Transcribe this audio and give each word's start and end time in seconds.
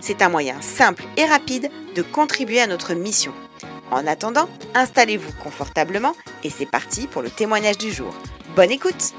C'est 0.00 0.22
un 0.22 0.28
moyen 0.28 0.60
simple 0.60 1.04
et 1.16 1.24
rapide 1.24 1.70
de 1.94 2.02
contribuer 2.02 2.60
à 2.60 2.66
notre 2.66 2.94
mission. 2.94 3.32
En 3.90 4.06
attendant, 4.06 4.48
installez-vous 4.74 5.32
confortablement 5.42 6.14
et 6.44 6.50
c'est 6.50 6.66
parti 6.66 7.06
pour 7.06 7.22
le 7.22 7.30
témoignage 7.30 7.78
du 7.78 7.90
jour. 7.90 8.14
Bonne 8.54 8.70
écoute 8.70 9.14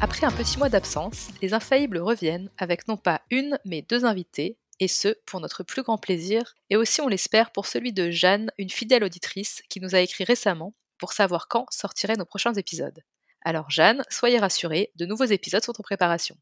Après 0.00 0.26
un 0.26 0.30
petit 0.30 0.58
mois 0.58 0.68
d'absence, 0.68 1.28
les 1.40 1.54
infaillibles 1.54 1.98
reviennent 1.98 2.50
avec 2.58 2.86
non 2.86 2.98
pas 2.98 3.22
une, 3.30 3.58
mais 3.64 3.80
deux 3.80 4.04
invités, 4.04 4.58
et 4.78 4.88
ce, 4.88 5.16
pour 5.24 5.40
notre 5.40 5.62
plus 5.62 5.82
grand 5.82 5.96
plaisir, 5.96 6.54
et 6.68 6.76
aussi 6.76 7.00
on 7.00 7.08
l'espère 7.08 7.50
pour 7.50 7.66
celui 7.66 7.94
de 7.94 8.10
Jeanne, 8.10 8.50
une 8.58 8.68
fidèle 8.68 9.04
auditrice 9.04 9.62
qui 9.70 9.80
nous 9.80 9.94
a 9.94 10.00
écrit 10.00 10.24
récemment 10.24 10.74
pour 10.98 11.14
savoir 11.14 11.48
quand 11.48 11.66
sortiraient 11.70 12.16
nos 12.16 12.26
prochains 12.26 12.54
épisodes. 12.54 13.02
Alors 13.46 13.70
Jeanne, 13.70 14.02
soyez 14.10 14.40
rassurée, 14.40 14.90
de 14.96 15.06
nouveaux 15.06 15.26
épisodes 15.26 15.62
sont 15.62 15.78
en 15.78 15.84
préparation. 15.84 16.36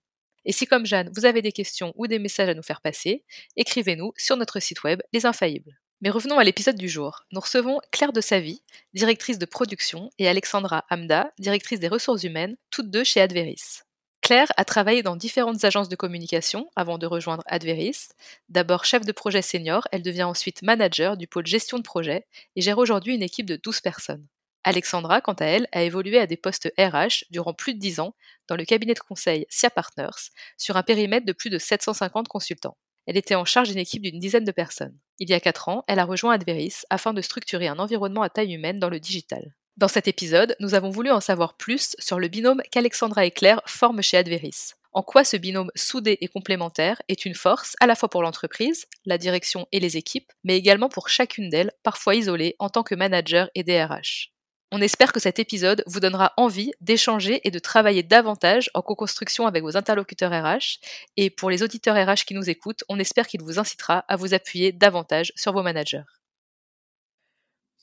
Et 0.46 0.52
si 0.52 0.66
comme 0.66 0.86
Jeanne, 0.86 1.10
vous 1.14 1.26
avez 1.26 1.42
des 1.42 1.52
questions 1.52 1.92
ou 1.96 2.06
des 2.06 2.18
messages 2.18 2.48
à 2.48 2.54
nous 2.54 2.62
faire 2.62 2.80
passer, 2.80 3.26
écrivez-nous 3.56 4.14
sur 4.16 4.38
notre 4.38 4.58
site 4.58 4.84
web 4.84 5.02
Les 5.12 5.26
Infaillibles. 5.26 5.78
Mais 6.00 6.08
revenons 6.08 6.38
à 6.38 6.44
l'épisode 6.44 6.78
du 6.78 6.88
jour. 6.88 7.20
Nous 7.30 7.40
recevons 7.40 7.78
Claire 7.92 8.14
de 8.14 8.22
Savy, 8.22 8.62
directrice 8.94 9.38
de 9.38 9.44
production, 9.44 10.08
et 10.18 10.28
Alexandra 10.28 10.86
Hamda, 10.88 11.30
directrice 11.38 11.78
des 11.78 11.88
ressources 11.88 12.24
humaines, 12.24 12.56
toutes 12.70 12.90
deux 12.90 13.04
chez 13.04 13.20
Adveris. 13.20 13.82
Claire 14.22 14.48
a 14.56 14.64
travaillé 14.64 15.02
dans 15.02 15.16
différentes 15.16 15.62
agences 15.62 15.90
de 15.90 15.96
communication 15.96 16.70
avant 16.74 16.96
de 16.96 17.06
rejoindre 17.06 17.44
Adveris. 17.44 18.08
D'abord 18.48 18.86
chef 18.86 19.04
de 19.04 19.12
projet 19.12 19.42
senior, 19.42 19.86
elle 19.92 20.00
devient 20.02 20.22
ensuite 20.22 20.62
manager 20.62 21.18
du 21.18 21.26
pôle 21.26 21.46
gestion 21.46 21.76
de 21.76 21.82
projet 21.82 22.24
et 22.56 22.62
gère 22.62 22.78
aujourd'hui 22.78 23.14
une 23.14 23.22
équipe 23.22 23.44
de 23.44 23.56
12 23.56 23.82
personnes. 23.82 24.26
Alexandra, 24.64 25.20
quant 25.20 25.34
à 25.34 25.44
elle, 25.44 25.68
a 25.72 25.82
évolué 25.82 26.18
à 26.18 26.26
des 26.26 26.36
postes 26.36 26.72
RH 26.78 27.24
durant 27.30 27.54
plus 27.54 27.74
de 27.74 27.78
10 27.78 28.00
ans 28.00 28.14
dans 28.48 28.56
le 28.56 28.64
cabinet 28.64 28.94
de 28.94 29.00
conseil 29.00 29.46
SIA 29.50 29.70
Partners, 29.70 30.30
sur 30.56 30.76
un 30.76 30.82
périmètre 30.82 31.26
de 31.26 31.32
plus 31.32 31.50
de 31.50 31.58
750 31.58 32.28
consultants. 32.28 32.76
Elle 33.06 33.18
était 33.18 33.34
en 33.34 33.44
charge 33.44 33.68
d'une 33.68 33.78
équipe 33.78 34.02
d'une 34.02 34.18
dizaine 34.18 34.44
de 34.44 34.52
personnes. 34.52 34.98
Il 35.18 35.28
y 35.28 35.34
a 35.34 35.40
4 35.40 35.68
ans, 35.68 35.84
elle 35.86 35.98
a 35.98 36.04
rejoint 36.04 36.32
Adveris 36.32 36.82
afin 36.90 37.12
de 37.12 37.20
structurer 37.20 37.68
un 37.68 37.78
environnement 37.78 38.22
à 38.22 38.30
taille 38.30 38.54
humaine 38.54 38.80
dans 38.80 38.88
le 38.88 39.00
digital. 39.00 39.54
Dans 39.76 39.88
cet 39.88 40.08
épisode, 40.08 40.56
nous 40.60 40.74
avons 40.74 40.90
voulu 40.90 41.10
en 41.10 41.20
savoir 41.20 41.56
plus 41.56 41.96
sur 41.98 42.18
le 42.18 42.28
binôme 42.28 42.62
qu'Alexandra 42.70 43.26
et 43.26 43.30
Claire 43.30 43.60
forment 43.66 44.02
chez 44.02 44.16
Adveris. 44.16 44.72
En 44.92 45.02
quoi 45.02 45.24
ce 45.24 45.36
binôme 45.36 45.72
soudé 45.74 46.16
et 46.20 46.28
complémentaire 46.28 47.02
est 47.08 47.24
une 47.26 47.34
force 47.34 47.74
à 47.80 47.88
la 47.88 47.96
fois 47.96 48.08
pour 48.08 48.22
l'entreprise, 48.22 48.86
la 49.04 49.18
direction 49.18 49.66
et 49.72 49.80
les 49.80 49.96
équipes, 49.96 50.30
mais 50.44 50.56
également 50.56 50.88
pour 50.88 51.08
chacune 51.08 51.48
d'elles, 51.48 51.72
parfois 51.82 52.14
isolées 52.14 52.54
en 52.60 52.68
tant 52.68 52.84
que 52.84 52.94
manager 52.94 53.50
et 53.56 53.64
DRH. 53.64 54.33
On 54.76 54.80
espère 54.80 55.12
que 55.12 55.20
cet 55.20 55.38
épisode 55.38 55.84
vous 55.86 56.00
donnera 56.00 56.32
envie 56.36 56.72
d'échanger 56.80 57.40
et 57.44 57.52
de 57.52 57.60
travailler 57.60 58.02
davantage 58.02 58.72
en 58.74 58.82
co-construction 58.82 59.46
avec 59.46 59.62
vos 59.62 59.76
interlocuteurs 59.76 60.32
RH. 60.32 60.80
Et 61.16 61.30
pour 61.30 61.48
les 61.48 61.62
auditeurs 61.62 61.94
RH 61.94 62.24
qui 62.26 62.34
nous 62.34 62.50
écoutent, 62.50 62.82
on 62.88 62.98
espère 62.98 63.28
qu'il 63.28 63.40
vous 63.40 63.60
incitera 63.60 63.98
à 64.08 64.16
vous 64.16 64.34
appuyer 64.34 64.72
davantage 64.72 65.32
sur 65.36 65.52
vos 65.52 65.62
managers. 65.62 66.02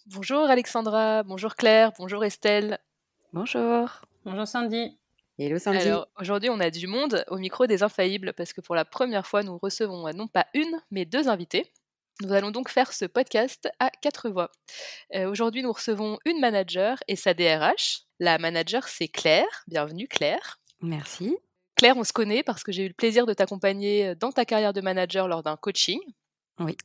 Bonjour 0.08 0.50
Alexandra, 0.50 1.24
bonjour 1.24 1.56
Claire, 1.56 1.94
bonjour 1.98 2.26
Estelle. 2.26 2.78
Bonjour. 3.32 4.02
Bonjour 4.26 4.46
Sandy. 4.46 4.98
Hello 5.40 5.60
Sandy. 5.60 5.78
Alors 5.78 6.10
aujourd'hui 6.20 6.50
on 6.50 6.60
a 6.60 6.72
du 6.72 6.88
monde 6.88 7.24
au 7.30 7.38
micro 7.38 7.68
des 7.68 7.84
infaillibles 7.84 8.34
parce 8.34 8.52
que 8.52 8.60
pour 8.60 8.76
la 8.76 8.84
première 8.84 9.26
fois 9.26 9.44
nous 9.44 9.58
recevons 9.58 10.12
non 10.12 10.28
pas 10.28 10.48
une 10.54 10.82
mais 10.92 11.06
deux 11.06 11.30
invités. 11.30 11.72
Nous 12.22 12.34
allons 12.34 12.52
donc 12.52 12.70
faire 12.70 12.94
ce 12.94 13.06
podcast 13.06 13.70
à 13.80 13.90
quatre 13.90 14.30
voix. 14.30 14.52
Euh, 15.16 15.30
aujourd'hui, 15.30 15.64
nous 15.64 15.72
recevons 15.72 16.20
une 16.26 16.40
manager 16.40 16.98
et 17.08 17.16
sa 17.16 17.34
DRH. 17.34 18.02
La 18.20 18.38
manager, 18.38 18.88
c'est 18.88 19.08
Claire. 19.08 19.64
Bienvenue, 19.68 20.08
Claire. 20.08 20.60
Merci. 20.82 21.36
Claire, 21.76 21.98
on 21.98 22.04
se 22.04 22.14
connaît 22.14 22.44
parce 22.44 22.64
que 22.64 22.72
j'ai 22.72 22.86
eu 22.86 22.88
le 22.90 22.94
plaisir 22.94 23.26
de 23.26 23.34
t'accompagner 23.34 24.10
euh, 24.10 24.16
dans 24.16 24.32
ta 24.32 24.46
carrière 24.46 24.74
de 24.74 24.82
manager 24.82 25.28
lors 25.28 25.42
d'un 25.42 25.58
coaching. 25.58 26.00
Oui. 26.60 26.78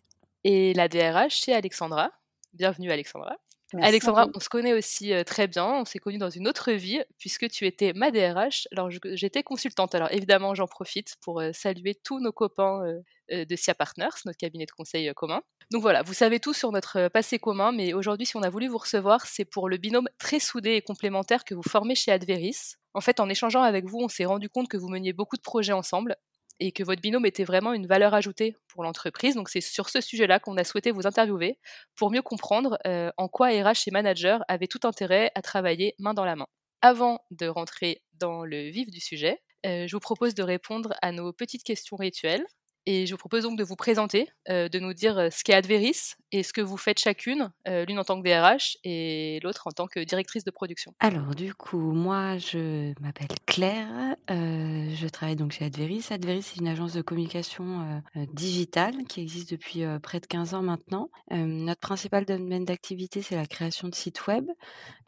Et 0.45 0.73
la 0.75 0.89
DRH, 0.89 1.41
c'est 1.41 1.53
Alexandra. 1.53 2.11
Bienvenue, 2.55 2.91
Alexandra. 2.91 3.37
Alexandra, 3.81 4.28
on 4.34 4.41
se 4.41 4.49
connaît 4.49 4.72
aussi 4.72 5.12
très 5.25 5.49
bien. 5.49 5.66
On 5.66 5.84
s'est 5.84 5.99
connus 5.99 6.19
dans 6.19 6.31
une 6.31 6.47
autre 6.49 6.72
vie 6.72 7.03
puisque 7.19 7.49
tu 7.49 7.66
étais 7.66 7.93
ma 7.94 8.10
DRH. 8.10 8.69
Alors, 8.72 8.91
j'étais 8.91 9.43
consultante. 9.43 9.94
Alors, 9.94 10.12
évidemment, 10.12 10.54
j'en 10.54 10.66
profite 10.66 11.16
pour 11.21 11.43
saluer 11.53 11.94
tous 11.94 12.21
nos 12.21 12.32
copains 12.32 12.82
de 13.31 13.56
SIA 13.56 13.75
Partners, 13.75 14.09
notre 14.25 14.38
cabinet 14.38 14.66
de 14.66 14.71
conseil 14.71 15.12
commun. 15.15 15.43
Donc 15.72 15.82
voilà, 15.82 16.03
vous 16.03 16.15
savez 16.15 16.38
tout 16.38 16.53
sur 16.53 16.71
notre 16.71 17.09
passé 17.09 17.41
commun, 17.41 17.72
mais 17.72 17.93
aujourd'hui, 17.93 18.25
si 18.25 18.37
on 18.37 18.43
a 18.43 18.50
voulu 18.50 18.69
vous 18.69 18.78
recevoir, 18.78 19.27
c'est 19.27 19.44
pour 19.44 19.69
le 19.69 19.78
binôme 19.78 20.09
très 20.16 20.38
soudé 20.38 20.74
et 20.74 20.83
complémentaire 20.83 21.45
que 21.45 21.57
vous 21.57 21.65
formez 21.65 21.97
chez 21.97 22.12
Adveris. 22.12 22.74
En 22.95 23.01
fait, 23.01 23.19
en 23.19 23.28
échangeant 23.28 23.62
avec 23.62 23.84
vous, 23.84 23.98
on 24.01 24.09
s'est 24.09 24.27
rendu 24.27 24.48
compte 24.48 24.69
que 24.69 24.77
vous 24.77 24.89
meniez 24.89 25.12
beaucoup 25.12 25.36
de 25.36 25.42
projets 25.42 25.72
ensemble 25.72 26.15
et 26.61 26.73
que 26.73 26.83
votre 26.83 27.03
binôme 27.03 27.27
était 27.27 27.45
vraiment 27.45 27.73
une 27.73 27.87
valeur 27.87 28.15
ajoutée 28.15 28.57
pour 28.69 28.83
l'entreprise. 28.83 29.35
Donc 29.35 29.49
c'est 29.49 29.61
sur 29.61 29.89
ce 29.89 30.01
sujet-là 30.01 30.41
qu'on 30.41 30.57
a 30.57 30.65
souhaité 30.65 30.91
vous 30.91 31.07
interviewer 31.07 31.59
pour 31.97 32.11
mieux 32.11 32.23
comprendre 32.23 32.79
en 32.85 33.29
quoi 33.29 33.49
RH 33.49 33.89
et 33.89 33.91
manager 33.91 34.43
avaient 34.49 34.67
tout 34.67 34.81
intérêt 34.85 35.31
à 35.35 35.43
travailler 35.43 35.95
main 35.99 36.15
dans 36.15 36.25
la 36.25 36.37
main. 36.37 36.47
Avant 36.83 37.21
de 37.31 37.47
rentrer 37.47 38.03
dans 38.15 38.45
le 38.45 38.71
vif 38.71 38.91
du 38.91 39.01
sujet, 39.01 39.39
je 39.65 39.91
vous 39.91 40.01
propose 40.01 40.35
de 40.35 40.43
répondre 40.43 40.95
à 41.03 41.13
nos 41.13 41.33
petites 41.33 41.65
questions 41.65 41.97
rituelles 41.97 42.47
Et 42.88 43.04
je 43.04 43.12
vous 43.12 43.18
propose 43.18 43.42
donc 43.42 43.59
de 43.59 43.65
vous 43.65 43.74
présenter, 43.74 44.28
euh, 44.48 44.68
de 44.68 44.78
nous 44.78 44.94
dire 44.94 45.18
euh, 45.18 45.28
ce 45.30 45.42
qu'est 45.42 45.54
Adveris 45.54 46.15
et 46.30 46.44
ce 46.44 46.53
que 46.53 46.60
vous 46.60 46.77
faites 46.77 47.00
chacune, 47.00 47.50
euh, 47.66 47.84
l'une 47.84 47.98
en 47.98 48.04
tant 48.04 48.22
que 48.22 48.24
DRH 48.24 48.77
et 48.84 49.41
l'autre 49.42 49.66
en 49.66 49.72
tant 49.72 49.88
que 49.88 49.98
directrice 49.98 50.44
de 50.44 50.53
production. 50.53 50.94
Alors 51.00 51.34
du 51.34 51.53
coup, 51.53 51.80
moi 51.80 52.38
je 52.38 52.92
m'appelle 53.00 53.27
Claire, 53.47 54.16
je 54.28 55.09
travaille 55.09 55.34
donc 55.34 55.50
chez 55.50 55.65
Adveris. 55.65 56.06
Adveris 56.10 56.42
c'est 56.42 56.60
une 56.60 56.68
agence 56.68 56.92
de 56.92 57.03
communication 57.03 58.03
digitale 58.33 59.04
qui 59.09 59.21
existe 59.21 59.50
depuis 59.50 59.83
près 60.03 60.21
de 60.21 60.27
15 60.27 60.54
ans 60.54 60.62
maintenant. 60.62 61.10
notre 61.30 61.80
principal 61.80 62.24
domaine 62.24 62.65
d'activité 62.65 63.22
c'est 63.22 63.36
la 63.36 63.47
création 63.47 63.88
de 63.88 63.94
sites 63.94 64.27
web, 64.27 64.47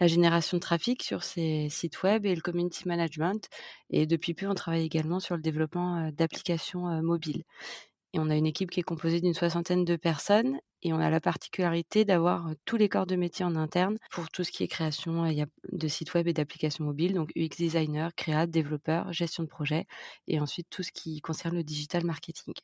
la 0.01 0.07
génération 0.07 0.57
de 0.57 0.63
trafic 0.63 1.03
sur 1.03 1.23
ces 1.23 1.69
sites 1.69 2.03
web 2.03 2.27
et 2.27 2.35
le 2.35 2.41
community 2.41 2.89
management. 2.89 3.49
Et 3.91 4.07
depuis 4.07 4.35
peu 4.35 4.49
on 4.49 4.55
travaille 4.55 4.85
également 4.85 5.21
sur 5.21 5.37
le 5.37 5.43
développement 5.43 6.11
d'applications 6.13 7.03
mobiles. 7.03 7.45
Et 8.15 8.19
on 8.19 8.31
a 8.31 8.37
une 8.37 8.47
équipe 8.47 8.71
qui 8.71 8.81
est 8.81 8.83
composée 8.85 9.21
d'une 9.21 9.35
soixantaine 9.35 9.85
de 9.85 9.97
personnes 9.97 10.59
et 10.83 10.93
on 10.93 11.01
a 11.01 11.11
la 11.11 11.21
particularité 11.21 12.05
d'avoir 12.05 12.51
tous 12.65 12.77
les 12.77 12.89
corps 12.89 13.07
de 13.07 13.17
métier 13.17 13.45
en 13.45 13.57
interne 13.57 13.99
pour 14.11 14.29
tout 14.31 14.45
ce 14.45 14.51
qui 14.53 14.63
est 14.63 14.69
création 14.69 15.25
de 15.73 15.89
sites 15.89 16.15
web 16.15 16.29
et 16.29 16.33
d'applications 16.33 16.85
mobiles, 16.85 17.15
donc 17.15 17.31
UX 17.37 17.57
designer, 17.57 18.15
créa, 18.15 18.47
développeur, 18.47 19.13
gestion 19.13 19.43
de 19.43 19.49
projet 19.49 19.85
et 20.29 20.41
ensuite 20.41 20.69
tout 20.71 20.83
ce 20.83 20.93
qui 20.93 21.21
concerne 21.21 21.57
le 21.57 21.65
digital 21.65 22.05
marketing. 22.05 22.55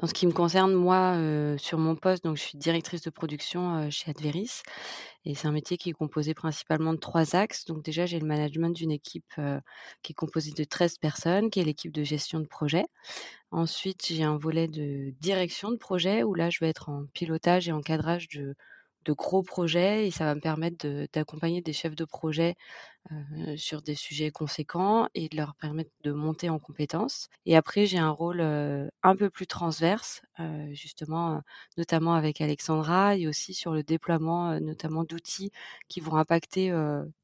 En 0.00 0.06
ce 0.06 0.14
qui 0.14 0.26
me 0.26 0.32
concerne, 0.32 0.72
moi, 0.72 1.16
sur 1.58 1.78
mon 1.78 1.94
poste, 1.94 2.24
donc 2.24 2.36
je 2.36 2.42
suis 2.42 2.58
directrice 2.58 3.02
de 3.02 3.10
production 3.10 3.90
chez 3.90 4.10
Adveris. 4.10 4.62
Et 5.24 5.34
c'est 5.34 5.46
un 5.46 5.52
métier 5.52 5.76
qui 5.76 5.90
est 5.90 5.92
composé 5.92 6.34
principalement 6.34 6.92
de 6.92 6.98
trois 6.98 7.36
axes. 7.36 7.66
Donc 7.66 7.84
déjà, 7.84 8.06
j'ai 8.06 8.18
le 8.18 8.26
management 8.26 8.70
d'une 8.70 8.90
équipe 8.90 9.32
qui 10.02 10.12
est 10.12 10.14
composée 10.14 10.52
de 10.52 10.64
13 10.64 10.98
personnes, 10.98 11.50
qui 11.50 11.60
est 11.60 11.64
l'équipe 11.64 11.92
de 11.92 12.02
gestion 12.02 12.40
de 12.40 12.46
projet. 12.46 12.86
Ensuite, 13.52 14.06
j'ai 14.06 14.24
un 14.24 14.38
volet 14.38 14.66
de 14.66 15.12
direction 15.20 15.70
de 15.70 15.76
projet 15.76 16.22
où 16.22 16.34
là, 16.34 16.48
je 16.50 16.58
vais 16.60 16.70
être 16.70 16.88
en 16.88 17.04
pilotage 17.12 17.68
et 17.68 17.72
encadrage 17.72 18.28
de, 18.28 18.56
de 19.04 19.12
gros 19.12 19.42
projets 19.42 20.06
et 20.06 20.10
ça 20.10 20.24
va 20.24 20.34
me 20.34 20.40
permettre 20.40 20.86
d'accompagner 21.12 21.62
des 21.62 21.72
chefs 21.72 21.96
de 21.96 22.04
projet 22.04 22.56
sur 23.56 23.82
des 23.82 23.94
sujets 23.96 24.30
conséquents 24.30 25.08
et 25.14 25.28
de 25.28 25.36
leur 25.36 25.54
permettre 25.56 25.90
de 26.04 26.12
monter 26.12 26.48
en 26.50 26.58
compétences. 26.60 27.28
Et 27.46 27.56
après, 27.56 27.86
j'ai 27.86 27.98
un 27.98 28.10
rôle 28.10 28.40
un 28.40 29.16
peu 29.16 29.28
plus 29.30 29.46
transverse, 29.46 30.22
justement, 30.72 31.42
notamment 31.76 32.14
avec 32.14 32.40
Alexandra 32.40 33.16
et 33.16 33.26
aussi 33.26 33.54
sur 33.54 33.72
le 33.72 33.82
déploiement, 33.82 34.60
notamment 34.60 35.04
d'outils 35.04 35.50
qui 35.88 36.00
vont 36.00 36.16
impacter 36.16 36.72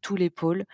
tous 0.00 0.16
les 0.16 0.30
pôles 0.30 0.64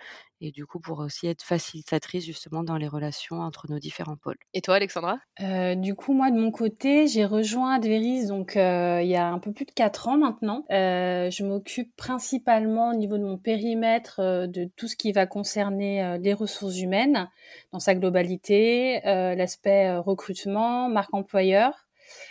et 0.45 0.51
du 0.51 0.65
coup 0.65 0.79
pour 0.79 0.99
aussi 0.99 1.27
être 1.27 1.43
facilitatrice 1.43 2.25
justement 2.25 2.63
dans 2.63 2.77
les 2.77 2.87
relations 2.87 3.39
entre 3.39 3.69
nos 3.69 3.79
différents 3.79 4.17
pôles. 4.17 4.37
Et 4.53 4.61
toi 4.61 4.75
Alexandra? 4.75 5.17
Euh, 5.41 5.75
Du 5.75 5.95
coup 5.95 6.13
moi 6.13 6.31
de 6.31 6.39
mon 6.39 6.51
côté 6.51 7.07
j'ai 7.07 7.25
rejoint 7.25 7.73
Adveris 7.73 8.27
donc 8.27 8.55
euh, 8.55 9.01
il 9.01 9.09
y 9.09 9.15
a 9.15 9.27
un 9.27 9.39
peu 9.39 9.51
plus 9.51 9.65
de 9.65 9.71
quatre 9.71 10.07
ans 10.07 10.17
maintenant. 10.17 10.65
Euh, 10.71 11.29
je 11.29 11.43
m'occupe 11.43 11.95
principalement 11.95 12.91
au 12.91 12.93
niveau 12.93 13.17
de 13.17 13.23
mon 13.23 13.37
périmètre 13.37 14.19
euh, 14.19 14.47
de 14.47 14.69
tout 14.75 14.87
ce 14.87 14.95
qui 14.95 15.11
va 15.11 15.25
concerner 15.25 16.03
euh, 16.03 16.17
les 16.17 16.33
ressources 16.33 16.79
humaines 16.79 17.29
dans 17.71 17.79
sa 17.79 17.95
globalité, 17.95 19.01
l'aspect 19.03 19.97
recrutement, 19.97 20.89
marque 20.89 21.13
employeur 21.13 21.84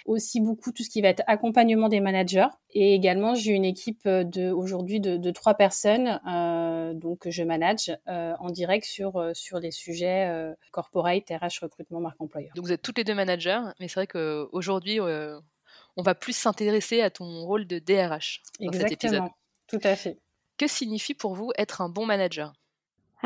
aussi 0.06 0.40
beaucoup 0.40 0.72
tout 0.72 0.82
ce 0.82 0.90
qui 0.90 1.00
va 1.00 1.08
être 1.08 1.22
accompagnement 1.26 1.88
des 1.88 2.00
managers. 2.00 2.48
Et 2.70 2.94
également, 2.94 3.34
j'ai 3.34 3.52
une 3.52 3.64
équipe 3.64 4.06
de 4.08 4.50
aujourd'hui 4.50 5.00
de, 5.00 5.30
trois 5.30 5.54
personnes, 5.54 6.20
euh, 6.28 6.94
donc 6.94 7.20
que 7.20 7.30
je 7.30 7.42
manage 7.42 7.96
euh, 8.08 8.34
en 8.38 8.50
direct 8.50 8.84
sur 8.84 9.16
euh, 9.16 9.32
sur 9.34 9.58
les 9.58 9.70
sujets 9.70 10.54
corporate, 10.72 11.24
RH, 11.30 11.62
recrutement, 11.62 12.00
marque 12.00 12.20
employeur. 12.20 12.52
Donc 12.54 12.64
vous 12.64 12.72
êtes 12.72 12.82
toutes 12.82 12.98
les 12.98 13.04
deux 13.04 13.14
managers, 13.14 13.60
mais 13.80 13.88
c'est 13.88 13.94
vrai 13.94 14.06
qu'aujourd'hui, 14.06 15.00
on 15.00 16.02
va 16.02 16.14
plus 16.14 16.36
s'intéresser 16.36 17.00
à 17.00 17.10
ton 17.10 17.44
rôle 17.44 17.66
de 17.66 17.78
DRH 17.78 18.42
dans 18.60 18.66
Exactement. 18.66 18.88
cet 18.88 19.04
épisode. 19.04 19.30
Tout 19.66 19.80
à 19.82 19.96
fait. 19.96 20.18
Que 20.58 20.66
signifie 20.66 21.14
pour 21.14 21.34
vous 21.34 21.50
être 21.58 21.80
un 21.80 21.88
bon 21.88 22.06
manager? 22.06 22.52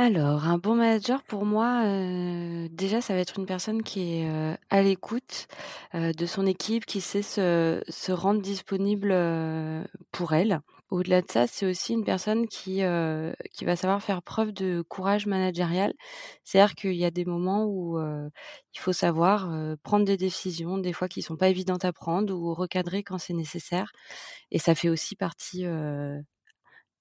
Alors, 0.01 0.45
un 0.45 0.59
bon 0.59 0.77
manager 0.77 1.25
pour 1.25 1.45
moi, 1.45 1.83
euh, 1.85 2.69
déjà, 2.71 3.01
ça 3.01 3.15
va 3.15 3.19
être 3.21 3.37
une 3.37 3.47
personne 3.47 3.83
qui 3.83 4.21
est 4.21 4.31
euh, 4.31 4.55
à 4.71 4.81
l'écoute 4.81 5.49
euh, 5.97 6.13
de 6.13 6.25
son 6.25 6.47
équipe, 6.47 6.87
qui 6.87 7.01
sait 7.01 7.21
se, 7.23 8.13
rendre 8.13 8.41
disponible 8.41 9.13
pour 10.13 10.35
elle. 10.35 10.61
Au-delà 10.91 11.21
de 11.21 11.29
ça, 11.29 11.49
c'est 11.49 11.67
aussi 11.67 11.95
une 11.95 12.05
personne 12.05 12.47
qui, 12.47 12.81
qui 13.53 13.65
va 13.65 13.75
savoir 13.77 14.01
faire 14.01 14.23
preuve 14.23 14.53
de 14.53 14.83
courage 14.89 15.27
managérial. 15.27 15.93
C'est-à-dire 16.45 16.77
qu'il 16.77 16.95
y 16.95 17.05
a 17.05 17.11
des 17.11 17.25
moments 17.25 17.65
où 17.67 17.99
il 18.01 18.79
faut 18.79 18.93
savoir 18.93 19.51
prendre 19.83 20.05
des 20.07 20.17
décisions, 20.17 20.79
des 20.79 20.93
fois 20.93 21.09
qui 21.09 21.23
sont 21.23 21.37
pas 21.37 21.49
évidentes 21.49 21.85
à 21.85 21.93
prendre, 21.93 22.33
ou 22.35 22.55
recadrer 22.55 23.03
quand 23.03 23.19
c'est 23.19 23.35
nécessaire. 23.35 23.91
Et 24.53 24.61
ça 24.61 24.75
fait 24.77 24.89
aussi 24.89 25.17
partie 25.17 25.67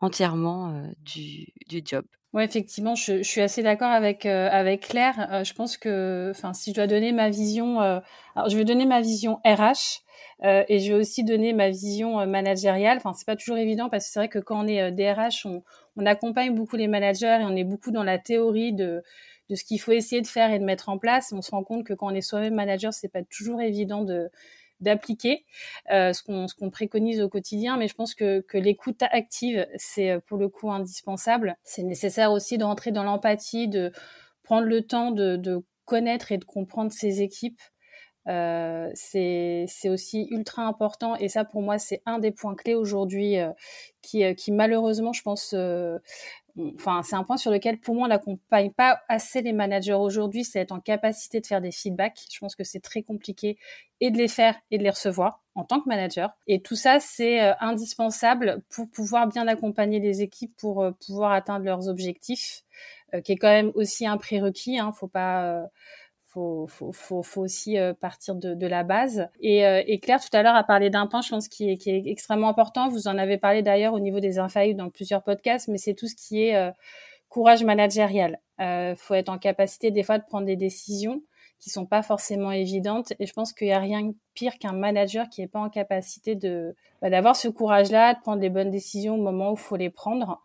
entièrement 0.02 0.92
du, 1.00 1.48
du 1.68 1.82
job. 1.86 2.06
Ouais, 2.34 2.44
effectivement, 2.44 2.94
je, 2.96 3.24
suis 3.24 3.42
assez 3.42 3.64
d'accord 3.64 3.90
avec 3.90 4.26
euh, 4.26 4.50
avec 4.52 4.90
Claire. 4.90 5.28
Euh, 5.32 5.44
je 5.44 5.54
pense 5.54 5.78
que, 5.78 6.30
enfin, 6.32 6.54
si 6.54 6.72
je 6.72 6.76
dois 6.76 6.86
donner 6.88 7.14
ma 7.14 7.30
vision, 7.30 7.82
euh, 7.82 8.00
alors 8.36 8.50
je 8.50 8.58
vais 8.58 8.66
donner 8.66 8.86
ma 8.86 9.02
vision 9.02 9.40
RH 9.46 10.04
et 10.44 10.80
je 10.80 10.94
vais 10.94 11.00
aussi 11.00 11.24
donner 11.24 11.54
ma 11.54 11.70
vision 11.70 12.28
managériale. 12.28 12.98
Enfin, 12.98 13.14
c'est 13.14 13.26
pas 13.26 13.36
toujours 13.36 13.58
évident 13.58 13.90
parce 13.90 14.06
que 14.06 14.12
c'est 14.12 14.20
vrai 14.20 14.30
que 14.30 14.38
quand 14.38 14.64
on 14.64 14.68
est 14.68 14.92
DRH, 14.92 15.48
on, 15.48 15.64
on 15.96 16.06
accompagne 16.06 16.54
beaucoup 16.54 16.76
les 16.76 16.88
managers 16.88 17.40
et 17.42 17.44
on 17.44 17.56
est 17.56 17.64
beaucoup 17.64 17.90
dans 17.90 18.04
la 18.04 18.20
théorie 18.20 18.72
de 18.74 19.04
de 19.50 19.56
ce 19.56 19.64
qu'il 19.64 19.80
faut 19.80 19.94
essayer 19.94 20.22
de 20.22 20.28
faire 20.28 20.52
et 20.52 20.60
de 20.60 20.66
mettre 20.66 20.90
en 20.90 20.98
place. 21.00 21.34
On 21.34 21.42
se 21.42 21.52
rend 21.52 21.64
compte 21.64 21.86
que 21.86 21.94
quand 21.94 22.08
on 22.08 22.16
est 22.16 22.22
soi-même 22.22 22.54
manager, 22.54 22.94
c'est 22.94 23.08
pas 23.08 23.24
toujours 23.24 23.62
évident 23.62 24.04
de 24.04 24.30
d'appliquer 24.80 25.46
euh, 25.92 26.14
ce 26.14 26.24
qu'on 26.24 26.70
préconise 26.70 27.22
au 27.22 27.30
quotidien. 27.30 27.78
Mais 27.78 27.88
je 27.88 27.96
pense 27.96 28.14
que 28.16 28.42
que 28.42 28.58
l'écoute 28.58 29.02
active 29.12 29.68
c'est 29.76 30.12
euh, 30.12 30.20
pour 30.26 30.38
le 30.38 30.50
coup 30.50 30.72
indispensable. 30.72 31.58
C'est 31.64 31.84
nécessaire 31.84 32.32
aussi 32.32 32.58
de 32.58 32.64
rentrer 32.64 32.92
dans 32.92 33.04
l'empathie 33.04 33.68
de 33.68 33.92
prendre 34.44 34.68
le 34.68 34.82
temps 34.82 35.12
de, 35.12 35.36
de 35.36 35.64
connaître 35.86 36.32
et 36.32 36.38
de 36.38 36.46
comprendre 36.46 36.92
ses 36.92 37.22
équipes. 37.22 37.60
Euh, 38.28 38.92
c'est 38.94 39.68
aussi 39.90 40.28
ultra 40.32 40.64
important. 40.64 41.16
Et 41.16 41.30
ça 41.30 41.46
pour 41.46 41.62
moi 41.62 41.78
c'est 41.80 42.02
un 42.06 42.20
des 42.20 42.32
points 42.32 42.56
clés 42.56 42.76
aujourd'hui 42.76 43.38
qui 44.02 44.36
qui 44.36 44.52
malheureusement 44.52 45.14
je 45.14 45.22
pense 45.22 45.56
enfin, 46.76 47.04
c'est 47.04 47.16
un 47.16 47.24
point 47.24 47.38
sur 47.38 47.52
lequel, 47.52 47.80
pour 47.80 47.96
moi, 47.96 48.06
on 48.06 48.10
n'accompagne 48.10 48.72
pas 48.72 49.02
assez 49.08 49.42
les 49.42 49.54
managers 49.54 49.94
aujourd'hui, 49.94 50.44
c'est 50.44 50.60
être 50.60 50.72
en 50.72 50.80
capacité 50.80 51.40
de 51.40 51.46
faire 51.46 51.62
des 51.62 51.72
feedbacks. 51.72 52.20
Je 52.32 52.40
pense 52.40 52.56
que 52.56 52.64
c'est 52.64 52.80
très 52.80 53.04
compliqué 53.04 53.58
et 54.00 54.12
de 54.12 54.18
les 54.18 54.28
faire 54.28 54.56
et 54.72 54.78
de 54.78 54.84
les 54.84 54.90
recevoir 54.90 55.42
en 55.56 55.64
tant 55.64 55.82
que 55.82 55.90
manager. 55.90 56.36
Et 56.48 56.62
tout 56.62 56.76
ça, 56.76 57.00
c'est 57.00 57.44
euh, 57.44 57.54
indispensable 57.60 58.62
pour 58.70 58.90
pouvoir 58.90 59.28
bien 59.28 59.48
accompagner 59.48 60.00
les 60.00 60.22
équipes 60.22 60.56
pour 60.58 60.84
euh, 60.84 60.92
pouvoir 60.92 61.32
atteindre 61.32 61.66
leurs 61.66 61.88
objectifs, 61.88 62.64
euh, 63.14 63.22
qui 63.22 63.34
est 63.34 63.38
quand 63.38 63.48
même 63.48 63.72
aussi 63.76 64.06
un 64.06 64.18
prérequis. 64.18 64.78
Hein, 64.80 64.92
faut 64.92 65.08
pas 65.08 65.68
faut, 66.28 66.68
faut, 66.68 66.92
faut, 66.92 67.24
faut 67.24 67.42
aussi 67.42 67.78
euh, 67.78 67.94
partir 67.94 68.36
de, 68.36 68.54
de, 68.54 68.68
la 68.68 68.84
base. 68.84 69.30
Et, 69.40 69.66
euh, 69.66 69.82
et, 69.88 70.00
Claire, 70.00 70.20
tout 70.20 70.36
à 70.36 70.44
l'heure, 70.44 70.56
a 70.56 70.64
parlé 70.64 70.90
d'un 70.90 71.08
point, 71.08 71.22
je 71.22 71.30
pense, 71.30 71.48
qui 71.48 71.72
est, 71.72 71.78
qui 71.78 71.90
est 71.90 72.04
extrêmement 72.06 72.50
important. 72.50 72.90
Vous 72.90 73.08
en 73.08 73.18
avez 73.18 73.38
parlé 73.38 73.62
d'ailleurs 73.62 73.94
au 73.94 74.00
niveau 74.00 74.20
des 74.20 74.38
infaillibles 74.38 74.78
dans 74.78 74.90
plusieurs 74.90 75.24
podcasts, 75.24 75.68
mais 75.70 75.78
c'est 75.78 75.94
tout 75.94 76.08
ce 76.08 76.16
qui 76.16 76.44
est 76.44 76.56
euh, 76.56 76.72
courage 77.30 77.64
managérial. 77.64 78.40
Il 78.60 78.96
faut 78.98 79.14
être 79.14 79.30
en 79.30 79.38
capacité 79.38 79.92
des 79.92 80.02
fois 80.02 80.18
de 80.18 80.26
prendre 80.26 80.48
des 80.48 80.56
décisions 80.56 81.22
qui 81.60 81.70
sont 81.70 81.86
pas 81.86 82.02
forcément 82.02 82.52
évidentes. 82.52 83.14
Et 83.20 83.26
je 83.28 83.34
pense 83.34 83.54
qu'il 83.54 83.68
y 83.68 83.72
a 83.72 83.80
rien 83.80 84.04
de 84.04 84.16
pire 84.34 84.58
qu'un 84.58 84.74
manager 84.74 85.30
qui 85.30 85.42
est 85.42 85.48
pas 85.48 85.60
en 85.60 85.70
capacité 85.70 86.36
de 86.36 86.76
bah, 87.02 87.10
d'avoir 87.10 87.36
ce 87.36 87.48
courage-là, 87.48 88.16
de 88.16 88.20
prendre 88.20 88.42
les 88.42 88.50
bonnes 88.50 88.72
décisions 88.72 89.16
au 89.16 89.22
moment 89.22 89.52
où 89.52 89.54
il 89.54 89.60
faut 89.60 89.76
les 89.76 89.90
prendre. 89.90 90.42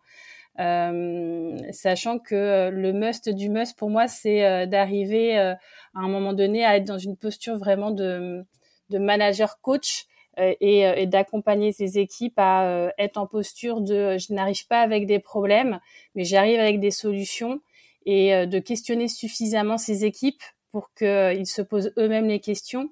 Euh, 0.59 1.57
sachant 1.71 2.19
que 2.19 2.35
euh, 2.35 2.69
le 2.69 2.93
must 2.93 3.29
du 3.29 3.49
must 3.49 3.75
pour 3.77 3.89
moi, 3.89 4.07
c'est 4.07 4.45
euh, 4.45 4.65
d'arriver 4.65 5.37
à 5.37 5.57
un 5.95 6.07
moment 6.07 6.33
donné 6.33 6.63
à 6.63 6.77
être 6.77 6.85
dans 6.85 6.97
une 6.97 7.17
posture 7.17 7.57
vraiment 7.57 7.91
de, 7.91 8.45
de 8.89 8.97
manager 8.97 9.59
coach 9.61 10.05
et, 10.37 10.79
et 10.79 11.05
d'accompagner 11.05 11.71
ses 11.71 11.99
équipes 11.99 12.39
à 12.39 12.91
être 12.97 13.17
en 13.17 13.27
posture 13.27 13.81
de 13.81 14.17
je 14.17 14.33
n'arrive 14.33 14.65
pas 14.65 14.81
avec 14.81 15.05
des 15.05 15.19
problèmes, 15.19 15.79
mais 16.15 16.23
j'arrive 16.23 16.59
avec 16.59 16.79
des 16.79 16.89
solutions 16.89 17.61
et 18.07 18.47
de 18.47 18.57
questionner 18.57 19.07
suffisamment 19.07 19.77
ses 19.77 20.05
équipes 20.05 20.41
pour 20.71 20.91
qu'ils 20.95 21.45
se 21.45 21.61
posent 21.61 21.93
eux-mêmes 21.99 22.27
les 22.27 22.39
questions 22.39 22.89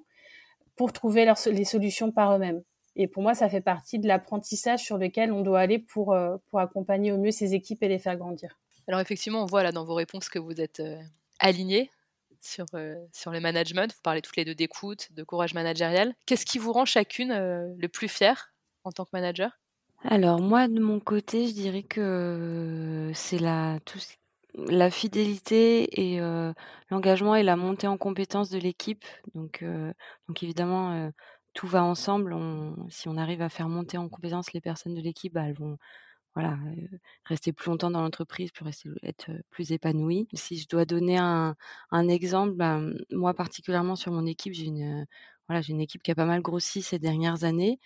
pour 0.76 0.92
trouver 0.92 1.26
les 1.46 1.64
solutions 1.64 2.12
par 2.12 2.36
eux-mêmes. 2.36 2.62
Et 2.94 3.08
pour 3.08 3.22
moi, 3.22 3.34
ça 3.34 3.48
fait 3.48 3.60
partie 3.60 3.98
de 3.98 4.06
l'apprentissage 4.06 4.80
sur 4.80 4.98
lequel 4.98 5.32
on 5.32 5.40
doit 5.40 5.60
aller 5.60 5.78
pour, 5.78 6.12
euh, 6.12 6.36
pour 6.50 6.60
accompagner 6.60 7.12
au 7.12 7.18
mieux 7.18 7.30
ces 7.30 7.54
équipes 7.54 7.82
et 7.82 7.88
les 7.88 7.98
faire 7.98 8.16
grandir. 8.16 8.58
Alors 8.86 9.00
effectivement, 9.00 9.42
on 9.42 9.46
voit 9.46 9.62
là 9.62 9.72
dans 9.72 9.84
vos 9.84 9.94
réponses 9.94 10.28
que 10.28 10.38
vous 10.38 10.60
êtes 10.60 10.80
euh, 10.80 11.00
alignés 11.38 11.90
sur, 12.40 12.66
euh, 12.74 12.96
sur 13.12 13.30
le 13.30 13.40
management. 13.40 13.92
Vous 13.92 14.02
parlez 14.02 14.20
toutes 14.20 14.36
les 14.36 14.44
deux 14.44 14.54
d'écoute, 14.54 15.08
de 15.12 15.22
courage 15.22 15.54
managérial. 15.54 16.14
Qu'est-ce 16.26 16.44
qui 16.44 16.58
vous 16.58 16.72
rend 16.72 16.84
chacune 16.84 17.32
le 17.32 17.88
plus 17.88 18.08
fier 18.08 18.52
en 18.84 18.92
tant 18.92 19.04
que 19.04 19.10
manager? 19.12 19.58
Alors 20.04 20.40
moi, 20.40 20.66
de 20.66 20.80
mon 20.80 20.98
côté, 20.98 21.46
je 21.46 21.52
dirais 21.52 21.84
que 21.84 23.12
c'est 23.14 23.38
la, 23.38 23.78
tout, 23.84 24.00
la 24.56 24.90
fidélité 24.90 26.00
et 26.00 26.20
l'engagement 26.90 27.36
et 27.36 27.44
la 27.44 27.54
montée 27.54 27.86
en 27.86 27.96
compétence 27.96 28.50
de 28.50 28.58
l'équipe. 28.58 29.04
Donc, 29.36 29.64
donc 30.26 30.42
évidemment, 30.42 31.12
tout 31.54 31.66
va 31.66 31.84
ensemble. 31.84 32.34
si 32.90 33.08
on 33.08 33.16
arrive 33.16 33.42
à 33.42 33.48
faire 33.48 33.68
monter 33.68 33.98
en 33.98 34.08
compétence 34.08 34.52
les 34.52 34.60
personnes 34.60 34.94
de 34.94 35.00
l'équipe, 35.00 35.32
bah, 35.34 35.44
elles 35.48 35.54
vont 35.54 35.78
voilà, 36.34 36.58
rester 37.26 37.52
plus 37.52 37.70
longtemps 37.70 37.90
dans 37.90 38.02
l'entreprise, 38.02 38.52
plus 38.52 38.64
rester, 38.64 38.90
être 39.02 39.30
plus 39.50 39.72
épanouies. 39.72 40.28
Si 40.34 40.58
je 40.58 40.68
dois 40.68 40.84
donner 40.86 41.18
un, 41.18 41.56
un 41.90 42.08
exemple, 42.08 42.54
bah, 42.54 42.80
moi 43.12 43.34
particulièrement 43.34 43.96
sur 43.96 44.12
mon 44.12 44.26
équipe, 44.26 44.54
j'ai 44.54 44.66
une 44.66 45.06
j'ai 45.60 45.72
une 45.72 45.80
équipe 45.80 46.02
qui 46.02 46.10
a 46.10 46.14
pas 46.14 46.24
mal 46.24 46.40
grossi 46.40 46.82
ces 46.82 46.98
dernières 46.98 47.44
années. 47.44 47.78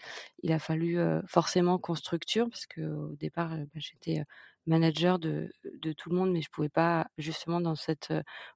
Il 0.42 0.52
a 0.52 0.58
fallu 0.58 0.98
forcément 1.26 1.78
qu'on 1.78 1.94
structure 1.94 2.48
parce 2.48 2.66
que 2.66 2.80
au 2.82 3.16
départ, 3.16 3.50
bah, 3.50 3.64
j'étais 3.74 4.22
manager 4.66 5.18
de, 5.18 5.50
tout 5.96 6.10
le 6.10 6.16
monde, 6.16 6.32
mais 6.32 6.42
je 6.42 6.50
pouvais 6.50 6.68
pas 6.68 7.06
justement 7.18 7.60
dans 7.60 7.76
cette 7.76 8.12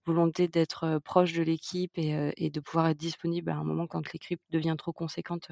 volonté 0.07 0.49
d'être 0.49 0.99
proche 1.05 1.33
de 1.33 1.43
l'équipe 1.43 1.93
et, 1.97 2.51
de 2.51 2.61
pouvoir 2.61 2.89
être 2.89 2.99
disponible 2.99 3.51
à 3.51 3.57
un 3.57 3.65
moment 3.65 3.87
quand 3.87 4.13
l'équipe 4.13 4.41
devient 4.51 4.75
trop 4.77 4.93
conséquente. 4.93 5.51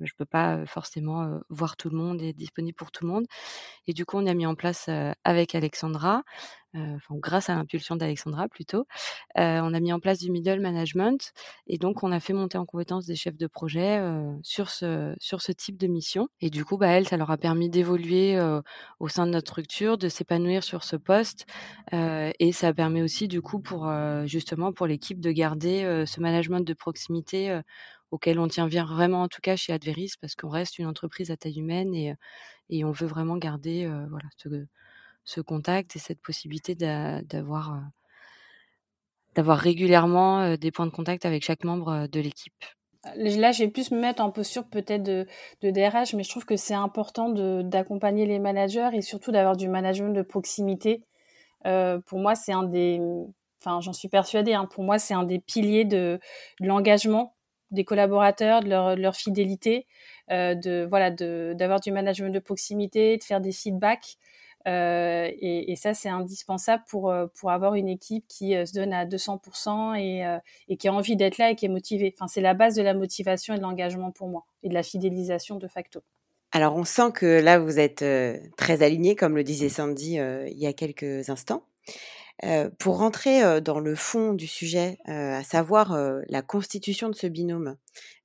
Je 0.00 0.12
peux 0.16 0.24
pas 0.24 0.64
forcément 0.66 1.40
voir 1.48 1.76
tout 1.76 1.90
le 1.90 1.96
monde 1.96 2.22
et 2.22 2.30
être 2.30 2.36
disponible 2.36 2.74
pour 2.76 2.90
tout 2.92 3.04
le 3.06 3.12
monde. 3.12 3.26
Et 3.86 3.92
du 3.92 4.04
coup, 4.06 4.18
on 4.18 4.26
a 4.26 4.34
mis 4.34 4.46
en 4.46 4.54
place 4.54 4.88
avec 5.24 5.54
Alexandra 5.54 6.22
enfin 6.74 7.16
grâce 7.18 7.50
à 7.50 7.54
l'impulsion 7.54 7.96
d'Alexandra 7.96 8.48
plutôt, 8.48 8.86
on 9.36 9.74
a 9.74 9.80
mis 9.80 9.92
en 9.92 10.00
place 10.00 10.18
du 10.18 10.30
middle 10.30 10.60
management 10.60 11.32
et 11.66 11.78
donc 11.78 12.02
on 12.02 12.12
a 12.12 12.20
fait 12.20 12.32
monter 12.32 12.58
en 12.58 12.64
compétence 12.66 13.06
des 13.06 13.16
chefs 13.16 13.36
de 13.36 13.46
projet 13.46 14.00
sur 14.42 14.70
ce 14.70 15.14
sur 15.20 15.42
ce 15.42 15.52
type 15.52 15.76
de 15.78 15.86
mission. 15.86 16.28
Et 16.40 16.50
du 16.50 16.64
coup, 16.64 16.78
bah 16.78 16.88
elles, 16.88 17.08
ça 17.08 17.16
leur 17.16 17.30
a 17.30 17.36
permis 17.38 17.68
d'évoluer 17.70 18.40
au 19.00 19.08
sein 19.08 19.26
de 19.26 19.32
notre 19.32 19.48
structure, 19.52 19.98
de 19.98 20.08
s'épanouir 20.08 20.64
sur 20.64 20.84
ce 20.84 20.96
poste 20.96 21.46
et 21.92 22.52
ça 22.52 22.72
permet 22.74 23.02
aussi 23.02 23.28
du 23.28 23.42
coup 23.42 23.60
pour 23.60 23.90
justement 24.26 24.72
pour 24.72 24.86
l'équipe 24.86 25.20
de 25.20 25.30
garder 25.30 26.04
ce 26.06 26.20
management 26.20 26.60
de 26.60 26.74
proximité 26.74 27.60
auquel 28.12 28.38
on 28.38 28.46
tient 28.46 28.68
vraiment 28.68 29.22
en 29.22 29.28
tout 29.28 29.40
cas 29.40 29.56
chez 29.56 29.72
Adveris 29.72 30.12
parce 30.20 30.36
qu'on 30.36 30.50
reste 30.50 30.78
une 30.78 30.86
entreprise 30.86 31.32
à 31.32 31.36
taille 31.36 31.58
humaine 31.58 31.94
et, 31.94 32.14
et 32.70 32.84
on 32.84 32.92
veut 32.92 33.06
vraiment 33.08 33.38
garder 33.38 33.90
voilà 34.10 34.28
ce, 35.24 35.40
contact 35.40 35.96
et 35.96 35.98
cette 35.98 36.20
possibilité 36.20 36.74
d'avoir 36.76 37.80
d'avoir 39.34 39.58
régulièrement 39.58 40.56
des 40.56 40.70
points 40.70 40.86
de 40.86 40.92
contact 40.92 41.24
avec 41.24 41.42
chaque 41.42 41.64
membre 41.64 42.06
de 42.06 42.20
l'équipe. 42.20 42.52
Là, 43.16 43.50
je 43.50 43.64
vais 43.64 43.70
plus 43.70 43.90
me 43.90 43.98
mettre 43.98 44.22
en 44.22 44.30
posture 44.30 44.64
peut-être 44.64 45.02
de, 45.02 45.26
de, 45.62 45.70
DRH, 45.70 46.14
mais 46.14 46.22
je 46.22 46.28
trouve 46.28 46.44
que 46.44 46.56
c'est 46.56 46.74
important 46.74 47.30
d'accompagner 47.62 48.26
les 48.26 48.38
managers 48.38 48.90
et 48.92 49.00
surtout 49.00 49.32
d'avoir 49.32 49.56
du 49.56 49.68
management 49.68 50.12
de 50.12 50.22
proximité. 50.22 51.02
Pour 51.64 52.18
moi, 52.18 52.34
c'est 52.34 52.52
un 52.52 52.62
des, 52.62 53.00
enfin, 53.60 53.80
j'en 53.80 53.92
suis 53.92 54.08
persuadée. 54.08 54.54
Hein, 54.54 54.66
pour 54.66 54.84
moi, 54.84 54.98
c'est 54.98 55.14
un 55.14 55.24
des 55.24 55.38
piliers 55.38 55.84
de 55.84 56.20
l'engagement 56.60 57.34
des 57.72 57.84
collaborateurs, 57.84 58.62
de 58.62 58.68
leur, 58.68 59.16
fidélité, 59.16 59.86
euh, 60.30 60.54
de 60.54 60.86
voilà, 60.88 61.10
d'avoir 61.10 61.80
du 61.80 61.90
management 61.90 62.30
de 62.30 62.38
proximité, 62.38 63.16
de 63.16 63.24
faire 63.24 63.40
des 63.40 63.52
feedbacks. 63.52 64.16
Euh, 64.68 65.28
et, 65.40 65.74
ça, 65.74 65.92
c'est 65.92 66.08
indispensable 66.08 66.84
pour, 66.88 67.10
euh, 67.10 67.26
pour 67.34 67.50
avoir 67.50 67.74
une 67.74 67.88
équipe 67.88 68.24
qui 68.28 68.52
se 68.52 68.72
donne 68.72 68.92
à 68.92 69.04
200% 69.06 69.98
et, 69.98 70.38
et 70.68 70.76
qui 70.76 70.86
a 70.86 70.92
envie 70.92 71.16
d'être 71.16 71.38
là 71.38 71.50
et 71.50 71.56
qui 71.56 71.66
est 71.66 71.70
motivée. 71.70 72.14
Enfin, 72.16 72.28
c'est 72.28 72.40
la 72.40 72.54
base 72.54 72.76
de 72.76 72.82
la 72.82 72.94
motivation 72.94 73.54
et 73.54 73.56
de 73.56 73.62
l'engagement 73.62 74.12
pour 74.12 74.28
moi 74.28 74.44
et 74.62 74.68
de 74.68 74.74
la 74.74 74.82
fidélisation 74.82 75.56
de 75.56 75.66
facto. 75.66 76.00
Alors, 76.52 76.76
on 76.76 76.84
sent 76.84 77.12
que 77.14 77.40
là, 77.40 77.58
vous 77.58 77.80
êtes 77.80 78.04
très 78.56 78.82
aligné, 78.82 79.16
comme 79.16 79.36
le 79.36 79.42
disait 79.42 79.70
Sandy 79.70 80.18
il 80.18 80.58
y 80.58 80.66
a 80.66 80.72
quelques 80.74 81.30
instants. 81.30 81.64
Pour 82.78 82.98
rentrer 82.98 83.60
dans 83.60 83.80
le 83.80 83.94
fond 83.94 84.32
du 84.32 84.46
sujet, 84.46 84.98
à 85.06 85.42
savoir 85.44 85.96
la 86.28 86.42
constitution 86.42 87.08
de 87.08 87.14
ce 87.14 87.26
binôme 87.26 87.76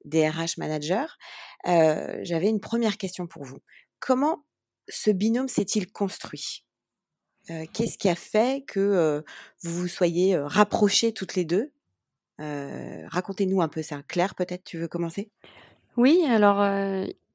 DRH 0.05 0.57
manager, 0.57 1.17
j'avais 1.65 2.49
une 2.49 2.59
première 2.59 2.97
question 2.97 3.27
pour 3.27 3.43
vous. 3.43 3.59
Comment 3.99 4.43
ce 4.87 5.11
binôme 5.11 5.47
s'est-il 5.47 5.91
construit? 5.91 6.63
Qu'est-ce 7.47 7.97
qui 7.97 8.09
a 8.09 8.15
fait 8.15 8.63
que 8.65 9.23
vous 9.63 9.81
vous 9.81 9.87
soyez 9.87 10.37
rapprochés 10.37 11.13
toutes 11.13 11.35
les 11.35 11.45
deux? 11.45 11.71
Racontez-nous 12.39 13.61
un 13.61 13.67
peu 13.67 13.81
ça. 13.81 14.03
Claire, 14.07 14.35
peut-être 14.35 14.63
tu 14.63 14.77
veux 14.77 14.87
commencer? 14.87 15.31
Oui, 15.95 16.23
alors 16.27 16.63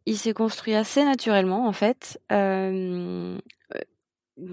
il 0.05 0.19
s'est 0.19 0.35
construit 0.35 0.75
assez 0.75 1.05
naturellement 1.05 1.67
en 1.67 1.73
fait. 1.73 2.21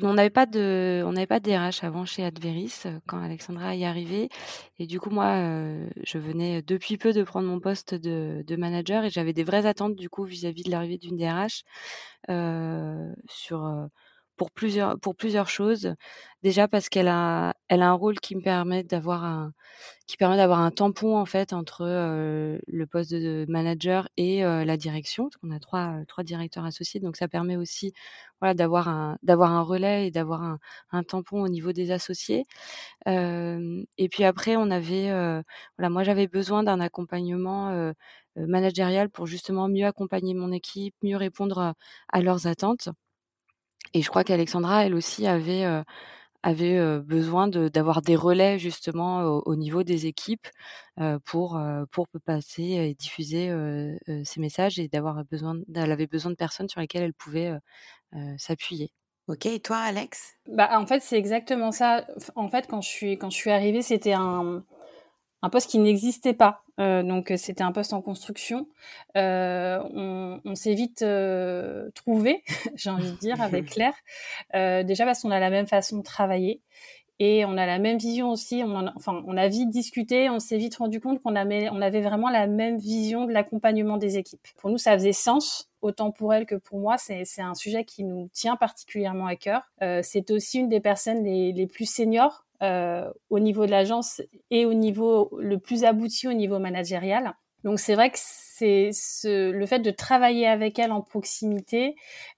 On 0.01 0.13
n'avait 0.13 0.29
pas 0.29 0.45
de, 0.45 1.03
on 1.05 1.13
n'avait 1.13 1.27
pas 1.27 1.39
de 1.39 1.49
DRH 1.49 1.83
avant 1.83 2.05
chez 2.05 2.23
Adveris 2.23 2.83
quand 3.07 3.21
Alexandra 3.21 3.75
y 3.75 3.83
est 3.83 3.85
arrivée. 3.85 4.29
Et 4.77 4.87
du 4.87 4.99
coup, 4.99 5.09
moi, 5.09 5.35
je 6.03 6.17
venais 6.17 6.61
depuis 6.61 6.97
peu 6.97 7.13
de 7.13 7.23
prendre 7.23 7.47
mon 7.47 7.59
poste 7.59 7.95
de, 7.95 8.55
manager 8.55 9.05
et 9.05 9.09
j'avais 9.09 9.33
des 9.33 9.43
vraies 9.43 9.65
attentes 9.65 9.95
du 9.95 10.09
coup 10.09 10.25
vis-à-vis 10.25 10.63
de 10.63 10.71
l'arrivée 10.71 10.97
d'une 10.97 11.17
DRH 11.17 11.63
sur 13.27 13.89
pour 14.39 14.51
plusieurs 14.51 14.99
pour 14.99 15.15
plusieurs 15.15 15.49
choses. 15.49 15.93
Déjà 16.43 16.67
parce 16.67 16.89
qu'elle 16.89 17.09
a 17.09 17.53
elle 17.67 17.81
a 17.83 17.89
un 17.89 17.93
rôle 17.93 18.19
qui 18.19 18.35
me 18.35 18.41
permet 18.41 18.83
d'avoir 18.83 19.25
un 19.25 19.53
qui 20.07 20.17
permet 20.17 20.37
d'avoir 20.37 20.61
un 20.61 20.71
tampon 20.71 21.17
en 21.17 21.25
fait 21.25 21.53
entre 21.53 21.85
le 21.85 22.85
poste 22.87 23.11
de 23.11 23.45
manager 23.49 24.07
et 24.17 24.41
la 24.41 24.77
direction 24.77 25.29
qu'on 25.41 25.51
a 25.51 25.59
trois 25.59 25.97
trois 26.07 26.23
directeurs 26.23 26.65
associés 26.65 26.99
donc 27.01 27.17
ça 27.17 27.27
permet 27.27 27.57
aussi 27.57 27.93
voilà 28.41 28.53
d'avoir 28.53 28.87
un 28.89 29.17
d'avoir 29.23 29.51
un 29.51 29.61
relais 29.61 30.07
et 30.07 30.11
d'avoir 30.11 30.43
un, 30.43 30.59
un, 30.91 31.03
tampon 31.03 31.41
au 31.41 31.47
niveau 31.49 31.71
des 31.73 31.91
associés. 31.91 32.45
et 33.07 34.09
puis 34.11 34.23
après 34.23 34.55
on 34.57 34.71
avait 34.71 35.09
voilà 35.77 35.89
moi 35.89 36.03
j'avais 36.03 36.27
besoin 36.27 36.63
d'un 36.63 36.79
accompagnement 36.79 37.93
managérial 38.35 39.09
pour 39.09 39.27
justement 39.27 39.67
mieux 39.67 39.85
accompagner 39.85 40.33
mon 40.33 40.51
équipe, 40.51 40.95
mieux 41.03 41.17
répondre 41.17 41.73
à 42.09 42.21
leurs 42.21 42.47
attentes. 42.47 42.89
Et 43.93 44.01
je 44.01 44.09
crois 44.09 44.23
qu'Alexandra, 44.23 44.85
elle 44.85 44.93
aussi, 44.95 45.25
avait, 45.27 45.65
avait 46.43 46.99
besoin 46.99 47.47
d'avoir 47.47 48.01
des 48.01 48.15
relais 48.15 48.59
justement 48.59 49.23
au, 49.23 49.55
niveau 49.55 49.83
des 49.83 50.05
équipes 50.05 50.47
pour, 51.25 51.59
pour 51.91 52.07
passer 52.25 52.63
et 52.63 52.93
diffuser 52.93 53.53
ces 54.23 54.39
messages 54.39 54.79
et 54.79 54.87
d'avoir 54.87 55.23
besoin, 55.25 55.57
elle 55.75 55.91
avait 55.91 56.07
besoin 56.07 56.31
de 56.31 56.37
personnes 56.37 56.69
sur 56.69 56.79
lesquelles 56.81 57.03
elle 57.03 57.13
pouvait 57.13 57.53
s'appuyer. 58.37 58.91
Ok, 59.29 59.45
et 59.45 59.59
toi, 59.59 59.77
Alex? 59.77 60.37
Bah, 60.47 60.69
en 60.79 60.87
fait, 60.87 61.01
c'est 61.01 61.17
exactement 61.17 61.71
ça. 61.71 62.07
En 62.35 62.49
fait, 62.49 62.65
quand 62.67 62.81
je 62.81 62.89
suis, 62.89 63.17
quand 63.19 63.29
je 63.29 63.37
suis 63.37 63.51
arrivée, 63.51 63.83
c'était 63.83 64.13
un, 64.13 64.63
un 65.41 65.49
poste 65.49 65.69
qui 65.69 65.79
n'existait 65.79 66.33
pas. 66.33 66.63
Euh, 66.79 67.03
donc 67.03 67.33
c'était 67.37 67.63
un 67.63 67.71
poste 67.71 67.93
en 67.93 68.01
construction. 68.01 68.67
Euh, 69.17 69.81
on, 69.93 70.39
on 70.45 70.55
s'est 70.55 70.73
vite 70.73 71.01
euh, 71.01 71.89
trouvé, 71.95 72.43
j'ai 72.75 72.89
envie 72.89 73.11
de 73.11 73.17
dire, 73.17 73.41
avec 73.41 73.65
Claire. 73.71 73.95
Euh, 74.55 74.83
déjà 74.83 75.05
parce 75.05 75.21
qu'on 75.21 75.31
a 75.31 75.39
la 75.39 75.49
même 75.49 75.67
façon 75.67 75.97
de 75.97 76.03
travailler 76.03 76.61
et 77.19 77.43
on 77.43 77.57
a 77.57 77.65
la 77.65 77.79
même 77.79 77.97
vision 77.97 78.31
aussi. 78.31 78.63
On 78.65 78.87
a, 78.87 78.93
enfin, 78.95 79.21
on 79.27 79.35
a 79.35 79.47
vite 79.49 79.69
discuté. 79.69 80.29
On 80.29 80.39
s'est 80.39 80.57
vite 80.57 80.77
rendu 80.77 81.01
compte 81.01 81.21
qu'on 81.21 81.35
avait, 81.35 81.69
on 81.69 81.81
avait 81.81 82.01
vraiment 82.01 82.29
la 82.29 82.47
même 82.47 82.77
vision 82.77 83.25
de 83.25 83.33
l'accompagnement 83.33 83.97
des 83.97 84.17
équipes. 84.17 84.47
Pour 84.57 84.69
nous, 84.69 84.77
ça 84.77 84.93
faisait 84.93 85.11
sens 85.11 85.69
autant 85.81 86.11
pour 86.11 86.33
elle 86.33 86.45
que 86.45 86.55
pour 86.55 86.79
moi. 86.79 86.97
C'est, 86.97 87.25
un 87.39 87.55
sujet 87.55 87.83
qui 87.83 88.05
nous 88.05 88.29
tient 88.31 88.55
particulièrement 88.55 89.27
à 89.27 89.35
cœur. 89.35 89.63
Euh, 89.81 89.99
c'est 90.01 90.31
aussi 90.31 90.59
une 90.59 90.69
des 90.69 90.79
personnes 90.79 91.23
les, 91.23 91.51
les 91.51 91.67
plus 91.67 91.89
seniors 91.89 92.45
euh, 92.45 92.48
au 92.61 93.39
niveau 93.39 93.65
de 93.65 93.71
l'agence 93.71 94.21
et 94.51 94.65
au 94.65 94.73
niveau 94.73 95.29
le 95.39 95.59
plus 95.59 95.83
abouti 95.85 96.27
au 96.27 96.33
niveau 96.33 96.59
managérial. 96.59 97.33
Donc 97.63 97.79
c'est 97.79 97.95
vrai 97.95 98.09
que 98.09 98.17
c'est 98.19 98.91
ce, 98.93 99.51
le 99.51 99.65
fait 99.65 99.79
de 99.79 99.91
travailler 99.91 100.47
avec 100.47 100.79
elle 100.79 100.91
en 100.91 101.01
proximité, 101.01 101.95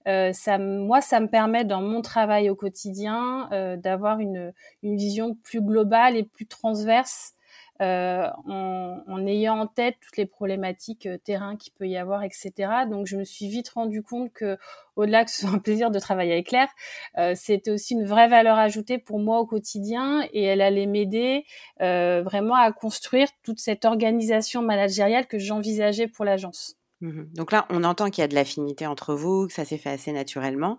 euh, 0.08 0.32
ça, 0.32 0.58
moi 0.58 1.00
ça 1.00 1.20
me 1.20 1.28
permet 1.28 1.64
dans 1.64 1.80
mon 1.80 2.02
travail 2.02 2.50
au 2.50 2.56
quotidien 2.56 3.48
euh, 3.52 3.76
d'avoir 3.76 4.18
une, 4.18 4.52
une 4.82 4.96
vision 4.96 5.36
plus 5.44 5.60
globale 5.60 6.16
et 6.16 6.24
plus 6.24 6.46
transverse 6.46 7.34
euh, 7.80 8.28
en, 8.46 8.81
en, 9.12 9.26
ayant 9.26 9.58
en 9.58 9.66
tête 9.66 9.96
toutes 10.00 10.16
les 10.16 10.26
problématiques 10.26 11.06
euh, 11.06 11.18
terrain 11.18 11.56
qu'il 11.56 11.72
peut 11.72 11.86
y 11.86 11.96
avoir, 11.96 12.22
etc. 12.22 12.52
Donc 12.88 13.06
je 13.06 13.16
me 13.16 13.24
suis 13.24 13.48
vite 13.48 13.68
rendu 13.70 14.02
compte 14.02 14.32
que 14.32 14.58
au-delà 14.96 15.24
que 15.24 15.30
ce 15.30 15.42
soit 15.42 15.50
un 15.50 15.58
plaisir 15.58 15.90
de 15.90 15.98
travailler 15.98 16.32
avec 16.32 16.48
Claire, 16.48 16.68
euh, 17.18 17.34
c'était 17.36 17.70
aussi 17.70 17.94
une 17.94 18.04
vraie 18.04 18.28
valeur 18.28 18.58
ajoutée 18.58 18.98
pour 18.98 19.18
moi 19.18 19.38
au 19.38 19.46
quotidien 19.46 20.26
et 20.32 20.42
elle 20.42 20.60
allait 20.60 20.86
m'aider 20.86 21.44
euh, 21.80 22.22
vraiment 22.22 22.54
à 22.54 22.72
construire 22.72 23.28
toute 23.42 23.60
cette 23.60 23.84
organisation 23.84 24.62
managériale 24.62 25.26
que 25.26 25.38
j'envisageais 25.38 26.08
pour 26.08 26.24
l'agence. 26.24 26.76
Mmh 27.00 27.24
Donc 27.34 27.52
là, 27.52 27.66
on 27.70 27.82
entend 27.84 28.10
qu'il 28.10 28.22
y 28.22 28.24
a 28.24 28.28
de 28.28 28.34
l'affinité 28.34 28.86
entre 28.86 29.14
vous, 29.14 29.48
que 29.48 29.52
ça 29.52 29.64
s'est 29.64 29.78
fait 29.78 29.90
assez 29.90 30.12
naturellement. 30.12 30.78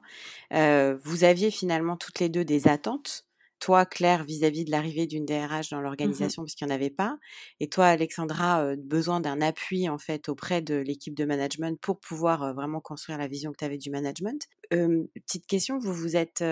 Vous 0.51 1.23
aviez 1.25 1.51
finalement 1.51 1.97
toutes 1.97 2.19
les 2.19 2.29
deux 2.29 2.45
des 2.45 2.69
attentes 2.69 3.25
toi, 3.63 3.85
Claire, 3.85 4.25
vis-à-vis 4.25 4.65
de 4.65 4.71
l'arrivée 4.71 5.07
d'une 5.07 5.23
DRH 5.23 5.69
dans 5.69 5.79
mmh 5.79 5.83
l'organisation, 5.83 6.43
puisqu'il 6.43 6.65
n'y 6.65 6.73
en 6.73 6.75
avait 6.75 6.89
pas, 6.89 7.17
et 7.61 7.69
toi, 7.69 7.85
Alexandra, 7.85 8.75
besoin 8.77 9.21
d'un 9.21 9.39
appui 9.39 9.87
en 9.87 9.97
fait 9.97 10.27
auprès 10.27 10.61
de 10.61 10.75
l'équipe 10.75 11.15
de 11.15 11.23
management 11.23 11.79
pour 11.79 11.97
pouvoir 12.01 12.53
vraiment 12.53 12.81
construire 12.81 13.17
la 13.17 13.27
vision 13.27 13.53
que 13.53 13.57
tu 13.59 13.63
avais 13.63 13.77
du 13.77 13.89
management. 13.89 14.49
petite 14.69 15.47
question, 15.47 15.79
vous 15.79 15.93
vous 15.93 16.17
êtes 16.17 16.43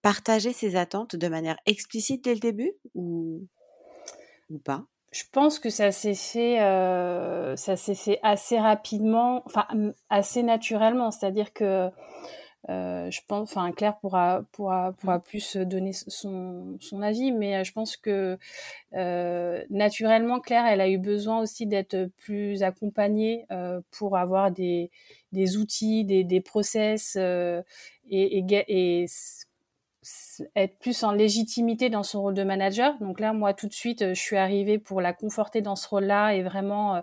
partagé 0.00 0.52
ses 0.52 0.76
attentes 0.76 1.16
de 1.16 1.26
manière 1.26 1.56
explicite 1.66 2.22
dès 2.22 2.34
le 2.34 2.40
début 2.40 2.72
ou, 2.94 3.48
ou 4.48 4.58
pas? 4.60 4.86
Je 5.10 5.24
pense 5.32 5.58
que 5.58 5.70
ça 5.70 5.90
s'est 5.90 6.14
fait, 6.14 6.58
ça 7.56 7.76
s'est 7.76 7.96
fait 7.96 8.20
assez 8.22 8.60
rapidement, 8.60 9.42
enfin 9.46 9.66
assez 10.08 10.44
naturellement. 10.44 11.10
C'est-à-dire 11.10 11.52
que 11.52 11.90
euh, 12.70 13.10
je 13.10 13.20
pense, 13.28 13.50
enfin 13.50 13.72
Claire 13.72 13.98
pourra 13.98 14.42
pourra 14.52 14.92
pourra 14.92 15.18
mmh. 15.18 15.22
plus 15.22 15.56
donner 15.56 15.92
son 15.92 16.76
son 16.80 17.02
avis, 17.02 17.32
mais 17.32 17.56
euh, 17.56 17.64
je 17.64 17.72
pense 17.72 17.96
que 17.96 18.38
euh, 18.94 19.64
naturellement 19.70 20.40
Claire, 20.40 20.66
elle 20.66 20.80
a 20.80 20.88
eu 20.88 20.98
besoin 20.98 21.40
aussi 21.40 21.66
d'être 21.66 22.08
plus 22.16 22.62
accompagnée 22.62 23.44
euh, 23.50 23.80
pour 23.90 24.16
avoir 24.16 24.50
des 24.50 24.90
des 25.32 25.56
outils, 25.56 26.04
des 26.04 26.24
des 26.24 26.40
process 26.40 27.16
et, 27.16 27.62
et, 28.10 28.44
et 28.68 29.06
être 30.54 30.78
plus 30.78 31.02
en 31.02 31.12
légitimité 31.12 31.88
dans 31.88 32.02
son 32.02 32.20
rôle 32.22 32.34
de 32.34 32.44
manager. 32.44 32.98
Donc 33.00 33.20
là, 33.20 33.32
moi, 33.32 33.54
tout 33.54 33.68
de 33.68 33.72
suite, 33.72 34.08
je 34.08 34.20
suis 34.20 34.36
arrivée 34.36 34.78
pour 34.78 35.00
la 35.00 35.12
conforter 35.12 35.62
dans 35.62 35.76
ce 35.76 35.88
rôle-là 35.88 36.34
et 36.34 36.42
vraiment 36.42 36.96
euh, 36.96 37.00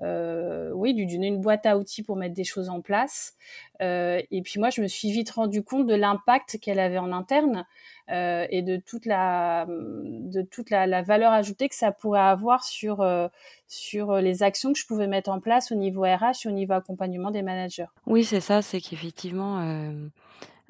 oui, 0.00 0.92
lui 0.92 1.06
donner 1.06 1.30
boîte 1.32 1.66
à 1.66 1.78
outils 1.78 2.02
pour 2.02 2.16
mettre 2.16 2.34
des 2.34 2.44
choses 2.44 2.68
en 2.68 2.80
place. 2.80 3.34
Euh, 3.82 4.20
et 4.30 4.42
puis 4.42 4.58
moi, 4.58 4.70
je 4.70 4.80
me 4.80 4.86
suis 4.86 5.10
vite 5.10 5.30
rendu 5.30 5.62
compte 5.62 5.86
de 5.86 5.94
l'impact 5.94 6.58
qu'elle 6.60 6.78
avait 6.78 6.98
en 6.98 7.12
interne 7.12 7.66
euh, 8.10 8.46
et 8.50 8.62
de 8.62 8.76
toute 8.76 9.04
la 9.04 9.66
de 9.68 10.42
toute 10.42 10.70
la, 10.70 11.02
valeur 11.02 11.32
ajoutée 11.32 11.68
que 11.68 11.74
ça 11.74 11.90
pourrait 11.90 12.20
avoir 12.20 12.62
sur 12.62 13.00
euh, 13.00 13.26
sur 13.66 14.16
les 14.16 14.42
actions 14.42 14.72
que 14.72 14.78
je 14.78 14.86
pouvais 14.86 15.08
mettre 15.08 15.30
en 15.30 15.40
place 15.40 15.72
au 15.72 15.74
niveau 15.74 16.02
RH 16.02 16.44
et 16.44 16.48
au 16.48 16.52
niveau 16.52 16.74
accompagnement 16.74 17.30
des 17.30 17.42
managers. 17.42 17.86
Oui, 18.06 18.24
c'est 18.24 18.40
ça, 18.40 18.62
c'est 18.62 18.80
qu'effectivement 18.80 19.58
euh, 19.60 20.08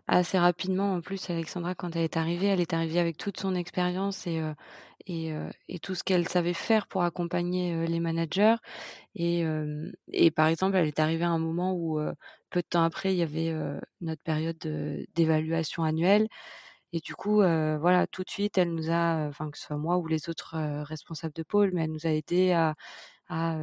assez 0.09 0.39
rapidement. 0.39 0.95
En 0.95 1.01
plus, 1.01 1.31
Alexandra, 1.31 1.75
quand 1.75 1.97
elle 1.97 2.03
est 2.05 2.17
arrivée, 2.17 2.47
elle 2.47 2.61
est 2.61 2.75
arrivée 2.75 3.01
avec 3.01 3.17
toute 3.17 3.39
son 3.39 3.55
expérience 3.55 4.27
et, 4.27 4.41
euh, 4.41 4.53
et, 5.07 5.33
euh, 5.33 5.51
et, 5.69 5.79
tout 5.79 5.95
ce 5.95 6.05
qu'elle 6.05 6.29
savait 6.29 6.55
faire 6.55 6.87
pour 6.87 7.03
accompagner 7.03 7.75
euh, 7.75 7.87
les 7.87 8.01
managers. 8.01 8.57
Et, 9.15 9.45
et, 10.13 10.31
par 10.31 10.49
exemple, 10.49 10.77
elle 10.77 10.87
est 10.87 11.01
arrivée 11.01 11.25
à 11.25 11.31
un 11.31 11.39
moment 11.39 11.75
où, 11.75 11.99
peu 12.51 12.61
de 12.61 12.67
temps 12.69 12.85
après, 12.85 13.15
il 13.15 13.19
y 13.19 13.23
avait 13.23 13.55
notre 14.03 14.23
période 14.23 14.59
d'évaluation 15.15 15.85
annuelle. 15.85 16.29
Et 16.97 17.01
du 17.01 17.15
coup, 17.15 17.37
voilà, 17.37 18.07
tout 18.07 18.23
de 18.25 18.31
suite, 18.31 18.57
elle 18.59 18.73
nous 18.75 18.91
a, 18.91 19.27
enfin 19.29 19.51
que 19.51 19.59
ce 19.59 19.67
soit 19.67 19.77
moi 19.77 19.99
ou 19.99 20.07
les 20.07 20.31
autres 20.31 20.57
responsables 20.85 21.35
de 21.35 21.43
pôle, 21.43 21.71
mais 21.75 21.85
elle 21.85 21.93
nous 21.93 22.07
a 22.07 22.11
aidé 22.11 22.53
à, 22.53 22.75
à 23.29 23.59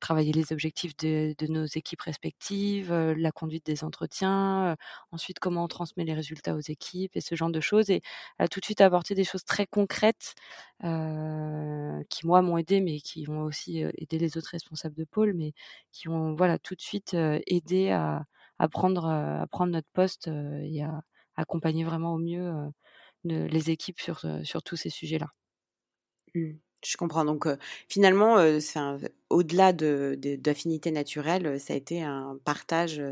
travailler 0.00 0.32
les 0.32 0.52
objectifs 0.52 0.96
de, 0.96 1.34
nos 1.48 1.66
équipes 1.66 2.00
respectives, 2.02 2.92
la 2.92 3.32
conduite 3.32 3.66
des 3.66 3.84
entretiens, 3.84 4.76
ensuite 5.12 5.38
comment 5.40 5.64
on 5.64 5.68
transmet 5.68 6.04
les 6.04 6.14
résultats 6.14 6.54
aux 6.56 6.60
équipes 6.60 7.16
et 7.16 7.20
ce 7.20 7.34
genre 7.36 7.50
de 7.50 7.60
choses. 7.60 7.90
Et 7.90 8.02
elle 8.38 8.46
a 8.46 8.48
tout 8.48 8.60
de 8.60 8.64
suite 8.64 8.80
apporté 8.80 9.14
des 9.14 9.24
choses 9.24 9.44
très 9.44 9.66
concrètes 9.66 10.34
euh, 10.84 12.02
qui 12.08 12.26
moi 12.26 12.42
m'ont 12.42 12.58
aidé, 12.58 12.80
mais 12.80 13.00
qui 13.00 13.28
ont 13.28 13.42
aussi 13.42 13.80
aidé 13.98 14.18
les 14.18 14.36
autres 14.38 14.50
responsables 14.52 14.94
de 14.96 15.04
pôle, 15.04 15.34
mais 15.34 15.52
qui 15.92 16.08
ont 16.08 16.34
voilà 16.34 16.58
tout 16.58 16.74
de 16.74 16.80
suite 16.82 17.14
aidé 17.46 17.90
à, 17.90 18.24
à, 18.58 18.68
prendre, 18.68 19.06
à 19.06 19.46
prendre 19.48 19.72
notre 19.72 19.88
poste 19.92 20.28
et 20.28 20.82
à 20.82 21.02
accompagner 21.40 21.84
vraiment 21.84 22.14
au 22.14 22.18
mieux 22.18 22.52
les 23.24 23.70
équipes 23.70 24.00
sur, 24.00 24.24
sur 24.44 24.62
tous 24.62 24.76
ces 24.76 24.90
sujets-là. 24.90 25.28
Mmh. 26.34 26.52
Je 26.82 26.96
comprends. 26.96 27.26
Donc, 27.26 27.46
finalement, 27.88 28.36
au-delà 29.28 29.74
de, 29.74 30.18
d'affinités 30.38 30.90
naturelles, 30.90 31.60
ça 31.60 31.74
a 31.74 31.76
été 31.76 32.02
un 32.02 32.38
partage 32.42 33.02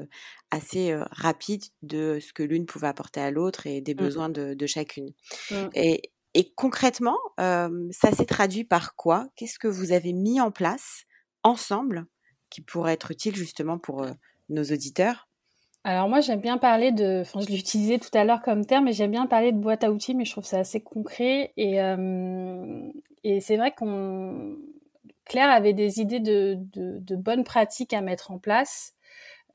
assez 0.51 0.99
rapide 1.11 1.65
de 1.83 2.19
ce 2.19 2.33
que 2.33 2.43
l'une 2.43 2.65
pouvait 2.65 2.87
apporter 2.87 3.21
à 3.21 3.31
l'autre 3.31 3.67
et 3.67 3.83
des 3.83 3.93
mmh. 3.93 3.99
besoins 3.99 4.29
de, 4.31 4.67
chacune. 4.67 5.13
Mmh. 5.51 5.55
Et, 5.75 6.01
et, 6.33 6.51
concrètement, 6.55 7.19
ça 7.37 8.13
s'est 8.17 8.25
traduit 8.25 8.65
par 8.65 8.97
quoi? 8.97 9.29
Qu'est-ce 9.37 9.59
que 9.59 9.69
vous 9.69 9.93
avez 9.93 10.15
mis 10.15 10.41
en 10.41 10.51
place 10.51 11.05
ensemble 11.43 12.07
qui 12.49 12.63
pourrait 12.63 12.95
être 12.95 13.11
utile 13.11 13.37
justement 13.37 13.79
pour 13.79 14.07
nos 14.49 14.65
auditeurs? 14.65 15.28
Alors 15.85 16.09
moi 16.09 16.21
j'aime 16.21 16.41
bien 16.41 16.59
parler 16.59 16.93
de, 16.93 17.21
enfin 17.23 17.41
je 17.41 17.47
l'utilisais 17.53 17.99
tout 17.99 18.11
à 18.13 18.25
l'heure 18.25 18.43
comme 18.43 18.67
terme, 18.67 18.85
mais 18.85 18.93
j'aime 18.93 19.11
bien 19.13 19.27
parler 19.27 19.53
de 19.53 19.59
boîte 19.59 19.85
à 19.85 19.91
outils, 19.93 20.15
mais 20.15 20.25
je 20.25 20.33
trouve 20.33 20.45
ça 20.45 20.59
assez 20.59 20.81
concret. 20.83 21.53
Et 21.57 21.81
euh, 21.83 22.91
et 23.25 23.41
c'est 23.41 23.57
vrai 23.57 23.73
qu'on 23.73 24.57
Claire 25.25 25.51
avait 25.51 25.75
des 25.75 26.01
idées 26.01 26.21
de, 26.21 26.57
de, 26.75 26.99
de 27.01 27.17
bonnes 27.17 27.45
pratiques 27.45 27.93
à 27.95 28.01
mettre 28.03 28.31
en 28.31 28.39
place 28.39 28.95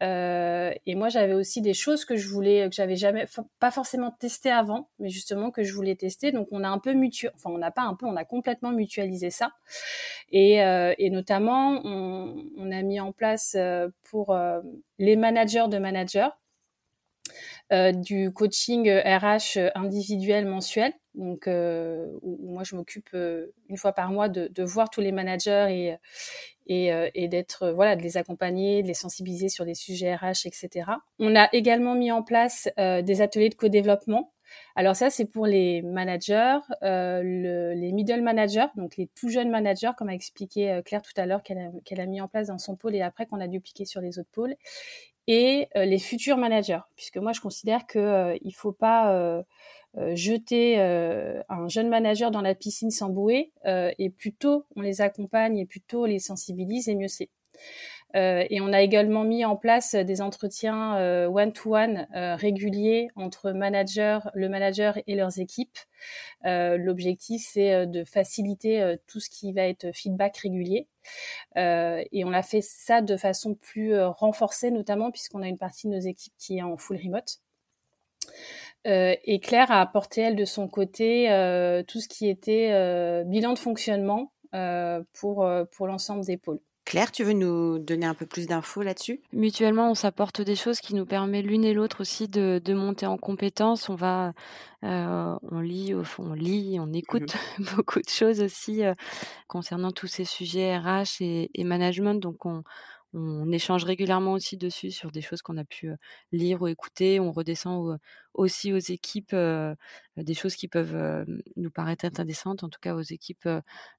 euh, 0.01 0.73
et 0.85 0.95
moi, 0.95 1.09
j'avais 1.09 1.33
aussi 1.33 1.61
des 1.61 1.73
choses 1.73 2.03
que 2.03 2.15
je 2.15 2.27
voulais, 2.27 2.67
que 2.69 2.75
j'avais 2.75 2.95
jamais, 2.95 3.25
pas 3.59 3.71
forcément 3.71 4.11
testé 4.11 4.49
avant, 4.49 4.89
mais 4.99 5.09
justement 5.09 5.51
que 5.51 5.63
je 5.63 5.73
voulais 5.73 5.95
tester. 5.95 6.31
Donc, 6.31 6.47
on 6.51 6.63
a 6.63 6.67
un 6.67 6.79
peu 6.79 6.93
mutuel, 6.93 7.31
enfin, 7.35 7.51
on 7.51 7.57
n'a 7.57 7.71
pas 7.71 7.83
un 7.83 7.95
peu, 7.95 8.05
on 8.05 8.15
a 8.15 8.25
complètement 8.25 8.71
mutualisé 8.71 9.29
ça. 9.29 9.51
Et, 10.31 10.63
euh, 10.63 10.93
et 10.97 11.09
notamment, 11.09 11.81
on, 11.85 12.71
a 12.71 12.81
mis 12.81 12.99
en 12.99 13.11
place 13.11 13.55
euh, 13.57 13.89
pour 14.09 14.31
euh, 14.31 14.61
les 14.97 15.15
managers 15.15 15.67
de 15.69 15.77
managers 15.77 16.29
euh, 17.71 17.91
du 17.91 18.31
coaching 18.33 18.89
RH 18.89 19.59
individuel 19.75 20.47
mensuel. 20.47 20.91
Donc, 21.13 21.47
euh, 21.47 22.07
moi, 22.23 22.63
je 22.63 22.75
m'occupe 22.75 23.09
une 23.13 23.77
fois 23.77 23.93
par 23.93 24.11
mois 24.11 24.27
de, 24.27 24.47
de, 24.47 24.63
voir 24.63 24.89
tous 24.89 25.01
les 25.01 25.11
managers 25.11 25.67
et, 25.69 25.95
et, 26.67 26.93
euh, 26.93 27.09
et 27.13 27.27
d'être 27.27 27.63
euh, 27.63 27.73
voilà 27.73 27.95
de 27.95 28.01
les 28.01 28.17
accompagner, 28.17 28.83
de 28.83 28.87
les 28.87 28.93
sensibiliser 28.93 29.49
sur 29.49 29.65
des 29.65 29.75
sujets 29.75 30.15
RH, 30.15 30.45
etc. 30.45 30.91
On 31.19 31.35
a 31.35 31.49
également 31.53 31.95
mis 31.95 32.11
en 32.11 32.23
place 32.23 32.69
euh, 32.79 33.01
des 33.01 33.21
ateliers 33.21 33.49
de 33.49 33.55
co-développement. 33.55 34.31
Alors 34.75 34.95
ça, 34.95 35.09
c'est 35.09 35.25
pour 35.25 35.47
les 35.47 35.81
managers, 35.81 36.59
le, 36.81 37.73
les 37.73 37.91
middle 37.91 38.21
managers, 38.21 38.67
donc 38.75 38.97
les 38.97 39.07
tout 39.15 39.29
jeunes 39.29 39.49
managers, 39.49 39.91
comme 39.97 40.09
a 40.09 40.13
expliqué 40.13 40.79
Claire 40.85 41.01
tout 41.01 41.13
à 41.15 41.25
l'heure 41.25 41.41
qu'elle 41.41 41.57
a, 41.57 41.69
qu'elle 41.83 41.99
a 41.99 42.05
mis 42.05 42.21
en 42.21 42.27
place 42.27 42.47
dans 42.47 42.59
son 42.59 42.75
pôle 42.75 42.93
et 42.93 43.01
après 43.01 43.25
qu'on 43.25 43.39
a 43.39 43.47
dupliqué 43.47 43.85
sur 43.85 43.99
les 43.99 44.19
autres 44.19 44.29
pôles, 44.31 44.53
et 45.25 45.69
les 45.73 45.97
futurs 45.97 46.37
managers, 46.37 46.81
puisque 46.95 47.17
moi 47.17 47.31
je 47.31 47.41
considère 47.41 47.87
que 47.87 48.37
il 48.43 48.53
faut 48.53 48.73
pas 48.73 49.15
euh, 49.15 49.41
jeter 49.95 50.79
euh, 50.79 51.41
un 51.49 51.67
jeune 51.67 51.89
manager 51.89 52.31
dans 52.31 52.41
la 52.41 52.55
piscine 52.55 52.91
sans 52.91 53.09
bouée 53.09 53.51
euh, 53.65 53.91
et 53.99 54.09
plus 54.09 54.33
tôt 54.33 54.65
on 54.75 54.81
les 54.81 55.01
accompagne 55.01 55.57
et 55.57 55.65
plus 55.65 55.81
tôt 55.81 56.03
on 56.03 56.05
les 56.05 56.19
sensibilise 56.19 56.89
et 56.89 56.95
mieux 56.95 57.07
c'est. 57.07 57.29
Euh, 58.15 58.45
et 58.51 58.61
on 58.61 58.71
a 58.73 58.81
également 58.81 59.23
mis 59.23 59.43
en 59.43 59.55
place 59.55 59.95
des 59.95 60.21
entretiens 60.21 60.95
one-to-one 61.29 62.07
réguliers 62.13 63.09
entre 63.15 63.51
manager, 63.51 64.29
le 64.35 64.49
manager 64.49 64.99
et 65.07 65.15
leurs 65.15 65.39
équipes. 65.39 65.79
L'objectif, 66.43 67.43
c'est 67.43 67.87
de 67.87 68.03
faciliter 68.03 68.97
tout 69.07 69.19
ce 69.19 69.31
qui 69.31 69.51
va 69.51 69.63
être 69.63 69.91
feedback 69.95 70.37
régulier. 70.37 70.87
et 71.55 72.23
on 72.23 72.33
a 72.33 72.43
fait 72.43 72.61
ça 72.61 73.01
de 73.01 73.17
façon 73.17 73.55
plus 73.55 73.99
renforcée, 73.99 74.69
notamment 74.69 75.09
puisqu'on 75.09 75.41
a 75.41 75.47
une 75.47 75.57
partie 75.57 75.87
de 75.87 75.93
nos 75.93 75.99
équipes 75.99 76.33
qui 76.37 76.59
est 76.59 76.61
en 76.61 76.77
full 76.77 76.97
remote. 76.97 77.39
Euh, 78.87 79.15
et 79.23 79.39
Claire 79.39 79.71
a 79.71 79.81
apporté, 79.81 80.21
elle, 80.21 80.35
de 80.35 80.45
son 80.45 80.67
côté, 80.67 81.31
euh, 81.31 81.83
tout 81.83 81.99
ce 81.99 82.07
qui 82.07 82.29
était 82.29 82.69
euh, 82.71 83.23
bilan 83.23 83.53
de 83.53 83.59
fonctionnement 83.59 84.31
pour, 85.13 85.49
pour 85.71 85.87
l'ensemble 85.87 86.23
des 86.25 86.37
pôles. 86.37 86.59
Claire, 86.85 87.11
tu 87.11 87.23
veux 87.23 87.33
nous 87.33 87.79
donner 87.79 88.05
un 88.05 88.13
peu 88.13 88.25
plus 88.25 88.45
d'infos 88.45 88.81
là-dessus? 88.81 89.21
Mutuellement, 89.31 89.89
on 89.89 89.95
s'apporte 89.95 90.41
des 90.41 90.55
choses 90.55 90.81
qui 90.81 90.95
nous 90.95 91.05
permettent 91.05 91.45
l'une 91.45 91.63
et 91.63 91.73
l'autre 91.73 92.01
aussi 92.01 92.27
de, 92.27 92.61
de, 92.63 92.73
monter 92.73 93.05
en 93.05 93.17
compétences. 93.17 93.87
On 93.87 93.95
va, 93.95 94.33
euh, 94.83 95.35
on 95.49 95.61
lit, 95.61 95.95
on 95.95 96.33
lit, 96.33 96.77
on 96.81 96.91
écoute 96.91 97.35
mmh 97.57 97.63
beaucoup 97.77 97.99
de 97.99 98.09
choses 98.09 98.41
aussi 98.41 98.83
euh, 98.83 98.93
concernant 99.47 99.91
tous 99.91 100.07
ces 100.07 100.25
sujets 100.25 100.77
RH 100.77 101.21
et, 101.21 101.51
et 101.53 101.63
management. 101.63 102.15
Donc, 102.15 102.45
on, 102.45 102.63
on 103.13 103.51
échange 103.51 103.83
régulièrement 103.83 104.33
aussi 104.33 104.57
dessus 104.57 104.91
sur 104.91 105.11
des 105.11 105.21
choses 105.21 105.41
qu'on 105.41 105.57
a 105.57 105.63
pu 105.63 105.89
lire 106.31 106.61
ou 106.61 106.67
écouter. 106.67 107.19
On 107.19 107.31
redescend 107.31 107.99
aussi 108.33 108.73
aux 108.73 108.77
équipes 108.77 109.35
des 110.17 110.33
choses 110.33 110.55
qui 110.55 110.67
peuvent 110.67 111.25
nous 111.55 111.71
paraître 111.71 112.05
intéressantes, 112.05 112.63
en 112.63 112.69
tout 112.69 112.79
cas 112.81 112.95
aux 112.95 113.01
équipes 113.01 113.47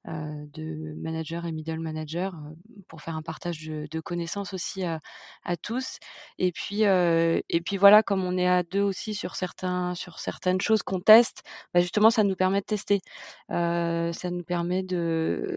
de 0.05 0.95
managers 0.97 1.43
et 1.47 1.53
middle 1.53 1.79
managers, 1.79 2.31
pour 2.89 3.03
faire 3.03 3.17
un 3.17 3.23
partage 3.23 3.67
de, 3.67 4.01
connaissances 4.01 4.53
aussi 4.53 4.85
à, 4.85 5.01
tous. 5.63 5.99
Et 6.39 6.53
puis, 6.53 6.83
et 6.83 7.61
puis 7.65 7.77
voilà, 7.77 8.03
comme 8.03 8.25
on 8.25 8.37
est 8.37 8.49
à 8.49 8.63
deux 8.65 8.83
aussi 8.83 9.15
sur 9.15 9.37
certains, 9.37 9.95
sur 9.95 10.19
certaines 10.19 10.61
choses 10.61 10.83
qu'on 10.83 11.01
teste, 11.01 11.43
bah 11.73 11.81
justement, 11.81 12.11
ça 12.11 12.25
nous 12.25 12.37
permet 12.37 12.61
de 12.61 12.67
tester. 12.67 13.01
ça 13.49 14.31
nous 14.31 14.45
permet 14.45 14.83
de, 14.83 15.57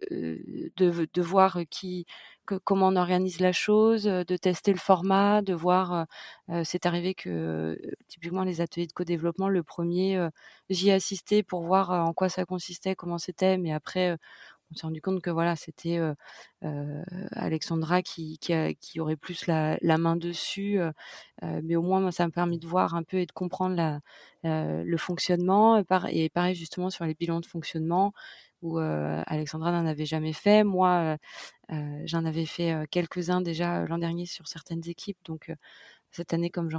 de, 0.77 1.07
de 1.11 1.21
voir 1.21 1.59
qui 1.69 2.05
comment 2.63 2.87
on 2.87 2.95
organise 2.95 3.39
la 3.39 3.51
chose, 3.51 4.03
de 4.03 4.37
tester 4.37 4.71
le 4.71 4.79
format, 4.79 5.41
de 5.41 5.53
voir. 5.53 6.05
c'est 6.63 6.85
arrivé 6.85 7.13
que 7.13 7.79
typiquement 8.07 8.43
les 8.43 8.61
ateliers 8.61 8.87
de 8.87 8.93
co-développement, 8.93 9.49
le 9.49 9.63
premier, 9.63 10.27
j'y 10.69 10.89
ai 10.89 10.93
assisté 10.93 11.43
pour 11.43 11.63
voir 11.63 11.91
en 11.91 12.13
quoi 12.13 12.29
ça 12.29 12.45
consistait, 12.45 12.95
comment 12.95 13.17
c'était, 13.17 13.57
mais 13.57 13.73
après 13.73 14.17
on 14.71 14.75
s'est 14.75 14.87
rendu 14.87 15.01
compte 15.01 15.21
que 15.21 15.29
voilà, 15.29 15.55
c'était 15.55 15.99
Alexandra 17.31 18.01
qui, 18.01 18.39
aurait 18.99 19.15
plus 19.15 19.47
la, 19.47 19.77
main 19.97 20.15
dessus. 20.15 20.79
mais 21.41 21.75
au 21.75 21.81
moins, 21.81 22.11
ça 22.11 22.25
m'a 22.25 22.31
permis 22.31 22.59
de 22.59 22.67
voir 22.67 22.95
un 22.95 23.03
peu 23.03 23.17
et 23.17 23.25
de 23.25 23.31
comprendre 23.31 24.01
le 24.43 24.97
fonctionnement. 24.97 25.77
Et 26.09 26.29
pareil, 26.29 26.55
justement, 26.55 26.89
sur 26.89 27.05
les 27.05 27.13
bilans 27.15 27.39
de 27.39 27.45
fonctionnement, 27.45 28.13
où 28.61 28.77
Alexandra 28.79 29.71
n'en 29.71 29.85
avait 29.87 30.05
jamais 30.05 30.33
fait. 30.33 30.63
Moi, 30.63 31.17
j'en 31.69 32.25
avais 32.25 32.45
fait 32.45 32.87
quelques-uns 32.91 33.41
déjà 33.41 33.85
l'an 33.85 33.97
dernier 33.97 34.25
sur 34.25 34.47
certaines 34.47 34.87
équipes. 34.87 35.17
Donc, 35.25 35.51
cette 36.11 36.33
année, 36.33 36.49
comme 36.49 36.69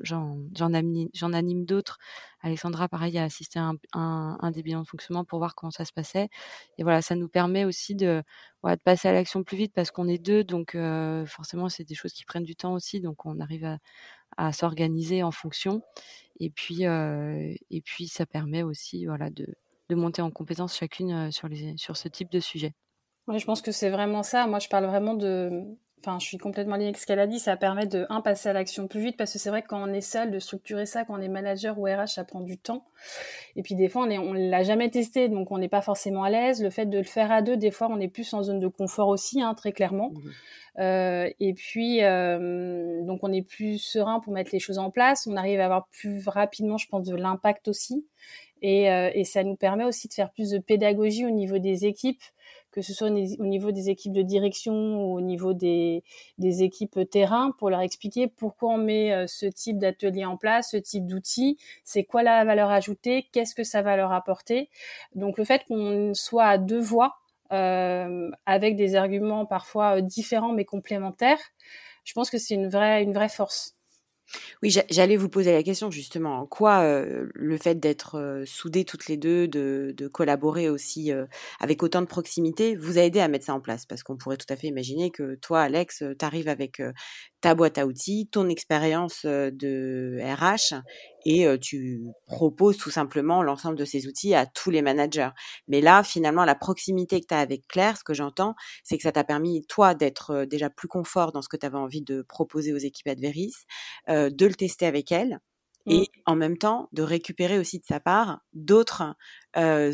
j'en 0.00 0.72
anime 0.72 1.64
d'autres, 1.66 1.98
Alexandra, 2.40 2.88
pareil, 2.88 3.18
a 3.18 3.24
assisté 3.24 3.58
à 3.58 3.72
un, 3.92 4.38
un, 4.40 4.50
des 4.50 4.62
bilans 4.62 4.82
de 4.82 4.86
fonctionnement 4.86 5.24
pour 5.24 5.38
voir 5.38 5.54
comment 5.54 5.70
ça 5.70 5.84
se 5.84 5.92
passait. 5.92 6.28
Et 6.78 6.82
voilà, 6.82 7.02
ça 7.02 7.16
nous 7.16 7.28
permet 7.28 7.64
aussi 7.64 7.94
de, 7.94 8.22
passer 8.84 9.08
à 9.08 9.12
l'action 9.12 9.44
plus 9.44 9.56
vite 9.56 9.72
parce 9.74 9.90
qu'on 9.90 10.08
est 10.08 10.18
deux, 10.18 10.44
donc 10.44 10.76
forcément, 11.26 11.68
c'est 11.68 11.84
des 11.84 11.94
choses 11.94 12.12
qui 12.12 12.24
prennent 12.24 12.44
du 12.44 12.56
temps 12.56 12.72
aussi, 12.72 13.00
donc 13.00 13.26
on 13.26 13.40
arrive 13.40 13.64
à, 13.64 13.78
à 14.36 14.52
s'organiser 14.52 15.22
en 15.22 15.32
fonction. 15.32 15.82
Et 16.40 16.50
puis, 16.50 16.84
et 16.84 17.80
puis, 17.84 18.08
ça 18.08 18.26
permet 18.26 18.62
aussi 18.62 19.06
voilà, 19.06 19.30
de, 19.30 19.46
de 19.88 19.94
monter 19.94 20.22
en 20.22 20.30
compétence 20.30 20.76
chacune 20.76 21.30
sur, 21.30 21.48
les, 21.48 21.74
sur 21.76 21.96
ce 21.96 22.08
type 22.08 22.30
de 22.30 22.40
sujet? 22.40 22.72
Oui, 23.28 23.38
je 23.38 23.44
pense 23.44 23.60
que 23.60 23.72
c'est 23.72 23.90
vraiment 23.90 24.22
ça. 24.22 24.46
Moi, 24.46 24.60
je 24.60 24.68
parle 24.68 24.86
vraiment 24.86 25.14
de, 25.14 25.64
enfin, 26.00 26.18
je 26.20 26.26
suis 26.26 26.38
complètement 26.38 26.76
liée 26.76 26.84
avec 26.84 26.98
ce 26.98 27.06
qu'elle 27.06 27.18
a 27.18 27.26
dit. 27.26 27.40
Ça 27.40 27.56
permet 27.56 27.86
de, 27.86 28.06
un, 28.08 28.20
passer 28.20 28.48
à 28.48 28.52
l'action 28.52 28.86
plus 28.86 29.00
vite 29.00 29.16
parce 29.16 29.32
que 29.32 29.38
c'est 29.38 29.50
vrai 29.50 29.62
que 29.62 29.68
quand 29.68 29.82
on 29.82 29.92
est 29.92 30.00
seul, 30.00 30.30
de 30.30 30.38
structurer 30.38 30.86
ça, 30.86 31.04
quand 31.04 31.18
on 31.18 31.20
est 31.20 31.28
manager 31.28 31.76
ou 31.78 31.84
RH, 31.84 32.06
ça 32.08 32.24
prend 32.24 32.40
du 32.40 32.56
temps. 32.56 32.84
Et 33.56 33.62
puis, 33.62 33.74
des 33.74 33.88
fois, 33.88 34.06
on 34.06 34.10
on 34.10 34.32
l'a 34.32 34.62
jamais 34.62 34.90
testé, 34.90 35.28
donc 35.28 35.50
on 35.50 35.58
n'est 35.58 35.68
pas 35.68 35.82
forcément 35.82 36.22
à 36.22 36.30
l'aise. 36.30 36.62
Le 36.62 36.70
fait 36.70 36.86
de 36.86 36.98
le 36.98 37.04
faire 37.04 37.32
à 37.32 37.42
deux, 37.42 37.56
des 37.56 37.72
fois, 37.72 37.88
on 37.90 37.98
est 37.98 38.08
plus 38.08 38.32
en 38.32 38.44
zone 38.44 38.60
de 38.60 38.68
confort 38.68 39.08
aussi, 39.08 39.42
hein, 39.42 39.54
très 39.54 39.72
clairement. 39.72 40.10
Mmh 40.10 40.30
euh, 40.78 41.30
et 41.40 41.54
puis, 41.54 42.02
euh, 42.02 43.02
donc, 43.04 43.20
on 43.22 43.32
est 43.32 43.42
plus 43.42 43.78
serein 43.78 44.20
pour 44.20 44.32
mettre 44.32 44.50
les 44.52 44.58
choses 44.58 44.78
en 44.78 44.90
place. 44.90 45.26
On 45.26 45.36
arrive 45.36 45.58
à 45.60 45.64
avoir 45.64 45.88
plus 45.88 46.22
rapidement, 46.28 46.76
je 46.76 46.86
pense, 46.88 47.06
de 47.06 47.16
l'impact 47.16 47.68
aussi. 47.68 48.06
Et, 48.62 48.90
euh, 48.90 49.10
et 49.14 49.24
ça 49.24 49.44
nous 49.44 49.56
permet 49.56 49.84
aussi 49.84 50.08
de 50.08 50.14
faire 50.14 50.32
plus 50.32 50.50
de 50.50 50.58
pédagogie 50.58 51.26
au 51.26 51.30
niveau 51.30 51.58
des 51.58 51.86
équipes 51.86 52.22
que 52.76 52.82
ce 52.82 52.92
soit 52.92 53.08
au 53.08 53.46
niveau 53.46 53.72
des 53.72 53.88
équipes 53.88 54.12
de 54.12 54.20
direction 54.20 54.74
ou 54.74 55.16
au 55.16 55.22
niveau 55.22 55.54
des, 55.54 56.04
des 56.36 56.62
équipes 56.62 57.08
terrain, 57.10 57.52
pour 57.52 57.70
leur 57.70 57.80
expliquer 57.80 58.26
pourquoi 58.26 58.74
on 58.74 58.76
met 58.76 59.14
euh, 59.14 59.26
ce 59.26 59.46
type 59.46 59.78
d'atelier 59.78 60.26
en 60.26 60.36
place, 60.36 60.72
ce 60.72 60.76
type 60.76 61.06
d'outils, 61.06 61.56
c'est 61.84 62.04
quoi 62.04 62.22
la 62.22 62.44
valeur 62.44 62.70
ajoutée, 62.70 63.26
qu'est-ce 63.32 63.54
que 63.54 63.64
ça 63.64 63.80
va 63.80 63.96
leur 63.96 64.12
apporter. 64.12 64.68
Donc 65.14 65.38
le 65.38 65.44
fait 65.44 65.64
qu'on 65.66 66.12
soit 66.12 66.44
à 66.44 66.58
deux 66.58 66.78
voix, 66.78 67.16
euh, 67.50 68.30
avec 68.44 68.76
des 68.76 68.94
arguments 68.94 69.46
parfois 69.46 69.96
euh, 69.96 70.00
différents 70.02 70.52
mais 70.52 70.66
complémentaires, 70.66 71.40
je 72.04 72.12
pense 72.12 72.28
que 72.28 72.36
c'est 72.36 72.54
une 72.54 72.68
vraie, 72.68 73.02
une 73.02 73.14
vraie 73.14 73.30
force. 73.30 73.75
Oui, 74.62 74.74
j'allais 74.90 75.16
vous 75.16 75.28
poser 75.28 75.52
la 75.52 75.62
question 75.62 75.90
justement. 75.90 76.40
En 76.40 76.46
quoi 76.46 76.84
le 77.34 77.56
fait 77.58 77.76
d'être 77.76 78.42
soudées 78.46 78.84
toutes 78.84 79.06
les 79.06 79.16
deux, 79.16 79.48
de, 79.48 80.08
collaborer 80.12 80.68
aussi 80.68 81.12
avec 81.60 81.82
autant 81.82 82.00
de 82.00 82.06
proximité, 82.06 82.76
vous 82.76 82.98
a 82.98 83.02
aidé 83.02 83.20
à 83.20 83.28
mettre 83.28 83.46
ça 83.46 83.54
en 83.54 83.60
place? 83.60 83.86
Parce 83.86 84.02
qu'on 84.02 84.16
pourrait 84.16 84.36
tout 84.36 84.52
à 84.52 84.56
fait 84.56 84.66
imaginer 84.66 85.10
que 85.10 85.34
toi, 85.36 85.62
Alex, 85.62 86.02
tu 86.18 86.24
arrives 86.24 86.48
avec 86.48 86.82
ta 87.46 87.54
boîte 87.54 87.78
à 87.78 87.86
outils, 87.86 88.28
ton 88.32 88.48
expérience 88.48 89.24
de 89.24 90.18
RH 90.20 90.74
et 91.24 91.46
tu 91.60 92.00
proposes 92.26 92.76
tout 92.76 92.90
simplement 92.90 93.42
l'ensemble 93.42 93.76
de 93.76 93.84
ces 93.84 94.06
outils 94.08 94.34
à 94.34 94.46
tous 94.46 94.70
les 94.70 94.82
managers. 94.82 95.30
Mais 95.68 95.80
là, 95.80 96.02
finalement, 96.02 96.44
la 96.44 96.54
proximité 96.56 97.20
que 97.20 97.26
tu 97.28 97.34
as 97.34 97.38
avec 97.40 97.66
Claire, 97.68 97.96
ce 97.96 98.04
que 98.04 98.14
j'entends, 98.14 98.54
c'est 98.84 98.96
que 98.96 99.02
ça 99.04 99.12
t'a 99.12 99.24
permis, 99.24 99.64
toi, 99.68 99.94
d'être 99.94 100.44
déjà 100.44 100.70
plus 100.70 100.88
confort 100.88 101.32
dans 101.32 101.42
ce 101.42 101.48
que 101.48 101.56
tu 101.56 101.66
avais 101.66 101.78
envie 101.78 102.02
de 102.02 102.22
proposer 102.22 102.72
aux 102.72 102.78
équipes 102.78 103.08
Adveris, 103.08 103.52
de 104.08 104.46
le 104.46 104.54
tester 104.54 104.86
avec 104.86 105.12
elle. 105.12 105.40
Et 105.86 106.10
en 106.24 106.34
même 106.34 106.58
temps 106.58 106.88
de 106.92 107.02
récupérer 107.02 107.58
aussi 107.58 107.78
de 107.78 107.84
sa 107.84 108.00
part 108.00 108.40
d'autres 108.52 109.14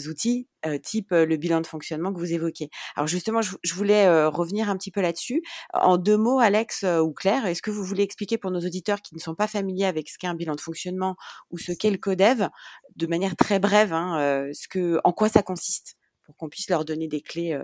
outils 0.09 0.49
type 0.83 1.11
le 1.11 1.37
bilan 1.37 1.61
de 1.61 1.67
fonctionnement 1.67 2.13
que 2.13 2.19
vous 2.19 2.33
évoquez. 2.33 2.71
Alors 2.97 3.07
justement, 3.07 3.41
je, 3.43 3.75
voulais 3.75 4.27
revenir 4.27 4.69
un 4.69 4.77
petit 4.77 4.91
peu 4.91 5.01
là-dessus. 5.01 5.43
En 5.75 5.99
deux 5.99 6.17
mots, 6.17 6.39
Alex 6.39 6.85
ou 6.85 7.13
Claire, 7.13 7.47
est-ce 7.47 7.63
que 7.63 7.71
vous 7.71 7.85
voulez 7.85 8.03
expliquer 8.03 8.39
pour 8.39 8.51
nos 8.51 8.61
auditeurs 8.61 9.03
qui 9.03 9.15
ne 9.15 9.21
sont 9.21 9.35
pas 9.35 9.47
familiers 9.47 9.87
avec 9.87 10.09
ce 10.09 10.19
qu'est 10.19 10.27
un 10.27 10.35
bilan 10.35 10.55
de 10.55 10.61
fonctionnement 10.61 11.17
ou 11.51 11.59
ce 11.59 11.73
qu'est 11.73 11.91
le 11.91 11.99
codev, 11.99 12.49
de 12.97 13.07
manière 13.07 13.37
très 13.37 13.59
brève, 13.59 13.93
hein, 13.93 14.49
ce 14.53 14.69
que, 14.69 15.01
en 15.05 15.13
quoi 15.13 15.29
ça 15.29 15.43
consiste, 15.43 15.97
pour 16.25 16.37
qu'on 16.37 16.49
puisse 16.49 16.71
leur 16.71 16.85
donner 16.85 17.09
des 17.09 17.21
clés 17.21 17.59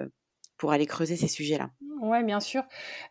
pour 0.58 0.72
aller 0.72 0.86
creuser 0.86 1.16
ces 1.16 1.28
sujets-là. 1.28 1.70
Oui, 2.00 2.22
bien 2.24 2.40
sûr. 2.40 2.62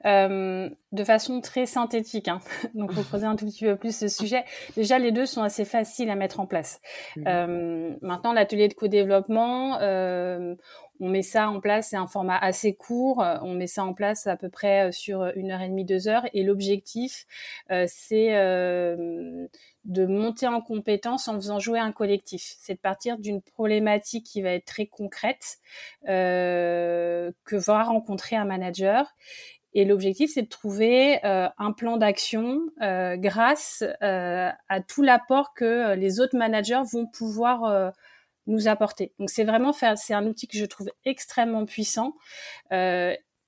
Euh, 0.06 0.70
de 0.92 1.04
façon 1.04 1.42
très 1.42 1.66
synthétique. 1.66 2.28
Hein. 2.28 2.40
Donc, 2.76 2.94
pour 2.94 3.06
creuser 3.06 3.26
un 3.26 3.36
tout 3.36 3.46
petit 3.46 3.66
peu 3.66 3.76
plus 3.76 3.96
ce 3.96 4.08
sujet. 4.08 4.44
Déjà, 4.76 5.00
les 5.00 5.12
deux 5.12 5.26
sont 5.26 5.42
assez 5.42 5.66
faciles 5.66 6.10
à 6.10 6.16
mettre 6.16 6.40
en 6.40 6.46
place. 6.46 6.82
Mmh. 7.16 7.24
Euh, 7.28 7.96
maintenant, 8.02 8.34
l'atelier 8.34 8.68
de 8.68 8.74
co-développement, 8.74 9.80
euh, 9.82 10.56
on 11.00 11.10
met 11.10 11.22
ça 11.22 11.50
en 11.50 11.60
place, 11.60 11.90
c'est 11.90 11.98
un 11.98 12.08
format 12.08 12.38
assez 12.38 12.74
court. 12.74 13.24
On 13.42 13.54
met 13.54 13.68
ça 13.68 13.84
en 13.84 13.94
place 13.94 14.26
à 14.26 14.36
peu 14.36 14.50
près 14.50 14.92
sur 14.92 15.32
une 15.36 15.52
heure 15.52 15.62
et 15.62 15.70
demie, 15.70 15.86
deux 15.86 16.08
heures. 16.08 16.26
Et 16.34 16.44
l'objectif, 16.44 17.26
c'est 17.86 18.34
de 19.88 20.06
monter 20.06 20.48
en 20.48 20.62
compétence 20.62 21.28
en 21.30 21.36
faisant 21.36 21.60
jouer 21.60 21.80
un 21.80 21.94
collectif. 21.94 22.56
C'est 22.60 22.76
de 22.76 22.80
partir 22.80 23.18
d'une 23.18 23.42
problématique 23.42 24.26
qui 24.26 24.42
va 24.42 24.52
être 24.52 24.66
très 24.66 24.86
concrète 24.86 25.58
euh, 26.10 27.32
que 27.46 27.56
va 27.56 27.84
rencontrer 27.84 28.36
un 28.36 28.46
manager. 28.46 29.16
Et 29.74 29.86
l'objectif, 29.86 30.32
c'est 30.34 30.44
de 30.44 30.50
trouver 30.50 31.26
euh, 31.26 31.48
un 31.58 31.72
plan 31.72 31.98
d'action 31.98 32.60
euh, 32.82 33.16
grâce 33.16 33.84
à 34.02 34.82
tout 34.88 35.04
l'apport 35.04 35.54
que 35.54 35.96
les 35.96 36.20
autres 36.20 36.38
managers 36.38 36.82
vont 36.92 37.08
pouvoir 37.08 37.94
nous 38.46 38.68
apporter. 38.68 39.14
Donc 39.20 39.30
c'est 39.30 39.46
vraiment 39.46 39.72
faire, 39.72 39.98
c'est 39.98 40.14
un 40.14 40.26
outil 40.26 40.48
que 40.48 40.58
je 40.58 40.66
trouve 40.66 40.90
extrêmement 41.06 41.66
puissant, 41.66 42.14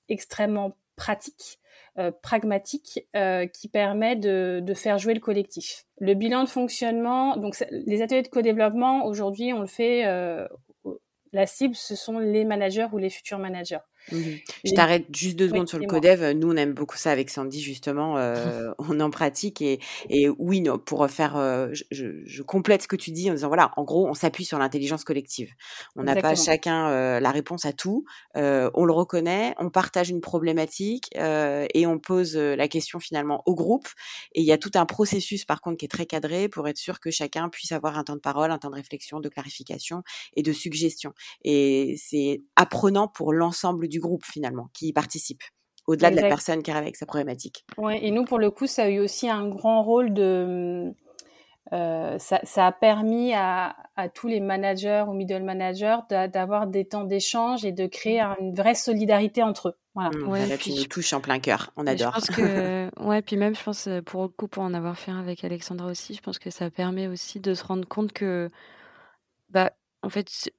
extrêmement 0.08 0.78
pratique 0.95 1.59
euh, 1.99 2.12
pragmatique 2.21 3.05
euh, 3.15 3.45
qui 3.45 3.67
permet 3.67 4.15
de, 4.15 4.62
de, 4.63 4.73
faire 4.73 4.97
jouer 4.97 5.13
le 5.13 5.19
collectif. 5.19 5.85
Le 5.99 6.13
bilan 6.13 6.45
de 6.45 6.49
fonctionnement, 6.49 7.35
donc 7.35 7.62
les 7.71 8.01
ateliers 8.01 8.21
de 8.21 8.29
co-développement, 8.29 9.05
aujourd'hui, 9.05 9.51
on 9.51 9.59
le 9.59 9.67
fait, 9.67 10.05
euh, 10.05 10.47
la 11.33 11.45
cible, 11.45 11.75
ce 11.75 11.95
sont 11.95 12.19
les 12.19 12.45
managers 12.45 12.88
ou 12.93 12.97
les 12.97 13.09
futurs 13.09 13.38
managers. 13.38 13.79
Mmh 14.12 14.38
je 14.65 14.74
t'arrête 14.74 15.06
juste 15.15 15.38
deux 15.38 15.48
secondes 15.48 15.69
sur 15.69 15.80
le 15.80 15.88
codev. 15.88 16.34
Nous, 16.34 16.52
on 16.52 16.56
aime 16.56 16.74
beaucoup 16.74 16.98
ça 16.98 17.12
avec 17.12 17.30
Sandy, 17.30 17.62
justement. 17.62 18.17
Euh, 18.30 18.72
on 18.78 19.00
en 19.00 19.10
pratique. 19.10 19.62
Et, 19.62 19.80
et 20.10 20.30
oui, 20.30 20.63
pour 20.86 21.08
faire, 21.10 21.38
euh, 21.38 21.69
je, 21.72 22.22
je, 22.26 22.43
complète 22.43 22.84
ce 22.84 22.88
que 22.88 22.95
tu 22.95 23.12
dis 23.12 23.30
en 23.30 23.34
disant, 23.34 23.48
voilà, 23.48 23.72
en 23.78 23.84
gros, 23.84 24.08
on 24.08 24.13
s'appuie 24.13 24.45
sur 24.45 24.60
l'intelligence 24.60 25.04
collective. 25.04 25.54
On 25.95 26.04
n'a 26.04 26.15
pas 26.15 26.36
chacun 26.36 26.89
euh, 26.89 27.19
la 27.19 27.32
réponse 27.32 27.65
à 27.65 27.74
tout. 27.74 28.06
Euh, 28.38 28.69
on 28.74 28.86
le 28.86 28.93
reconnaît, 28.93 29.56
on 29.58 29.69
partage 29.69 30.10
une 30.10 30.22
problématique 30.22 31.10
euh, 31.17 31.65
et 31.74 31.86
on 31.86 32.00
pose 32.00 32.36
la 32.36 32.67
question 32.67 33.00
finalement 33.00 33.43
au 33.45 33.56
groupe. 33.56 33.88
Et 34.34 34.41
il 34.41 34.45
y 34.45 34.52
a 34.52 34.58
tout 34.58 34.72
un 34.76 34.86
processus, 34.86 35.45
par 35.45 35.62
contre, 35.62 35.78
qui 35.78 35.86
est 35.86 35.89
très 35.89 36.06
cadré 36.06 36.50
pour 36.50 36.67
être 36.67 36.78
sûr 36.78 37.00
que 37.00 37.12
chacun 37.12 37.50
puisse 37.50 37.72
avoir 37.72 37.98
un 37.98 38.04
temps 38.04 38.15
de 38.15 38.22
parole, 38.22 38.52
un 38.52 38.58
temps 38.58 38.69
de 38.69 38.76
réflexion, 38.76 39.19
de 39.19 39.30
clarification 39.30 40.04
et 40.36 40.43
de 40.43 40.54
suggestion. 40.54 41.13
Et 41.43 41.95
c'est 41.98 42.41
apprenant 42.56 43.08
pour 43.08 43.34
l'ensemble 43.34 43.88
du 43.88 43.98
groupe 43.99 44.25
finalement 44.25 44.69
qui 44.73 44.88
y 44.88 44.93
participe 44.93 45.41
au-delà 45.89 46.12
de 46.12 46.15
la 46.15 46.27
personne 46.27 46.62
qui 46.62 46.69
arrive 46.71 46.83
avec 46.83 46.95
sa 46.95 47.05
problématique. 47.05 47.65
Ouais, 47.77 48.03
et 48.05 48.12
nous, 48.12 48.23
pour 48.23 48.38
le 48.38 48.51
coup, 48.51 48.67
ça 48.67 48.83
a 48.83 48.89
eu 48.89 48.99
aussi 48.99 49.29
un 49.29 49.47
grand 49.47 49.81
rôle 49.83 50.13
de. 50.13 50.93
Euh, 51.71 52.17
ça, 52.17 52.39
ça, 52.43 52.65
a 52.65 52.71
permis 52.71 53.33
à, 53.33 53.75
à, 53.95 54.09
tous 54.09 54.27
les 54.27 54.39
managers 54.39 55.05
ou 55.07 55.13
middle 55.13 55.43
managers 55.43 55.97
d'avoir 56.09 56.65
des 56.65 56.85
temps 56.85 57.03
d'échange 57.03 57.63
et 57.63 57.71
de 57.71 57.85
créer 57.85 58.23
mmh. 58.23 58.35
une 58.39 58.55
vraie 58.55 58.73
solidarité 58.73 59.43
entre 59.43 59.69
eux. 59.69 59.75
Voilà. 59.93 60.09
Mmh, 60.09 60.27
ouais, 60.29 60.47
là, 60.47 60.57
tu 60.57 60.71
nous 60.71 60.85
touches 60.85 61.13
en 61.13 61.21
plein 61.21 61.39
cœur. 61.39 61.71
On 61.75 61.85
adore. 61.85 62.15
Je 62.15 62.25
pense 62.25 62.35
que, 62.35 62.89
ouais, 63.03 63.21
puis 63.21 63.38
même, 63.38 63.55
je 63.55 63.63
pense, 63.63 63.88
euh, 63.88 64.01
pour 64.01 64.23
le 64.23 64.29
coup, 64.29 64.47
pour 64.47 64.63
en 64.63 64.73
avoir 64.73 64.97
fait 64.97 65.12
un 65.12 65.19
avec 65.19 65.43
Alexandra 65.43 65.88
aussi, 65.88 66.15
je 66.15 66.21
pense 66.21 66.39
que 66.39 66.49
ça 66.49 66.71
permet 66.71 67.07
aussi 67.07 67.39
de 67.39 67.53
se 67.53 67.63
rendre 67.63 67.88
compte 67.88 68.13
que, 68.13 68.49
bah, 69.49 69.71
en 70.01 70.09
fait, 70.09 70.49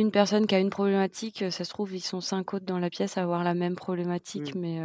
une 0.00 0.10
personne 0.10 0.46
qui 0.46 0.54
a 0.54 0.58
une 0.60 0.70
problématique, 0.70 1.44
ça 1.50 1.64
se 1.64 1.70
trouve, 1.70 1.94
ils 1.94 2.00
sont 2.00 2.20
cinq 2.20 2.54
autres 2.54 2.66
dans 2.66 2.78
la 2.78 2.90
pièce 2.90 3.18
à 3.18 3.22
avoir 3.22 3.44
la 3.44 3.54
même 3.54 3.76
problématique, 3.76 4.54
mmh. 4.54 4.60
mais, 4.60 4.80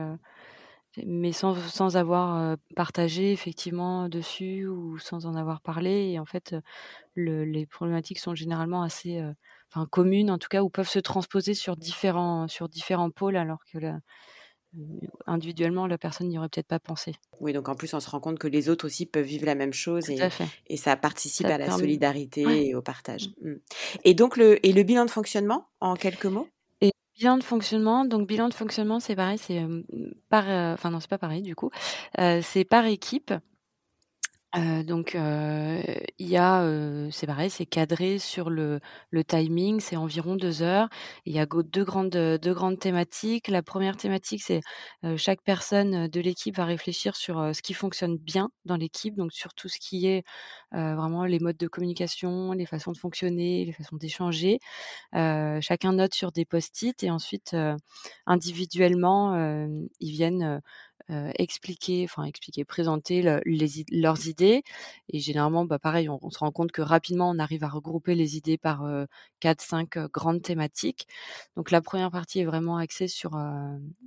mais 1.06 1.32
sans, 1.32 1.56
sans 1.56 1.98
avoir 1.98 2.58
partagé 2.76 3.32
effectivement 3.32 4.10
dessus 4.10 4.68
ou 4.68 4.98
sans 5.00 5.26
en 5.26 5.36
avoir 5.36 5.62
parlé. 5.62 6.12
Et 6.12 6.20
en 6.20 6.26
fait, 6.26 6.56
le, 7.16 7.44
les 7.46 7.66
problématiques 7.66 8.20
sont 8.20 8.36
généralement 8.36 8.84
assez 8.84 9.22
enfin, 9.72 9.88
communes, 9.88 10.32
en 10.32 10.38
tout 10.38 10.50
cas, 10.50 10.62
ou 10.62 10.70
peuvent 10.70 10.90
se 10.90 11.00
transposer 11.00 11.54
sur 11.54 11.76
différents, 11.76 12.48
sur 12.48 12.70
différents 12.70 13.12
pôles, 13.12 13.38
alors 13.38 13.64
que 13.72 13.78
la, 13.80 14.00
individuellement, 15.26 15.88
la 15.88 15.98
personne 15.98 16.28
n'y 16.28 16.38
aurait 16.38 16.50
peut-être 16.50 16.68
pas 16.68 16.80
pensé. 16.80 17.16
Oui, 17.40 17.54
donc 17.54 17.70
en 17.70 17.76
plus, 17.76 17.94
on 17.94 18.00
se 18.00 18.10
rend 18.10 18.20
compte 18.20 18.40
que 18.40 18.48
les 18.48 18.70
autres 18.70 18.86
aussi 18.86 19.06
peuvent 19.06 19.26
vivre 19.26 19.46
la 19.46 19.56
même 19.56 19.74
chose 19.74 20.10
et, 20.10 20.20
et, 20.68 20.78
ça 20.78 20.96
participe 20.96 21.48
à 21.48 21.58
la 21.58 21.72
solidarité 21.72 22.68
et 22.68 22.76
au 22.76 22.82
partage. 22.82 23.30
Mmh. 23.42 23.54
Et 24.04 24.14
donc, 24.14 24.38
le, 24.38 24.66
et 24.66 24.74
le 24.74 24.84
bilan 24.84 25.06
de 25.06 25.12
fonctionnement, 25.12 25.68
en 25.80 25.96
quelques 25.96 26.26
mots? 26.26 26.48
Et 26.82 26.92
Bilan 27.18 27.38
de 27.38 27.44
fonctionnement, 27.44 28.06
donc 28.06 28.28
bilan 28.28 28.50
de 28.50 28.54
fonctionnement, 28.54 29.00
c'est 29.00 29.16
pareil, 29.16 29.38
c'est 29.38 29.64
par, 30.30 30.46
enfin 30.74 30.92
non, 30.92 31.00
c'est 31.00 31.10
pas 31.10 31.18
pareil 31.18 31.42
du 31.42 31.56
coup, 31.56 31.72
c'est 32.18 32.66
par 32.70 32.86
équipe. 32.86 33.34
Donc 34.56 35.16
il 35.16 36.28
y 36.28 36.38
a, 36.38 37.10
c'est 37.12 37.28
pareil, 37.28 37.50
c'est 37.50 37.66
cadré 37.66 38.20
sur 38.20 38.50
le 38.50 38.80
timing, 39.28 39.80
c'est 39.82 39.98
environ 39.98 40.36
deux 40.36 40.62
heures. 40.62 40.88
Il 41.26 41.34
y 41.36 41.40
a 41.40 41.46
deux 41.46 41.84
grandes, 41.84 42.10
deux 42.12 42.54
grandes 42.54 42.80
thématiques. 42.80 43.48
La 43.50 43.62
première 43.64 43.98
thématique, 43.98 44.42
c'est, 44.44 44.62
chaque 45.18 45.42
personne, 45.42 46.08
de 46.08 46.20
l'équipe 46.22 46.56
va 46.56 46.66
réfléchir 46.66 47.16
sur, 47.16 47.54
ce 47.54 47.62
qui 47.62 47.74
fonctionne 47.74 48.18
bien 48.18 48.50
dans 48.66 48.78
l'équipe, 48.78 49.16
donc 49.16 49.34
sur 49.34 49.54
tout 49.54 49.68
ce 49.70 49.78
qui 49.80 50.08
est, 50.08 50.24
vraiment 50.72 51.26
les 51.26 51.40
modes 51.40 51.58
de 51.58 51.68
communication, 51.68 52.54
les 52.54 52.66
façons 52.66 52.92
de 52.92 52.98
fonctionner, 52.98 53.66
les 53.66 53.74
façons 53.74 53.98
d'échanger. 53.98 54.60
chacun 55.14 55.94
note 55.94 56.14
sur 56.14 56.32
des 56.32 56.46
post-it 56.46 57.04
et 57.04 57.12
ensuite, 57.12 57.56
individuellement, 58.26 59.36
ils 60.00 60.12
viennent, 60.12 60.62
expliquer, 61.10 62.04
enfin 62.06 62.24
expliquer, 62.24 62.66
présenter 62.66 63.22
leurs 63.22 64.28
idées. 64.28 64.64
Et 65.10 65.20
généralement, 65.20 65.66
bah, 65.66 65.80
pareil, 65.80 66.10
on, 66.10 66.30
se 66.30 66.40
rend 66.40 66.52
compte 66.52 66.72
que 66.72 66.82
rapidement, 66.82 67.30
on 67.30 67.40
arrive 67.40 67.64
à 67.64 67.70
regrouper 67.70 68.16
les 68.16 68.38
idées 68.38 68.58
par 68.58 68.84
quatre, 69.40 69.62
cinq 69.62 69.98
grandes 70.12 70.42
thématiques. 70.42 71.08
Donc 71.56 71.72
la 71.72 71.82
première 71.82 72.12
partie 72.12 72.40
est 72.40 72.46
vraiment 72.46 72.78
axée 72.78 73.08
sur 73.08 73.38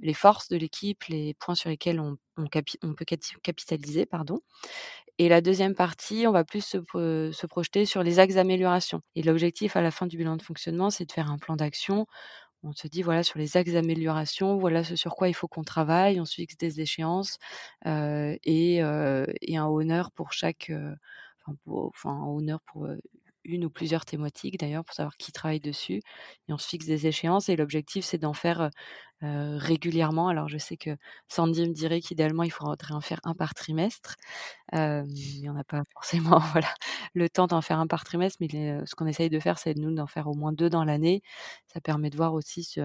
les 0.03 0.15
forces 0.15 0.49
de 0.49 0.57
l'équipe, 0.57 1.05
les 1.05 1.35
points 1.35 1.55
sur 1.55 1.71
lesquels 1.71 2.01
on, 2.01 2.17
peut 2.47 3.05
capitaliser, 3.43 4.07
pardon. 4.07 4.41
Et 5.19 5.29
la 5.29 5.41
deuxième 5.41 5.75
partie, 5.75 6.27
on 6.29 6.33
va 6.33 6.45
plus 6.45 6.65
se, 6.65 6.79
se 7.33 7.47
projeter 7.47 7.87
sur 7.87 8.05
les 8.05 8.21
axes 8.21 8.35
d'amélioration. 8.35 9.03
Et 9.17 9.23
l'objectif 9.23 9.77
à 9.77 9.83
la 9.83 9.91
fin 9.91 10.07
du 10.07 10.17
bilan 10.17 10.37
de 10.37 10.43
fonctionnement, 10.43 10.91
c'est 10.91 11.07
de 11.07 11.13
faire 11.13 11.31
un 11.31 11.39
plan 11.39 11.57
d'action 11.57 12.07
on 12.63 12.73
se 12.73 12.89
dit 12.89 13.03
voilà 13.03 13.23
sur 13.23 13.39
les 13.39 13.57
axes 13.57 13.73
d'amélioration, 13.73 14.59
voilà 14.59 14.85
ce 14.85 14.97
sur 14.97 15.15
quoi 15.15 15.29
il 15.29 15.35
faut 15.35 15.49
qu'on 15.49 15.65
travaille, 15.65 16.21
on 16.21 16.25
se 16.25 16.35
fixe 16.35 16.57
des 16.57 16.81
échéances 16.81 17.39
et, 17.85 18.81
un 18.81 19.67
honneur 19.67 20.11
pour 20.13 20.33
chaque, 20.33 20.73
enfin, 21.67 22.11
un 22.11 22.27
honneur 22.27 22.61
pour 22.63 22.89
une 23.45 23.65
ou 23.65 23.71
plusieurs 23.71 24.05
thématiques 24.05 24.59
d'ailleurs 24.59 24.85
pour 24.85 24.95
savoir 24.95 25.17
qui 25.17 25.33
travaille 25.33 25.61
dessus 25.61 26.03
et 26.49 26.53
on 26.53 26.59
se 26.59 26.69
fixe 26.69 26.87
des 26.87 27.07
échéances 27.07 27.49
et 27.49 27.57
l'objectif 27.57 28.05
c'est 28.05 28.19
d'en 28.19 28.35
faire 28.35 28.71
régulièrement. 29.23 30.29
Alors 30.29 30.49
je 30.49 30.59
sais 30.59 30.77
que 30.77 30.97
Sandy 31.29 31.69
me 31.69 31.75
dirait 31.75 32.01
qu'idéalement 32.01 32.43
il 32.45 32.53
faudrait 32.53 32.95
en 32.95 33.01
faire 33.01 33.21
un 33.25 33.35
par 33.35 33.55
trimestre, 33.55 34.17
mais 34.73 35.49
on 35.49 35.55
n'a 35.55 35.65
pas 35.65 35.83
forcément 35.95 36.39
voilà 36.53 36.69
le 37.19 37.29
temps 37.29 37.47
d'en 37.47 37.61
faire 37.61 37.79
un 37.79 37.87
par 37.87 38.05
trimestre, 38.05 38.39
mais 38.41 38.49
ce 38.87 38.95
qu'on 38.95 39.07
essaye 39.07 39.31
de 39.31 39.41
faire 39.41 39.59
c'est 39.59 39.77
nous 39.77 39.95
d'en 39.95 40.07
faire 40.07 40.29
au 40.29 40.35
moins 40.35 40.53
deux 40.53 40.71
dans 40.71 40.85
l'année. 40.85 41.23
Ça 41.73 41.81
permet 41.81 42.11
de 42.11 42.17
voir 42.17 42.35
aussi 42.35 42.77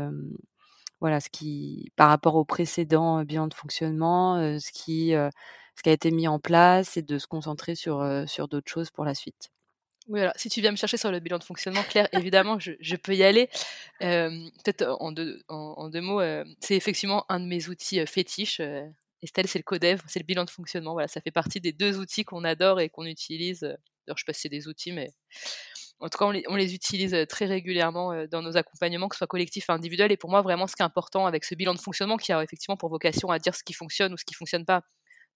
voilà 0.99 1.19
ce 1.19 1.29
qui 1.29 1.91
par 1.95 2.09
rapport 2.09 2.35
au 2.35 2.45
précédent 2.45 3.23
bilan 3.23 3.47
de 3.47 3.53
fonctionnement, 3.53 4.37
ce 4.59 4.71
qui 4.71 5.13
ce 5.75 5.83
qui 5.83 5.89
a 5.89 5.93
été 5.93 6.11
mis 6.11 6.27
en 6.27 6.39
place 6.39 6.97
et 6.97 7.01
de 7.01 7.17
se 7.17 7.27
concentrer 7.27 7.75
sur, 7.75 8.05
sur 8.27 8.47
d'autres 8.47 8.71
choses 8.71 8.91
pour 8.91 9.05
la 9.05 9.15
suite. 9.15 9.49
Oui, 10.09 10.19
alors 10.19 10.33
si 10.35 10.49
tu 10.49 10.59
viens 10.59 10.71
me 10.71 10.75
chercher 10.75 10.97
sur 10.97 11.11
le 11.11 11.19
bilan 11.19 11.37
de 11.37 11.43
fonctionnement, 11.43 11.81
Claire, 11.83 12.09
évidemment, 12.11 12.59
je, 12.59 12.95
peux 12.95 13.15
y 13.15 13.23
aller. 13.23 13.49
Peut-être 13.99 14.97
en 14.99 15.11
deux, 15.11 15.41
en, 15.47 15.89
deux 15.89 16.01
mots, 16.01 16.21
c'est 16.59 16.75
effectivement 16.75 17.25
un 17.29 17.39
de 17.39 17.45
mes 17.45 17.69
outils 17.69 18.05
fétiches. 18.05 18.61
Estelle, 19.21 19.47
c'est 19.47 19.59
le 19.59 19.63
Codev, 19.63 20.01
c'est 20.07 20.19
le 20.19 20.25
bilan 20.25 20.43
de 20.43 20.49
fonctionnement. 20.49 20.93
Voilà, 20.93 21.07
ça 21.07 21.21
fait 21.21 21.31
partie 21.31 21.61
des 21.61 21.71
deux 21.71 21.97
outils 21.97 22.25
qu'on 22.25 22.43
adore 22.43 22.81
et 22.81 22.89
qu'on 22.89 23.05
utilise. 23.05 23.77
Alors, 24.07 24.17
je 24.17 24.23
ne 24.23 24.25
sais 24.25 24.25
pas 24.25 24.33
c'est 24.33 24.49
des 24.49 24.67
outils, 24.67 24.91
mais 24.91 25.11
en 25.99 26.09
tout 26.09 26.17
cas, 26.17 26.25
on 26.25 26.55
les, 26.55 26.75
utilise 26.75 27.15
très 27.29 27.45
régulièrement 27.45 28.25
dans 28.27 28.41
nos 28.41 28.57
accompagnements, 28.57 29.07
que 29.07 29.15
ce 29.15 29.19
soit 29.19 29.27
collectif 29.27 29.69
ou 29.69 29.71
individuel. 29.71 30.11
Et 30.11 30.17
pour 30.17 30.29
moi, 30.29 30.41
vraiment, 30.41 30.67
ce 30.67 30.75
qui 30.75 30.81
est 30.81 30.85
important 30.85 31.25
avec 31.25 31.45
ce 31.45 31.55
bilan 31.55 31.73
de 31.73 31.79
fonctionnement, 31.79 32.17
qui 32.17 32.33
a 32.33 32.43
effectivement 32.43 32.75
pour 32.75 32.89
vocation 32.89 33.29
à 33.29 33.39
dire 33.39 33.55
ce 33.55 33.63
qui 33.63 33.73
fonctionne 33.73 34.13
ou 34.13 34.17
ce 34.17 34.25
qui 34.25 34.33
ne 34.33 34.37
fonctionne 34.37 34.65
pas 34.65 34.81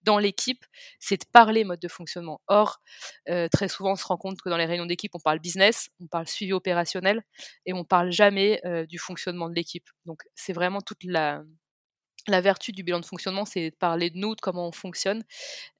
dans 0.02 0.18
l'équipe, 0.18 0.64
c'est 1.00 1.20
de 1.20 1.26
parler 1.32 1.64
mode 1.64 1.80
de 1.80 1.88
fonctionnement. 1.88 2.40
Or, 2.46 2.80
euh, 3.28 3.48
très 3.48 3.68
souvent, 3.68 3.92
on 3.92 3.96
se 3.96 4.06
rend 4.06 4.16
compte 4.16 4.40
que 4.40 4.48
dans 4.48 4.56
les 4.56 4.66
réunions 4.66 4.86
d'équipe, 4.86 5.14
on 5.14 5.20
parle 5.20 5.40
business, 5.40 5.90
on 6.00 6.06
parle 6.06 6.28
suivi 6.28 6.52
opérationnel, 6.52 7.22
et 7.66 7.72
on 7.72 7.84
parle 7.84 8.10
jamais 8.10 8.60
euh, 8.64 8.86
du 8.86 8.98
fonctionnement 8.98 9.48
de 9.48 9.54
l'équipe. 9.54 9.88
Donc, 10.06 10.22
c'est 10.34 10.52
vraiment 10.52 10.80
toute 10.80 11.02
la, 11.04 11.42
la 12.30 12.40
vertu 12.40 12.72
du 12.72 12.82
bilan 12.82 13.00
de 13.00 13.04
fonctionnement, 13.04 13.44
c'est 13.44 13.70
de 13.70 13.76
parler 13.76 14.10
de 14.10 14.18
nous, 14.18 14.34
de 14.34 14.40
comment 14.40 14.68
on 14.68 14.72
fonctionne. 14.72 15.24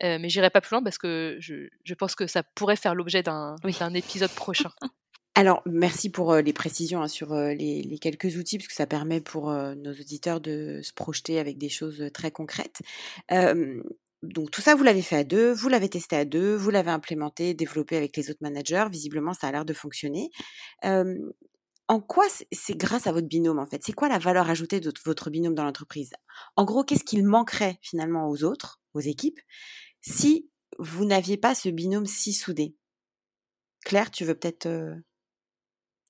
Euh, 0.03 0.19
mais 0.21 0.29
j'irai 0.29 0.51
pas 0.51 0.61
plus 0.61 0.75
loin 0.75 0.83
parce 0.83 0.99
que 0.99 1.37
je, 1.41 1.69
je, 1.85 1.95
pense 1.95 2.15
que 2.15 2.27
ça 2.27 2.43
pourrait 2.43 2.77
faire 2.77 2.95
l'objet 2.95 3.23
d'un 3.23 3.57
épisode 3.95 4.31
prochain. 4.31 4.71
Alors, 5.35 5.63
merci 5.67 6.11
pour 6.11 6.35
les 6.35 6.53
précisions 6.53 7.01
hein, 7.01 7.09
sur 7.09 7.33
les, 7.33 7.83
les, 7.83 7.99
quelques 7.99 8.37
outils, 8.37 8.59
parce 8.59 8.67
que 8.67 8.75
ça 8.75 8.89
permet 8.89 9.21
pour 9.21 9.53
nos 9.53 9.93
auditeurs 9.93 10.41
de 10.41 10.81
se 10.83 10.93
projeter 10.93 11.39
avec 11.39 11.59
des 11.59 11.69
choses 11.69 12.11
très 12.13 12.33
concrètes 12.33 12.81
donc 14.23 14.51
tout 14.51 14.61
ça, 14.61 14.75
vous 14.75 14.83
l'avez 14.83 15.03
fait 15.03 15.17
à 15.17 15.25
deux, 15.25 15.53
vous 15.53 15.69
l'avez 15.69 15.89
testé 15.89 16.17
à 16.17 16.25
deux, 16.25 16.57
vous 16.57 16.71
l'avez 16.71 16.91
implémenté, 16.91 17.55
développé 17.55 17.97
avec 17.97 18.17
les 18.17 18.31
autres 18.31 18.43
managers. 18.43 18.87
Visiblement, 18.91 19.33
ça 19.33 19.49
a 19.49 19.53
l'air 19.53 19.65
de 19.65 19.73
fonctionner. 19.73 20.31
En 21.89 22.01
quoi 22.01 22.27
c'est 22.53 22.77
grâce 22.77 23.07
à 23.07 23.13
votre 23.13 23.27
binôme 23.27 23.59
en 23.59 23.67
fait? 23.67 23.83
C'est 23.85 23.93
quoi 23.93 24.09
la 24.09 24.19
valeur 24.19 24.49
ajoutée 24.51 24.81
de 24.81 24.93
votre 25.05 25.31
binôme 25.31 25.55
dans 25.55 25.65
l'entreprise? 25.65 26.13
En 26.57 26.65
gros, 26.65 26.85
qu'est-ce 26.85 27.05
qu'il 27.05 27.25
manquerait 27.25 27.79
finalement 27.83 28.29
aux 28.29 28.45
autres, 28.45 28.81
aux 28.95 29.01
équipes, 29.01 29.41
si 30.01 30.51
vous 30.79 31.05
n'aviez 31.05 31.37
pas 31.37 31.55
ce 31.55 31.69
binôme 31.69 32.07
si 32.07 32.33
soudé? 32.33 32.77
Claire, 33.85 34.11
tu 34.11 34.25
veux 34.25 34.35
peut-être 34.35 34.69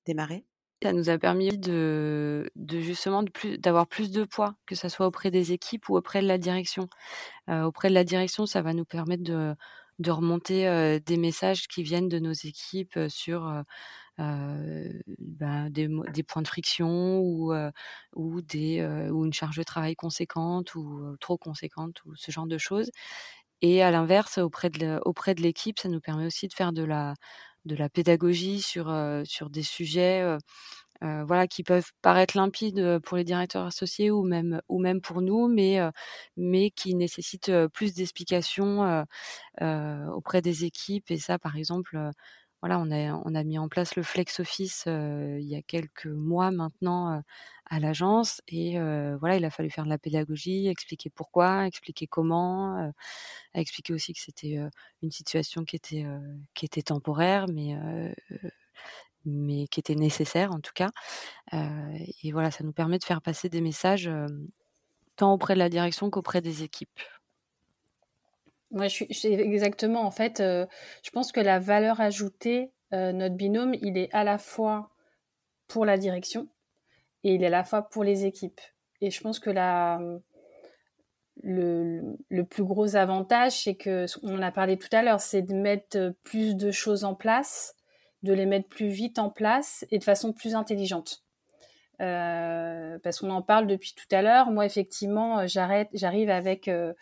démarrer? 0.05 0.45
Ça 0.83 0.93
nous 0.93 1.11
a 1.11 1.19
permis 1.19 1.59
de, 1.59 2.49
justement 2.71 3.25
d'avoir 3.59 3.89
plus 3.89 4.13
de 4.13 4.25
poids, 4.25 4.55
que 4.65 4.77
ce 4.77 4.89
soit 4.89 5.07
auprès 5.07 5.33
des 5.33 5.51
équipes 5.53 5.89
ou 5.89 5.97
auprès 5.97 6.23
de 6.23 6.29
la 6.29 6.39
direction. 6.39 6.89
Euh, 7.51 7.65
auprès 7.65 7.89
de 7.89 7.95
la 7.95 8.05
direction, 8.05 8.47
ça 8.47 8.63
va 8.63 8.73
nous 8.73 8.85
permettre 8.85 9.25
de, 9.25 9.57
remonter 10.07 10.69
euh, 10.69 11.01
des 11.05 11.17
messages 11.17 11.67
qui 11.67 11.83
viennent 11.83 12.09
de 12.09 12.21
nos 12.21 12.33
équipes 12.33 12.97
euh, 12.97 13.09
sur 13.09 13.53
ben, 14.19 15.71
des, 15.71 15.89
points 16.25 16.43
de 16.43 16.49
friction 16.49 17.21
ou, 17.21 17.55
ou, 18.15 18.41
des, 18.43 18.83
ou 19.13 19.25
une 19.25 19.33
charge 19.33 19.57
de 19.57 19.63
travail 19.63 19.95
conséquente 19.97 20.75
ou 20.75 21.17
trop 21.21 21.39
conséquente 21.39 22.05
ou 22.05 22.15
ce 22.17 22.31
genre 22.31 22.47
de 22.47 22.59
choses. 22.59 22.91
Et 23.63 23.83
à 23.83 23.91
l'inverse, 23.91 24.39
auprès 24.39 24.71
de 24.71 25.43
l'équipe, 25.43 25.79
ça 25.81 25.89
nous 25.89 26.01
permet 26.01 26.27
aussi 26.27 26.49
de 26.49 26.55
faire 26.55 26.73
de 26.73 26.85
la, 26.85 27.15
de 27.65 27.75
la 27.77 27.89
pédagogie 27.89 28.63
sur, 28.63 28.95
sur 29.25 29.51
des 29.51 29.63
sujets 29.65 30.37
voilà, 31.01 31.47
qui 31.47 31.63
peuvent 31.63 31.91
paraître 32.03 32.37
limpides 32.37 32.99
pour 33.05 33.17
les 33.17 33.25
directeurs 33.25 33.67
associés 33.67 34.11
ou 34.11 34.23
même, 34.25 34.61
ou 34.69 34.81
même 34.81 35.01
pour 35.01 35.23
nous, 35.23 35.49
mais, 35.49 35.79
mais 36.37 36.71
qui 36.71 36.95
nécessitent 36.95 37.53
plus 37.73 37.95
d'explications 37.95 39.05
auprès 39.61 40.43
des 40.43 40.65
équipes. 40.65 41.11
Et 41.11 41.19
ça, 41.19 41.39
par 41.39 41.57
exemple, 41.57 41.99
voilà, 42.61 42.79
on 42.81 42.91
a, 42.91 43.15
on 43.25 43.35
a 43.35 43.45
mis 43.45 43.59
en 43.59 43.69
place 43.69 43.95
le 43.97 44.03
Flex 44.03 44.41
Office 44.41 44.85
il 44.87 45.45
y 45.47 45.55
a 45.57 45.63
quelques 45.63 46.07
mois 46.07 46.51
maintenant 46.51 47.23
à 47.67 47.81
l'agence. 47.81 48.43
Et 48.49 48.79
voilà, 49.21 49.37
il 49.37 49.45
a 49.45 49.51
fallu 49.51 49.71
faire 49.71 49.85
de 49.85 49.91
la 49.91 49.99
pédagogie, 49.99 50.69
expliquer 50.69 51.11
pourquoi, 51.11 51.67
expliquer 51.67 52.07
comment, 52.07 52.93
expliquer 53.55 53.93
aussi 53.95 54.13
que 54.13 54.21
c'était 54.21 54.59
une 55.03 55.11
situation 55.11 55.65
qui 55.65 55.77
était, 55.77 56.07
qui 56.55 56.65
était 56.67 56.83
temporaire, 56.83 57.47
mais 57.49 57.77
mais 59.25 59.67
qui 59.69 59.81
était 59.81 59.95
nécessaire 59.95 60.53
en 60.53 60.61
tout 60.61 60.73
cas. 60.75 60.91
et 61.53 62.33
voilà, 62.33 62.51
ça 62.51 62.65
nous 62.65 62.73
permet 62.73 62.99
de 62.99 63.05
faire 63.05 63.23
passer 63.23 63.49
des 63.49 63.61
messages 63.61 64.11
tant 65.17 65.33
auprès 65.35 65.55
de 65.55 65.59
la 65.59 65.69
direction 65.69 66.11
qu'auprès 66.11 66.41
des 66.41 66.63
équipes. 66.63 67.01
Moi, 68.71 68.89
je 68.89 69.05
suis, 69.11 69.27
exactement. 69.27 70.03
En 70.03 70.11
fait, 70.11 70.39
je 70.39 71.11
pense 71.13 71.33
que 71.33 71.41
la 71.41 71.59
valeur 71.59 72.01
ajoutée, 72.01 72.73
notre 72.93 73.35
binôme, 73.35 73.75
il 73.81 73.97
est 73.97 74.13
à 74.13 74.25
la 74.25 74.39
fois 74.39 74.91
pour 75.69 75.85
la 75.85 75.99
direction 75.99 76.49
et 77.25 77.35
il 77.35 77.43
est 77.43 77.47
à 77.47 77.51
la 77.51 77.65
fois 77.65 77.83
pour 77.83 78.05
les 78.05 78.27
équipes. 78.27 78.61
Et 79.01 79.11
je 79.11 79.21
pense 79.21 79.39
que 79.39 79.51
la, 79.51 80.01
le, 81.43 82.03
le 82.29 82.45
plus 82.45 82.65
gros 82.65 82.97
avantage, 82.97 83.63
c'est 83.63 83.77
que, 83.77 84.07
on 84.23 84.43
a 84.43 84.51
parlé 84.51 84.77
tout 84.77 84.89
à 84.93 85.03
l'heure, 85.03 85.21
c'est 85.21 85.43
de 85.43 85.55
mettre 85.55 86.15
plus 86.25 86.55
de 86.55 86.71
choses 86.71 87.05
en 87.05 87.15
place 87.15 87.75
de 88.23 88.33
les 88.33 88.47
mettre 88.47 88.69
plus 88.69 88.89
vite 88.89 89.19
en 89.19 89.31
place 89.31 89.85
et 89.91 89.99
de 89.99 90.05
façon 90.05 90.33
plus 90.33 90.55
intelligente. 90.55 91.23
Euh, 92.01 92.99
parce 93.03 93.19
qu'on 93.19 93.31
en 93.31 93.43
parle 93.43 93.67
depuis 93.67 93.95
tout 93.95 94.15
à 94.15 94.23
l'heure. 94.23 94.51
Moi, 94.51 94.65
effectivement, 94.67 95.41
euh, 95.41 95.47
j'arrête, 95.47 95.89
j'arrive 95.93 96.31
avec. 96.31 96.69
Euh, 96.69 96.95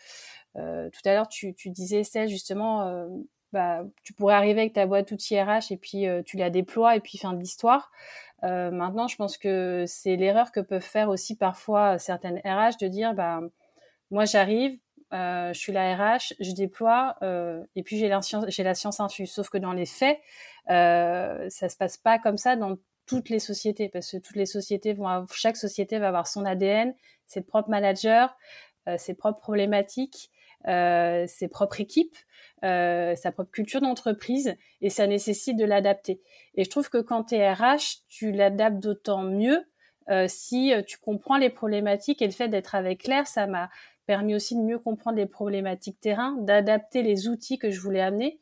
tout 0.55 1.01
à 1.05 1.13
l'heure, 1.13 1.27
tu, 1.27 1.53
disais, 1.65 1.99
Estelle, 1.99 2.29
justement, 2.29 3.07
bah, 3.53 3.83
tu 4.03 4.13
pourrais 4.13 4.35
arriver 4.35 4.61
avec 4.61 4.73
ta 4.73 4.85
boîte 4.85 5.11
outils 5.11 5.39
RH 5.39 5.71
et 5.71 5.77
puis 5.77 6.05
tu 6.25 6.37
la 6.37 6.49
déploies 6.49 6.95
et 6.95 6.99
puis 6.99 7.17
fin 7.17 7.33
de 7.33 7.39
l'histoire. 7.39 7.91
maintenant, 8.41 9.07
je 9.07 9.15
pense 9.15 9.37
que 9.37 9.85
c'est 9.87 10.15
l'erreur 10.15 10.51
que 10.51 10.59
peuvent 10.59 10.81
faire 10.81 11.09
aussi 11.09 11.35
parfois 11.35 11.99
certaines 11.99 12.39
RH 12.43 12.77
de 12.81 12.87
dire, 12.87 13.13
bah, 13.13 13.41
moi, 14.09 14.25
j'arrive, 14.25 14.79
je 15.11 15.51
suis 15.53 15.71
la 15.71 15.95
RH, 15.95 16.33
je 16.39 16.51
déploie 16.53 17.17
et 17.75 17.83
puis 17.83 17.97
j'ai 17.97 18.07
la 18.07 18.21
science, 18.21 18.45
la 18.57 18.75
science 18.75 18.99
infuse. 18.99 19.31
Sauf 19.31 19.49
que 19.49 19.57
dans 19.57 19.73
les 19.73 19.85
faits, 19.85 20.19
euh, 20.69 21.49
ça 21.49 21.69
se 21.69 21.77
passe 21.77 21.97
pas 21.97 22.19
comme 22.19 22.37
ça 22.37 22.55
dans 22.55 22.77
toutes 23.05 23.29
les 23.29 23.39
sociétés, 23.39 23.87
parce 23.87 24.11
que 24.11 24.17
toutes 24.17 24.35
les 24.35 24.45
sociétés 24.45 24.93
vont, 24.93 25.25
chaque 25.31 25.55
société 25.55 25.97
va 25.97 26.09
avoir 26.09 26.27
son 26.27 26.43
ADN, 26.45 26.93
ses 27.25 27.41
propres 27.41 27.69
managers, 27.69 28.27
ses 28.97 29.13
propres 29.13 29.39
problématiques, 29.39 30.29
ses 30.67 31.47
propres 31.47 31.79
équipes. 31.81 32.15
Euh, 32.65 33.15
sa 33.15 33.31
propre 33.31 33.51
culture 33.51 33.81
d'entreprise 33.81 34.55
et 34.81 34.89
ça 34.89 35.05
nécessite 35.05 35.57
de 35.57 35.63
l'adapter. 35.63 36.21
Et 36.55 36.63
je 36.63 36.69
trouve 36.71 36.89
que 36.89 36.97
quand 36.97 37.25
tu 37.25 37.35
es 37.35 37.53
RH, 37.53 38.01
tu 38.09 38.31
l'adaptes 38.31 38.79
d'autant 38.79 39.21
mieux 39.21 39.63
euh, 40.09 40.25
si 40.27 40.73
euh, 40.73 40.81
tu 40.81 40.97
comprends 40.97 41.37
les 41.37 41.51
problématiques 41.51 42.19
et 42.23 42.25
le 42.25 42.31
fait 42.31 42.47
d'être 42.47 42.73
avec 42.73 43.03
Claire, 43.03 43.27
ça 43.27 43.45
m'a 43.45 43.69
permis 44.07 44.33
aussi 44.33 44.55
de 44.55 44.61
mieux 44.61 44.79
comprendre 44.79 45.17
les 45.17 45.27
problématiques 45.27 45.99
terrain, 45.99 46.35
d'adapter 46.39 47.03
les 47.03 47.27
outils 47.27 47.59
que 47.59 47.69
je 47.69 47.79
voulais 47.79 48.01
amener. 48.01 48.39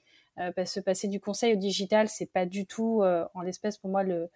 parce 0.55 0.75
que 0.75 0.79
passer 0.79 1.07
du 1.07 1.19
conseil 1.19 1.53
au 1.53 1.55
digital, 1.57 2.07
c'est 2.07 2.31
pas 2.31 2.45
du 2.45 2.67
tout 2.67 3.01
en 3.33 3.41
l'espèce 3.41 3.77
pour 3.77 3.89
moi 3.89 4.03
le, 4.03 4.29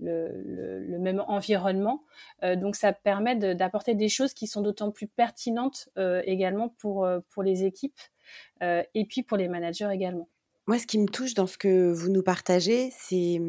le, 0.00 0.98
même 0.98 1.22
environnement. 1.26 2.02
Euh, 2.42 2.56
donc 2.56 2.76
ça 2.76 2.92
permet 2.92 3.36
d'apporter 3.36 3.94
des 3.94 4.08
choses 4.08 4.34
qui 4.34 4.46
sont 4.46 4.62
d'autant 4.62 4.90
plus 4.90 5.06
pertinentes 5.06 5.88
euh, 5.98 6.22
également 6.24 6.68
pour, 6.78 7.04
euh, 7.04 7.20
pour 7.30 7.42
les 7.42 7.64
équipes 7.64 8.00
et 8.60 9.06
puis 9.08 9.22
pour 9.22 9.36
les 9.36 9.46
managers 9.46 9.88
également. 9.92 10.28
Moi, 10.66 10.80
ce 10.80 10.86
qui 10.88 10.98
me 10.98 11.06
touche 11.06 11.34
dans 11.34 11.46
ce 11.46 11.56
que 11.56 11.92
vous 11.92 12.08
nous 12.08 12.24
partagez, 12.24 12.90
c'est, 12.98 13.40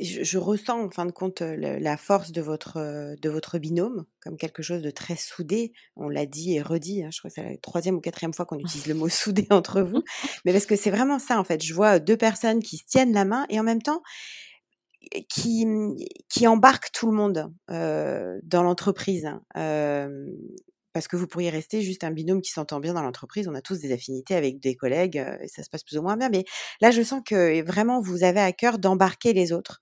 je, 0.00 0.22
je, 0.22 0.38
ressens 0.38 0.80
en 0.80 0.90
fin 0.90 1.06
de 1.06 1.10
compte 1.10 1.40
la 1.40 1.96
force 1.96 2.30
de 2.30 2.40
votre, 2.40 3.16
de 3.20 3.28
votre 3.28 3.58
binôme 3.58 4.04
comme 4.20 4.36
quelque 4.36 4.62
chose 4.62 4.80
de 4.80 4.90
très 4.90 5.16
soudé. 5.16 5.72
On 5.96 6.08
l'a 6.08 6.24
dit 6.24 6.54
et 6.54 6.62
redit. 6.62 7.02
Hein, 7.02 7.08
je 7.10 7.18
crois 7.18 7.30
que 7.30 7.34
c'est 7.34 7.42
la 7.42 7.56
troisième 7.56 7.96
ou 7.96 8.00
quatrième 8.00 8.32
fois 8.32 8.46
qu'on 8.46 8.60
utilise 8.60 8.86
le 8.86 8.94
mot 8.94 9.08
soudé 9.08 9.48
entre 9.50 9.82
vous. 9.82 10.04
Mais 10.44 10.52
parce 10.52 10.66
que 10.66 10.76
c'est 10.76 10.92
vraiment 10.92 11.18
ça, 11.18 11.40
en 11.40 11.44
fait. 11.44 11.60
Je 11.64 11.74
vois 11.74 11.98
deux 11.98 12.16
personnes 12.16 12.60
qui 12.60 12.76
se 12.76 12.84
tiennent 12.84 13.12
la 13.12 13.24
main 13.24 13.44
et 13.48 13.58
en 13.58 13.64
même 13.64 13.82
temps, 13.82 14.02
qui, 15.28 15.66
qui 16.28 16.46
embarque 16.46 16.90
tout 16.92 17.06
le 17.06 17.16
monde 17.16 17.52
dans 17.68 18.62
l'entreprise. 18.62 19.30
Euh, 19.56 20.26
parce 20.92 21.08
que 21.08 21.16
vous 21.16 21.26
pourriez 21.26 21.48
rester 21.48 21.80
juste 21.80 22.04
un 22.04 22.10
binôme 22.10 22.42
qui 22.42 22.50
s'entend 22.50 22.78
bien 22.78 22.92
dans 22.92 23.02
l'entreprise. 23.02 23.48
On 23.48 23.54
a 23.54 23.62
tous 23.62 23.78
des 23.78 23.92
affinités 23.92 24.34
avec 24.34 24.60
des 24.60 24.74
collègues 24.74 25.24
et 25.40 25.48
ça 25.48 25.62
se 25.62 25.70
passe 25.70 25.84
plus 25.84 25.96
ou 25.96 26.02
moins 26.02 26.18
bien. 26.18 26.28
Mais 26.28 26.44
là, 26.82 26.90
je 26.90 27.00
sens 27.02 27.22
que 27.24 27.62
vraiment, 27.62 28.00
vous 28.02 28.24
avez 28.24 28.40
à 28.40 28.52
cœur 28.52 28.78
d'embarquer 28.78 29.32
les 29.32 29.52
autres. 29.52 29.80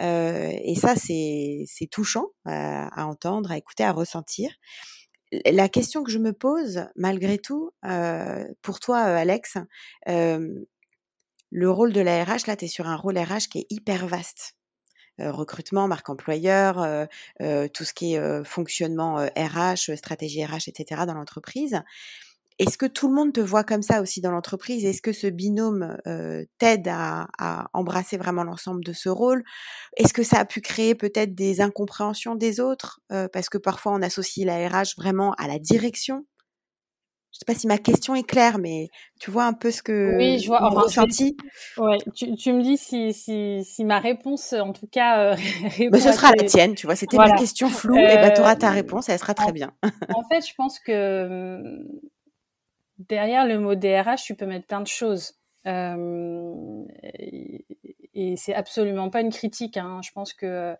Et 0.00 0.74
ça, 0.76 0.96
c'est 0.96 1.88
touchant 1.90 2.26
à, 2.44 2.88
à, 2.88 3.06
entendre, 3.06 3.50
à 3.50 3.56
écouter, 3.56 3.84
à 3.84 3.92
ressentir. 3.92 4.50
La 5.46 5.70
question 5.70 6.02
que 6.02 6.10
je 6.10 6.18
me 6.18 6.34
pose, 6.34 6.84
malgré 6.94 7.38
tout, 7.38 7.70
pour 8.60 8.80
toi, 8.80 8.98
Alex, 8.98 9.56
le 10.06 11.70
rôle 11.70 11.92
de 11.92 12.00
la 12.00 12.24
RH, 12.24 12.46
là, 12.46 12.56
tu 12.56 12.66
es 12.66 12.68
sur 12.68 12.86
un 12.86 12.96
rôle 12.96 13.18
RH 13.18 13.48
qui 13.50 13.58
est 13.60 13.66
hyper 13.70 14.06
vaste. 14.06 14.54
Euh, 15.20 15.32
recrutement, 15.32 15.88
marque 15.88 16.08
employeur, 16.08 16.80
euh, 16.80 17.06
euh, 17.42 17.68
tout 17.68 17.84
ce 17.84 17.92
qui 17.92 18.14
est 18.14 18.44
fonctionnement 18.44 19.16
RH, 19.36 19.96
stratégie 19.96 20.44
RH, 20.44 20.68
etc. 20.68 21.02
dans 21.06 21.14
l'entreprise. 21.14 21.80
Est-ce 22.58 22.76
que 22.76 22.86
tout 22.86 23.08
le 23.08 23.14
monde 23.14 23.32
te 23.32 23.40
voit 23.40 23.64
comme 23.64 23.80
ça 23.80 24.02
aussi 24.02 24.20
dans 24.20 24.30
l'entreprise? 24.30 24.84
Est-ce 24.84 25.00
que 25.00 25.14
ce 25.14 25.26
binôme 25.26 25.96
t'aide 26.58 26.88
à, 26.88 27.26
à, 27.38 27.68
embrasser 27.72 28.18
vraiment 28.18 28.44
l'ensemble 28.44 28.84
de 28.84 28.92
ce 28.92 29.08
rôle? 29.08 29.42
Est-ce 29.96 30.12
que 30.12 30.22
ça 30.22 30.40
a 30.40 30.44
pu 30.44 30.60
créer 30.60 30.94
peut-être 30.94 31.34
des 31.34 31.62
incompréhensions 31.62 32.34
des 32.34 32.60
autres 32.60 33.00
Parce 33.32 33.48
que 33.48 33.56
parfois 33.56 33.92
on 33.92 34.02
associe 34.02 34.46
la 34.46 34.68
RH 34.68 34.94
vraiment 34.98 35.32
à 35.38 35.48
la 35.48 35.58
direction 35.58 36.26
je 37.32 37.38
sais 37.38 37.44
pas 37.46 37.54
si 37.54 37.66
ma 37.66 37.78
question 37.78 38.14
est 38.14 38.24
claire, 38.24 38.58
mais 38.58 38.88
tu 39.20 39.30
vois 39.30 39.44
un 39.44 39.52
peu 39.52 39.70
ce 39.70 39.82
que 39.82 40.16
oui, 40.16 40.38
je 40.40 40.48
vois. 40.48 40.62
Enfin, 40.64 40.80
ressenti. 40.80 41.36
Ouais, 41.76 41.98
tu, 42.14 42.34
tu, 42.34 42.52
me 42.52 42.62
dis 42.62 42.76
si, 42.76 43.12
si, 43.12 43.64
si 43.64 43.84
ma 43.84 44.00
réponse, 44.00 44.52
en 44.52 44.72
tout 44.72 44.88
cas, 44.88 45.32
euh, 45.32 45.36
mais 45.78 46.00
ce 46.00 46.12
sera 46.12 46.32
la 46.36 46.44
tienne. 46.44 46.74
Tu 46.74 46.86
vois, 46.86 46.96
c'était 46.96 47.16
ma 47.16 47.36
question 47.36 47.68
floue, 47.68 47.96
et 47.96 48.16
ben 48.16 48.32
tu 48.32 48.40
auras 48.40 48.56
ta 48.56 48.68
euh, 48.68 48.74
réponse, 48.74 49.08
et 49.08 49.12
elle 49.12 49.18
sera 49.18 49.34
très 49.34 49.52
bien. 49.52 49.72
en 50.14 50.24
fait, 50.28 50.46
je 50.46 50.54
pense 50.56 50.80
que 50.80 51.86
derrière 52.98 53.46
le 53.46 53.58
mot 53.58 53.74
DRH, 53.74 54.24
tu 54.24 54.34
peux 54.34 54.46
mettre 54.46 54.66
plein 54.66 54.80
de 54.80 54.88
choses. 54.88 55.34
Euh, 55.66 56.84
et 58.14 58.36
c'est 58.36 58.54
absolument 58.54 59.08
pas 59.10 59.20
une 59.20 59.30
critique. 59.30 59.76
Hein. 59.76 60.00
Je 60.02 60.10
pense 60.12 60.32
que 60.32 60.76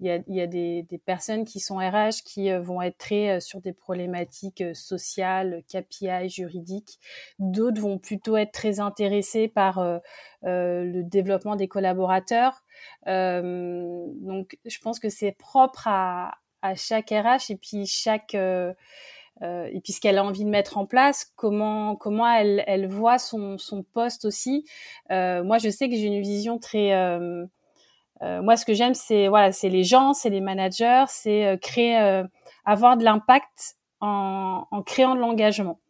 il 0.00 0.06
y 0.28 0.40
a, 0.40 0.46
des, 0.46 0.84
personnes 1.06 1.44
qui 1.44 1.58
sont 1.58 1.76
RH 1.76 2.22
qui 2.24 2.50
euh, 2.50 2.60
vont 2.60 2.82
être 2.82 2.98
très 2.98 3.30
euh, 3.30 3.40
sur 3.40 3.62
des 3.62 3.72
problématiques 3.72 4.60
euh, 4.60 4.74
sociales, 4.74 5.62
KPI, 5.68 6.28
juridiques. 6.28 6.98
D'autres 7.38 7.80
vont 7.80 7.98
plutôt 7.98 8.36
être 8.36 8.52
très 8.52 8.80
intéressés 8.80 9.48
par 9.48 10.00
le 10.42 11.02
développement 11.02 11.56
des 11.56 11.68
collaborateurs. 11.68 12.62
donc, 13.06 14.58
je 14.64 14.78
pense 14.80 14.98
que 15.00 15.08
c'est 15.08 15.32
propre 15.32 15.86
à, 15.86 16.34
à 16.62 16.74
chaque 16.74 17.10
RH 17.10 17.50
et 17.50 17.56
puis 17.56 17.86
chaque 17.86 18.36
euh, 19.42 19.68
et 19.72 19.80
puis 19.80 19.92
ce 19.92 20.00
qu'elle 20.00 20.18
a 20.18 20.24
envie 20.24 20.44
de 20.44 20.50
mettre 20.50 20.78
en 20.78 20.86
place, 20.86 21.32
comment 21.36 21.96
comment 21.96 22.28
elle, 22.28 22.64
elle 22.66 22.86
voit 22.86 23.18
son, 23.18 23.58
son 23.58 23.82
poste 23.82 24.24
aussi. 24.24 24.64
Euh, 25.10 25.44
moi, 25.44 25.58
je 25.58 25.68
sais 25.68 25.88
que 25.88 25.94
j'ai 25.94 26.06
une 26.06 26.22
vision 26.22 26.58
très 26.58 26.92
euh, 26.94 27.44
euh 28.22 28.42
moi, 28.42 28.56
ce 28.56 28.64
que 28.64 28.74
j'aime, 28.74 28.94
c'est 28.94 29.28
voilà, 29.28 29.52
c'est 29.52 29.68
les 29.68 29.84
gens, 29.84 30.14
c'est 30.14 30.30
les 30.30 30.40
managers, 30.40 31.04
c'est 31.08 31.46
euh, 31.46 31.56
créer, 31.56 31.98
euh, 32.00 32.24
avoir 32.64 32.96
de 32.96 33.04
l'impact 33.04 33.76
en, 34.00 34.66
en, 34.70 34.82
créant 34.82 35.14
de 35.14 35.20
l'engagement. 35.20 35.80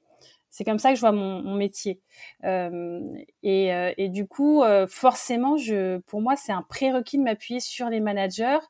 C'est 0.51 0.65
comme 0.65 0.79
ça 0.79 0.91
que 0.91 0.97
je 0.97 1.01
vois 1.01 1.13
mon, 1.13 1.43
mon 1.43 1.55
métier. 1.55 2.01
et, 2.43 3.69
et 3.99 4.09
du 4.09 4.27
coup, 4.27 4.63
forcément, 4.89 5.59
je, 5.59 5.99
pour 5.99 6.23
moi, 6.23 6.35
c'est 6.37 6.53
un 6.53 6.63
prérequis 6.63 7.19
de 7.19 7.25
m'appuyer 7.25 7.61
sur 7.61 7.91
les 7.91 8.01
managers 8.01 8.61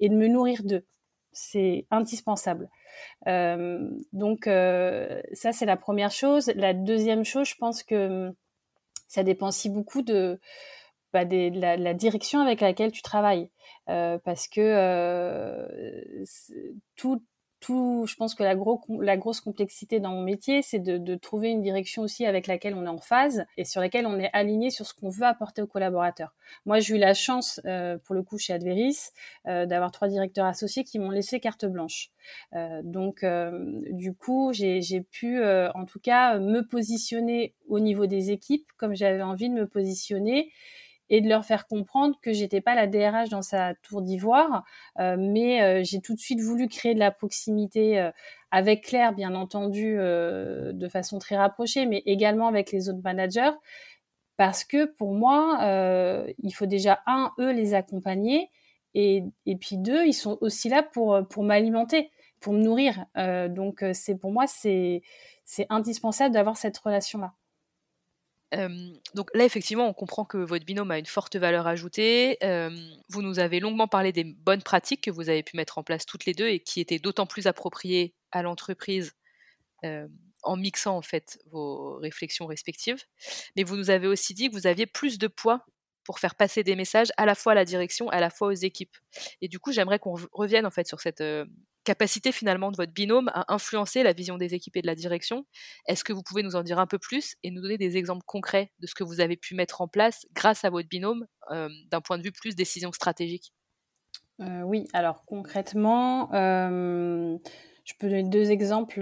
et 0.00 0.08
de 0.08 0.14
me 0.14 0.26
nourrir 0.26 0.62
d'eux. 0.64 0.86
C'est 1.34 1.86
indispensable. 1.90 2.70
Euh, 3.26 3.90
donc 4.12 4.46
euh, 4.46 5.20
ça, 5.32 5.52
c'est 5.52 5.66
la 5.66 5.76
première 5.76 6.10
chose. 6.10 6.52
La 6.54 6.72
deuxième 6.72 7.24
chose, 7.24 7.48
je 7.48 7.56
pense 7.56 7.82
que 7.82 8.28
hum, 8.28 8.34
ça 9.08 9.22
dépend 9.22 9.48
aussi 9.48 9.68
beaucoup 9.68 10.02
de, 10.02 10.40
bah, 11.12 11.24
de, 11.24 11.50
la, 11.60 11.94
direction 11.94 12.40
avec 12.40 12.60
laquelle 12.60 12.92
tu 12.92 13.02
travailles. 13.02 13.50
Euh, 13.88 14.18
parce 14.24 14.48
que 14.48 14.60
euh, 14.60 16.24
tout, 17.64 18.04
je 18.06 18.14
pense 18.16 18.34
que 18.34 18.42
la, 18.42 18.54
gros, 18.54 18.82
la 19.00 19.16
grosse 19.16 19.40
complexité 19.40 19.98
dans 19.98 20.10
mon 20.10 20.22
métier, 20.22 20.60
c'est 20.60 20.80
de, 20.80 21.14
trouver 21.14 21.48
une 21.48 21.62
direction 21.62 22.02
aussi 22.02 22.26
avec 22.26 22.46
laquelle 22.46 22.74
on 22.74 22.84
est 22.84 22.88
en 22.88 22.98
phase 22.98 23.46
et 23.56 23.64
sur 23.64 23.80
laquelle 23.80 24.06
on 24.06 24.18
est 24.18 24.28
aligné 24.34 24.68
sur 24.68 24.84
ce 24.84 24.92
qu'on 24.92 25.08
veut 25.08 25.24
apporter 25.24 25.62
aux 25.62 25.66
collaborateurs. 25.66 26.34
Moi, 26.66 26.80
j'ai 26.80 26.96
eu 26.96 26.98
la 26.98 27.14
chance, 27.14 27.60
euh, 27.64 27.96
pour 28.04 28.14
le 28.14 28.22
coup, 28.22 28.36
chez 28.36 28.52
Adveris, 28.52 29.10
euh, 29.46 29.64
d'avoir 29.64 29.92
trois 29.92 30.08
directeurs 30.08 30.44
associés 30.44 30.84
qui 30.84 30.98
m'ont 30.98 31.10
laissé 31.10 31.40
carte 31.40 31.64
blanche. 31.64 32.10
Euh, 32.54 32.82
donc, 32.84 33.24
du 33.90 34.14
coup, 34.14 34.52
j'ai 34.52 35.00
pu, 35.00 35.42
en 35.42 35.84
tout 35.86 36.00
cas, 36.00 36.38
me 36.38 36.60
positionner 36.66 37.54
au 37.68 37.80
niveau 37.80 38.06
des 38.06 38.30
équipes 38.30 38.66
comme 38.76 38.94
j'avais 38.94 39.22
envie 39.22 39.48
de 39.48 39.54
me 39.54 39.66
positionner 39.66 40.50
et 41.10 41.20
de 41.20 41.28
leur 41.28 41.44
faire 41.44 41.66
comprendre 41.66 42.18
que 42.22 42.32
j'étais 42.32 42.60
pas 42.60 42.74
la 42.74 42.86
DRH 42.86 43.28
dans 43.28 43.42
sa 43.42 43.74
tour 43.74 44.02
d'ivoire, 44.02 44.64
euh, 44.98 45.16
mais 45.18 45.62
euh, 45.62 45.82
j'ai 45.84 46.00
tout 46.00 46.14
de 46.14 46.20
suite 46.20 46.40
voulu 46.40 46.68
créer 46.68 46.94
de 46.94 46.98
la 46.98 47.10
proximité 47.10 48.00
euh, 48.00 48.10
avec 48.50 48.84
Claire, 48.84 49.12
bien 49.12 49.34
entendu, 49.34 49.96
de 49.96 50.88
façon 50.88 51.18
très 51.18 51.36
rapprochée, 51.36 51.86
mais 51.86 52.04
également 52.06 52.46
avec 52.46 52.70
les 52.70 52.88
autres 52.88 53.02
managers, 53.02 53.50
parce 54.36 54.62
que 54.62 54.84
pour 54.84 55.12
moi, 55.12 55.58
il 56.40 56.54
faut 56.54 56.66
déjà 56.66 57.00
un 57.06 57.32
eux 57.40 57.50
les 57.50 57.74
accompagner, 57.74 58.50
et, 58.94 59.24
et 59.46 59.56
puis 59.56 59.76
deux, 59.76 60.06
ils 60.06 60.12
sont 60.12 60.38
aussi 60.40 60.68
là 60.68 60.84
pour 60.84 61.18
pour 61.28 61.42
m'alimenter, 61.42 62.12
pour 62.38 62.52
me 62.52 62.62
nourrir. 62.62 63.06
donc 63.50 63.84
c'est 63.92 64.14
pour 64.14 64.30
moi 64.30 64.44
c'est 64.46 65.02
indispensable 65.68 66.32
d'avoir 66.32 66.56
cette 66.56 66.78
relation 66.78 67.18
là 67.18 67.34
donc 68.52 69.30
là, 69.34 69.44
effectivement, 69.44 69.88
on 69.88 69.94
comprend 69.94 70.24
que 70.24 70.38
votre 70.38 70.64
binôme 70.64 70.90
a 70.90 70.98
une 70.98 71.06
forte 71.06 71.36
valeur 71.36 71.66
ajoutée. 71.66 72.38
vous 73.08 73.22
nous 73.22 73.38
avez 73.38 73.60
longuement 73.60 73.88
parlé 73.88 74.12
des 74.12 74.24
bonnes 74.24 74.62
pratiques 74.62 75.02
que 75.02 75.10
vous 75.10 75.28
avez 75.28 75.42
pu 75.42 75.56
mettre 75.56 75.78
en 75.78 75.82
place 75.82 76.06
toutes 76.06 76.24
les 76.24 76.34
deux 76.34 76.48
et 76.48 76.60
qui 76.60 76.80
étaient 76.80 76.98
d'autant 76.98 77.26
plus 77.26 77.46
appropriées 77.46 78.14
à 78.30 78.42
l'entreprise 78.42 79.12
en 80.42 80.56
mixant 80.56 80.96
en 80.96 81.02
fait 81.02 81.38
vos 81.50 81.96
réflexions 81.96 82.46
respectives. 82.46 83.02
Mais 83.56 83.64
vous 83.64 83.76
nous 83.76 83.90
avez 83.90 84.06
aussi 84.06 84.34
dit 84.34 84.48
que 84.48 84.54
vous 84.54 84.66
aviez 84.66 84.86
plus 84.86 85.18
de 85.18 85.26
poids 85.26 85.64
pour 86.04 86.18
faire 86.18 86.34
passer 86.34 86.62
des 86.62 86.76
messages 86.76 87.08
à 87.16 87.24
la 87.24 87.34
fois 87.34 87.52
à 87.52 87.54
la 87.54 87.64
direction, 87.64 88.08
à 88.10 88.20
la 88.20 88.30
fois 88.30 88.48
aux 88.48 88.52
équipes. 88.52 88.96
Et 89.40 89.48
du 89.48 89.58
coup, 89.58 89.72
j'aimerais 89.72 89.98
qu'on 89.98 90.16
revienne 90.32 90.66
en 90.66 90.70
fait 90.70 90.86
sur 90.86 91.00
cette 91.00 91.22
capacité 91.84 92.32
finalement 92.32 92.72
de 92.72 92.76
votre 92.76 92.92
binôme 92.92 93.30
à 93.34 93.52
influencer 93.52 94.02
la 94.02 94.12
vision 94.12 94.38
des 94.38 94.54
équipes 94.54 94.76
et 94.76 94.82
de 94.82 94.86
la 94.86 94.94
direction. 94.94 95.46
Est-ce 95.86 96.02
que 96.02 96.12
vous 96.12 96.22
pouvez 96.22 96.42
nous 96.42 96.56
en 96.56 96.62
dire 96.62 96.78
un 96.78 96.86
peu 96.86 96.98
plus 96.98 97.36
et 97.42 97.50
nous 97.50 97.60
donner 97.60 97.78
des 97.78 97.96
exemples 97.96 98.24
concrets 98.26 98.72
de 98.80 98.86
ce 98.86 98.94
que 98.94 99.04
vous 99.04 99.20
avez 99.20 99.36
pu 99.36 99.54
mettre 99.54 99.80
en 99.80 99.88
place 99.88 100.26
grâce 100.32 100.64
à 100.64 100.70
votre 100.70 100.88
binôme 100.88 101.26
euh, 101.50 101.68
d'un 101.90 102.00
point 102.00 102.18
de 102.18 102.22
vue 102.22 102.32
plus 102.32 102.56
décision 102.56 102.92
stratégique? 102.92 103.52
Euh, 104.40 104.62
Oui, 104.62 104.88
alors 104.92 105.24
concrètement, 105.26 106.32
euh, 106.34 107.36
Je 107.84 107.92
peux 107.98 108.08
donner 108.08 108.24
deux 108.24 108.50
exemples 108.50 109.00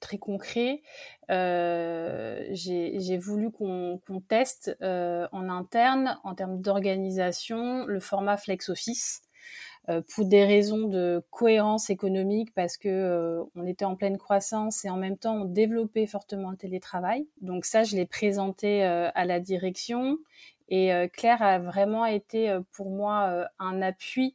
très 0.00 0.18
concrets. 0.18 0.82
J'ai 1.30 3.18
voulu 3.18 3.50
qu'on 3.52 4.00
teste 4.28 4.76
en 4.82 5.48
interne, 5.48 6.18
en 6.24 6.34
termes 6.34 6.60
d'organisation, 6.60 7.86
le 7.86 8.00
format 8.00 8.36
Flex 8.36 8.68
Office 8.68 9.22
pour 10.14 10.26
des 10.26 10.44
raisons 10.44 10.86
de 10.86 11.22
cohérence 11.30 11.90
économique 11.90 12.52
parce 12.54 12.76
que 12.76 13.42
on 13.56 13.66
était 13.66 13.84
en 13.84 13.96
pleine 13.96 14.18
croissance 14.18 14.84
et 14.84 14.90
en 14.90 14.96
même 14.96 15.16
temps 15.16 15.42
on 15.42 15.44
développait 15.44 16.06
fortement 16.06 16.50
le 16.50 16.56
télétravail. 16.56 17.26
Donc 17.40 17.64
ça, 17.64 17.84
je 17.84 17.96
l'ai 17.96 18.06
présenté 18.06 18.82
à 18.82 19.24
la 19.24 19.40
direction 19.40 20.18
et 20.68 20.90
Claire 21.12 21.42
a 21.42 21.58
vraiment 21.58 22.04
été 22.04 22.54
pour 22.72 22.90
moi 22.90 23.48
un 23.58 23.80
appui 23.80 24.34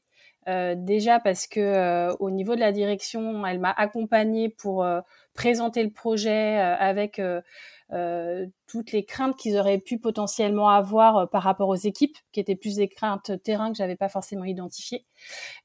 euh, 0.49 0.75
déjà 0.77 1.19
parce 1.19 1.47
que 1.47 1.59
euh, 1.59 2.13
au 2.19 2.29
niveau 2.29 2.55
de 2.55 2.59
la 2.59 2.71
direction, 2.73 3.45
elle 3.45 3.59
m'a 3.59 3.71
accompagnée 3.71 4.49
pour 4.49 4.83
euh, 4.83 4.99
présenter 5.33 5.83
le 5.83 5.89
projet 5.89 6.57
avec 6.57 7.21
toutes 8.67 8.91
les 8.91 9.03
craintes 9.05 9.35
qu'ils 9.37 9.57
auraient 9.57 9.77
pu 9.77 9.99
potentiellement 9.99 10.69
avoir 10.69 11.29
par 11.29 11.43
rapport 11.43 11.69
aux 11.69 11.75
équipes, 11.75 12.17
qui 12.31 12.39
étaient 12.39 12.55
plus 12.55 12.75
des 12.75 12.87
craintes 12.87 13.31
terrain 13.43 13.71
que 13.71 13.77
j'avais 13.77 13.95
pas 13.95 14.09
forcément 14.09 14.45
identifiées. 14.45 15.05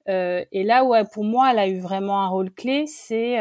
et 0.06 0.62
là 0.64 0.84
où 0.84 0.94
pour 1.12 1.24
moi, 1.24 1.52
elle 1.52 1.58
a 1.58 1.68
eu 1.68 1.78
vraiment 1.78 2.22
un 2.22 2.28
rôle 2.28 2.50
clé, 2.50 2.86
c'est 2.86 3.38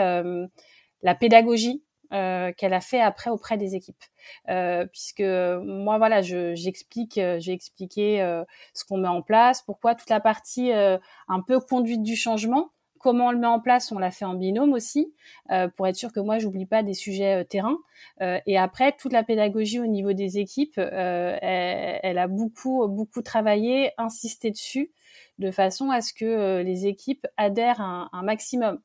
la 1.01 1.15
pédagogie 1.15 1.83
euh, 2.13 2.53
qu'elle 2.53 2.73
a 2.73 2.79
fait 2.79 3.01
après 3.01 3.29
auprès 3.29 3.57
des 3.57 3.75
équipes. 3.75 4.01
Euh, 4.49 4.85
puisque 4.85 5.21
moi, 5.21 5.97
voilà, 5.97 6.21
j'explique, 6.21 7.17
euh, 7.17 7.37
j'ai 7.39 7.51
expliqué 7.51 8.19
ce 8.73 8.85
qu'on 8.85 8.97
met 8.97 9.09
en 9.09 9.21
place, 9.21 9.61
pourquoi 9.61 9.93
toute 9.93 10.09
la 10.09 10.21
partie 10.21 10.71
un 10.71 11.41
peu 11.45 11.59
conduite 11.59 12.03
du 12.03 12.15
changement, 12.15 12.69
comment 12.99 13.27
on 13.27 13.31
le 13.31 13.37
met 13.37 13.47
en 13.47 13.59
place, 13.59 13.91
on 13.91 13.99
l'a 13.99 14.11
fait 14.11 14.25
en 14.25 14.33
binôme 14.33 14.73
aussi, 14.73 15.13
pour 15.75 15.87
être 15.87 15.95
sûr 15.95 16.11
que 16.11 16.19
moi, 16.19 16.39
j'oublie 16.39 16.65
pas 16.65 16.83
des 16.83 16.93
sujets 16.93 17.45
terrain. 17.45 17.77
et 18.21 18.57
après, 18.57 18.91
toute 18.91 19.13
la 19.13 19.23
pédagogie 19.23 19.79
au 19.79 19.87
niveau 19.87 20.13
des 20.13 20.39
équipes, 20.39 20.77
elle, 20.77 21.99
elle, 22.03 22.17
a 22.17 22.27
beaucoup, 22.27 22.87
beaucoup 22.87 23.21
travaillé, 23.21 23.91
insisté 23.97 24.51
dessus, 24.51 24.91
de 25.39 25.51
façon 25.51 25.89
à 25.89 26.01
ce 26.01 26.13
que 26.13 26.61
les 26.61 26.87
équipes 26.87 27.27
adhèrent 27.37 27.81
un, 27.81 28.09
un 28.11 28.23
maximum. 28.23 28.79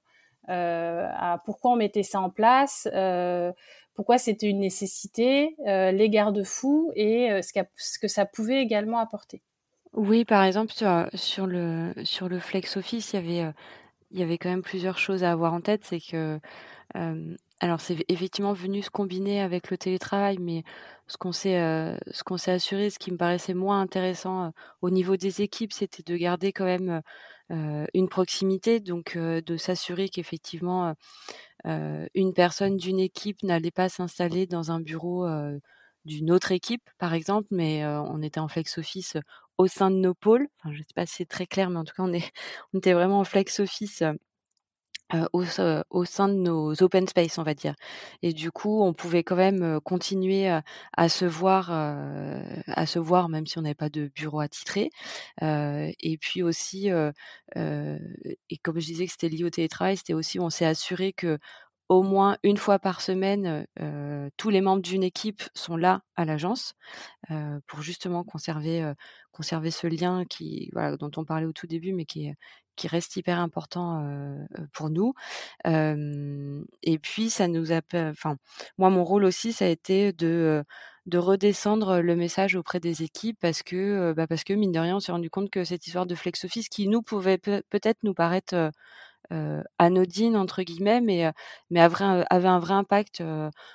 Euh, 0.48 1.08
à 1.14 1.40
pourquoi 1.44 1.72
on 1.72 1.76
mettait 1.76 2.02
ça 2.02 2.20
en 2.20 2.28
place, 2.28 2.88
euh, 2.92 3.52
pourquoi 3.94 4.18
c'était 4.18 4.48
une 4.48 4.58
nécessité, 4.58 5.54
euh, 5.68 5.92
les 5.92 6.10
garde-fous 6.10 6.90
et 6.96 7.28
ce, 7.42 7.60
ce, 7.76 7.98
que 8.00 8.08
ça 8.08 8.26
pouvait 8.26 8.60
également 8.60 8.98
apporter. 8.98 9.40
Oui, 9.92 10.24
par 10.24 10.42
exemple 10.42 10.72
sur, 10.72 11.46
le 11.46 11.92
sur 12.02 12.28
le 12.28 12.40
flex 12.40 12.76
office, 12.76 13.12
il 13.12 13.16
y 13.16 13.18
avait 13.18 13.52
il 14.12 14.20
y 14.20 14.22
avait 14.22 14.38
quand 14.38 14.50
même 14.50 14.62
plusieurs 14.62 14.98
choses 14.98 15.24
à 15.24 15.32
avoir 15.32 15.54
en 15.54 15.60
tête, 15.60 15.84
c'est 15.84 16.00
que 16.00 16.40
alors 17.60 17.80
c'est 17.80 18.04
effectivement 18.08 18.52
venu 18.52 18.82
se 18.82 18.90
combiner 18.90 19.40
avec 19.40 19.70
le 19.70 19.78
télétravail, 19.78 20.38
mais 20.40 20.64
ce 21.08 21.16
qu'on 21.16 21.32
s'est 21.32 21.96
ce 22.10 22.24
qu'on 22.24 22.36
s'est 22.36 22.52
assuré, 22.52 22.90
ce 22.90 22.98
qui 22.98 23.12
me 23.12 23.16
paraissait 23.16 23.54
moins 23.54 23.80
intéressant 23.80 24.52
au 24.82 24.90
niveau 24.90 25.16
des 25.16 25.42
équipes, 25.42 25.72
c'était 25.72 26.02
de 26.02 26.16
garder 26.16 26.52
quand 26.52 26.64
même 26.64 27.02
une 27.94 28.08
proximité, 28.08 28.80
donc 28.80 29.16
de 29.18 29.56
s'assurer 29.56 30.08
qu'effectivement 30.08 30.94
une 31.64 32.34
personne 32.34 32.76
d'une 32.76 33.00
équipe 33.00 33.42
n'allait 33.42 33.70
pas 33.70 33.88
s'installer 33.88 34.46
dans 34.46 34.70
un 34.72 34.80
bureau 34.80 35.26
d'une 36.04 36.30
autre 36.30 36.52
équipe, 36.52 36.88
par 36.98 37.14
exemple, 37.14 37.48
mais 37.50 37.84
on 37.86 38.22
était 38.22 38.40
en 38.40 38.48
flex 38.48 38.78
office 38.78 39.16
au 39.58 39.66
sein 39.66 39.90
de 39.90 39.96
nos 39.96 40.14
pôles. 40.14 40.48
Enfin, 40.58 40.72
je 40.72 40.78
ne 40.78 40.84
sais 40.84 40.94
pas 40.94 41.06
si 41.06 41.16
c'est 41.16 41.28
très 41.28 41.46
clair, 41.46 41.70
mais 41.70 41.78
en 41.78 41.84
tout 41.84 41.94
cas, 41.96 42.02
on, 42.04 42.12
est, 42.12 42.30
était 42.74 42.92
vraiment 42.92 43.20
en 43.20 43.24
flex 43.24 43.60
office 43.60 44.02
au, 45.32 45.44
sein 45.44 46.28
de 46.28 46.34
nos 46.34 46.82
open 46.82 47.06
space, 47.06 47.38
on 47.38 47.42
va 47.42 47.54
dire. 47.54 47.74
Et 48.22 48.32
du 48.32 48.50
coup, 48.50 48.82
on 48.82 48.94
pouvait 48.94 49.22
quand 49.22 49.36
même 49.36 49.80
continuer 49.80 50.48
à 50.48 51.08
se 51.08 51.24
voir, 51.24 51.70
à 51.70 52.86
se 52.86 52.98
voir, 52.98 53.28
même 53.28 53.46
si 53.46 53.58
on 53.58 53.62
n'avait 53.62 53.74
pas 53.74 53.90
de 53.90 54.10
bureau 54.14 54.40
attitré. 54.40 54.90
et 55.42 56.18
puis 56.20 56.42
aussi, 56.42 56.88
et 57.56 58.56
comme 58.62 58.80
je 58.80 58.86
disais 58.86 59.06
que 59.06 59.12
c'était 59.12 59.28
lié 59.28 59.44
au 59.44 59.50
télétravail, 59.50 59.96
c'était 59.96 60.14
aussi 60.14 60.40
on 60.40 60.50
s'est 60.50 60.66
assuré 60.66 61.12
que 61.12 61.38
au 61.92 62.02
moins 62.02 62.36
une 62.42 62.56
fois 62.56 62.78
par 62.78 63.00
semaine, 63.00 63.66
tous 64.36 64.50
les 64.50 64.60
membres 64.60 64.82
d'une 64.82 65.02
équipe 65.02 65.42
sont 65.54 65.76
là 65.76 66.02
à 66.16 66.24
l'agence 66.24 66.74
pour 67.66 67.82
justement 67.82 68.24
conserver, 68.24 68.92
conserver 69.32 69.70
ce 69.70 69.86
lien 69.86 70.24
dont 70.98 71.10
on 71.16 71.24
parlait 71.24 71.46
au 71.46 71.52
tout 71.52 71.66
début, 71.66 71.92
mais 71.92 72.04
qui 72.04 72.26
est, 72.26 72.34
qui 72.76 72.88
reste 72.88 73.16
hyper 73.16 73.38
important 73.38 74.04
pour 74.72 74.90
nous. 74.90 75.14
et 75.64 76.98
puis 76.98 77.30
ça 77.30 77.48
nous 77.48 77.72
a, 77.72 77.80
enfin 77.94 78.36
moi 78.78 78.90
mon 78.90 79.04
rôle 79.04 79.24
aussi 79.24 79.52
ça 79.52 79.66
a 79.66 79.68
été 79.68 80.12
de 80.12 80.64
de 81.06 81.18
redescendre 81.18 82.00
le 82.00 82.14
message 82.16 82.54
auprès 82.54 82.78
des 82.78 83.02
équipes 83.02 83.36
parce 83.40 83.62
que 83.64 84.12
bah 84.16 84.26
parce 84.28 84.44
que 84.44 84.52
mine 84.52 84.70
de 84.72 84.78
rien 84.78 84.96
on 84.96 85.00
s'est 85.00 85.12
rendu 85.12 85.30
compte 85.30 85.50
que 85.50 85.64
cette 85.64 85.86
histoire 85.86 86.06
de 86.06 86.14
flex 86.14 86.44
office 86.44 86.68
qui 86.68 86.86
nous 86.88 87.02
pouvait 87.02 87.38
peut-être 87.38 87.98
nous 88.04 88.14
paraître 88.14 88.54
euh, 88.54 88.70
anodine 89.78 90.36
entre 90.36 90.62
guillemets, 90.62 91.00
mais 91.00 91.30
mais 91.70 91.80
avait 91.80 92.02
un, 92.02 92.24
avait 92.30 92.48
un 92.48 92.58
vrai 92.58 92.74
impact 92.74 93.22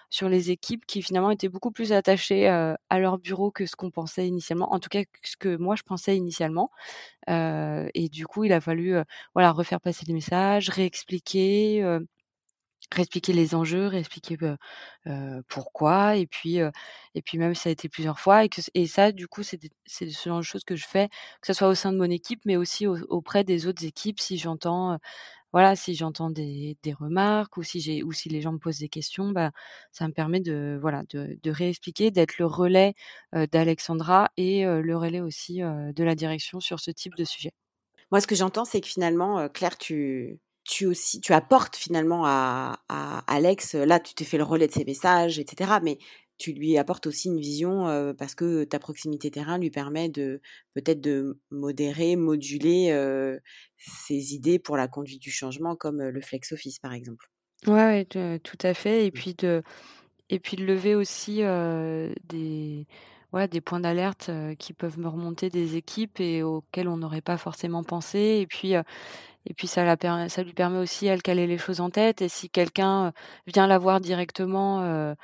sur 0.10 0.30
les 0.30 0.52
équipes 0.52 0.86
qui 0.86 1.02
finalement 1.02 1.32
étaient 1.32 1.50
beaucoup 1.50 1.72
plus 1.72 1.94
attachées 1.94 2.48
à 2.48 3.00
leur 3.00 3.18
bureau 3.18 3.52
que 3.52 3.66
ce 3.66 3.76
qu'on 3.76 3.92
pensait 3.92 4.28
initialement. 4.28 4.72
En 4.74 4.80
tout 4.80 4.90
cas, 4.90 5.02
ce 5.24 5.38
que 5.38 5.58
moi 5.58 5.76
je 5.76 5.84
pensais 5.84 6.16
initialement. 6.18 6.72
et 7.28 8.10
du 8.12 8.28
coup, 8.28 8.44
il 8.46 8.54
a 8.54 8.62
fallu 8.62 8.96
voilà 9.36 9.52
refaire 9.52 9.82
passer 9.82 10.06
les 10.08 10.14
messages, 10.14 10.70
réexpliquer 10.70 11.84
réexpliquer 12.94 13.34
les 13.34 13.54
enjeux, 13.54 13.88
réexpliquer 13.88 14.38
euh, 15.08 15.42
pourquoi, 15.50 16.16
et 16.16 16.26
puis 16.28 16.58
et 16.58 17.22
puis 17.24 17.38
même 17.38 17.54
ça 17.56 17.70
a 17.70 17.72
été 17.74 17.90
plusieurs 17.90 18.20
fois, 18.20 18.44
et 18.74 18.88
ça 18.88 19.12
du 19.12 19.28
coup 19.28 19.44
c'est 19.44 19.60
c'est 19.86 20.10
ce 20.10 20.30
genre 20.30 20.38
de 20.40 20.44
choses 20.44 20.64
que 20.64 20.76
je 20.78 20.86
fais, 20.88 21.10
que 21.42 21.48
ce 21.48 21.54
soit 21.54 21.68
au 21.68 21.76
sein 21.76 21.92
de 21.92 21.98
mon 21.98 22.10
équipe, 22.10 22.42
mais 22.46 22.56
aussi 22.56 22.88
auprès 22.88 23.44
des 23.44 23.68
autres 23.68 23.84
équipes 23.86 24.20
si 24.22 24.38
j'entends 24.38 25.00
voilà, 25.54 25.76
si 25.76 25.96
j'entends 25.96 26.30
des, 26.30 26.78
des, 26.84 26.94
remarques 26.94 27.58
ou 27.58 27.64
si 27.64 27.80
j'ai 27.80 28.04
ou 28.04 28.12
si 28.12 28.30
les 28.30 28.42
gens 28.42 28.52
me 28.54 28.58
posent 28.60 28.80
des 28.80 28.90
questions, 28.90 29.32
bah, 29.32 29.52
ça 29.92 30.08
me 30.08 30.14
permet 30.14 30.40
de 30.40 30.78
voilà 30.82 31.04
de, 31.10 31.52
réexpliquer, 31.52 32.12
d'être 32.12 32.38
le 32.38 32.46
relais 32.46 32.94
d'Alexandra 33.52 34.30
et 34.38 34.66
le 34.66 34.98
relais 34.98 35.22
aussi 35.22 35.60
de 35.60 36.04
la 36.04 36.16
direction 36.16 36.60
sur 36.60 36.80
ce 36.80 36.92
type 36.92 37.16
de 37.16 37.24
sujet. 37.24 37.52
Moi, 38.12 38.22
ce 38.22 38.28
que 38.28 38.36
j'entends, 38.36 38.66
c'est 38.66 38.82
que 38.82 38.88
finalement, 38.88 39.50
Claire, 39.50 39.78
tu, 39.78 40.40
tu 40.64 40.86
aussi, 40.86 41.22
tu 41.22 41.34
apportes 41.34 41.76
finalement 41.76 42.26
à, 42.26 42.80
à 42.90 43.20
Alex. 43.28 43.74
Là, 43.76 44.00
tu 44.00 44.14
t'es 44.14 44.26
fait 44.26 44.38
le 44.38 44.44
relais 44.44 44.68
de 44.68 44.74
ses 44.74 44.86
messages, 44.86 45.40
etc. 45.40 45.80
Mais 45.82 45.98
tu 46.38 46.54
lui 46.54 46.78
apportes 46.78 47.08
aussi 47.08 47.28
une 47.30 47.40
vision 47.40 48.14
parce 48.18 48.36
que 48.36 48.64
ta 48.64 48.80
proximité 48.80 49.32
terrain 49.32 49.58
lui 49.58 49.70
permet 49.70 50.10
de 50.10 50.42
peut-être 50.74 51.02
de 51.02 51.40
modérer, 51.52 52.16
moduler 52.16 52.92
ses 53.78 54.34
idées 54.34 54.60
pour 54.60 54.78
la 54.78 54.88
conduite 54.88 55.22
du 55.22 55.32
changement, 55.32 55.76
comme 55.76 56.02
le 56.02 56.22
flex 56.22 56.52
office 56.52 56.80
par 56.80 56.94
exemple. 56.94 57.30
Ouais, 57.66 58.06
ouais 58.14 58.40
tout 58.40 58.58
à 58.62 58.74
fait. 58.74 59.06
Et 59.06 59.10
mmh. 59.10 59.14
puis 59.14 59.34
de 59.36 59.64
et 60.30 60.40
puis 60.40 60.58
de 60.58 60.66
lever 60.66 60.96
aussi 60.96 61.42
des 62.30 62.88
ouais, 63.34 63.48
des 63.48 63.62
points 63.62 63.80
d'alerte 63.80 64.30
qui 64.60 64.74
peuvent 64.74 65.00
me 65.00 65.08
remonter 65.08 65.50
des 65.50 65.76
équipes 65.76 66.20
et 66.20 66.44
auxquels 66.44 66.88
on 66.88 66.98
n'aurait 66.98 67.22
pas 67.22 67.38
forcément 67.38 67.84
pensé. 67.84 68.40
Et 68.42 68.48
puis 68.48 68.74
et 69.50 69.54
puis 69.54 69.68
ça, 69.68 69.86
la, 69.86 70.28
ça 70.30 70.44
lui 70.44 70.54
permet 70.54 70.78
aussi 70.78 71.06
elle 71.06 71.22
caler 71.22 71.48
les 71.48 71.58
choses 71.58 71.80
en 71.80 71.90
tête. 71.90 72.22
Et 72.22 72.28
si 72.28 72.50
quelqu'un 72.50 73.14
vient 73.46 73.66
la 73.66 73.78
voir 73.78 74.02
directement 74.02 75.16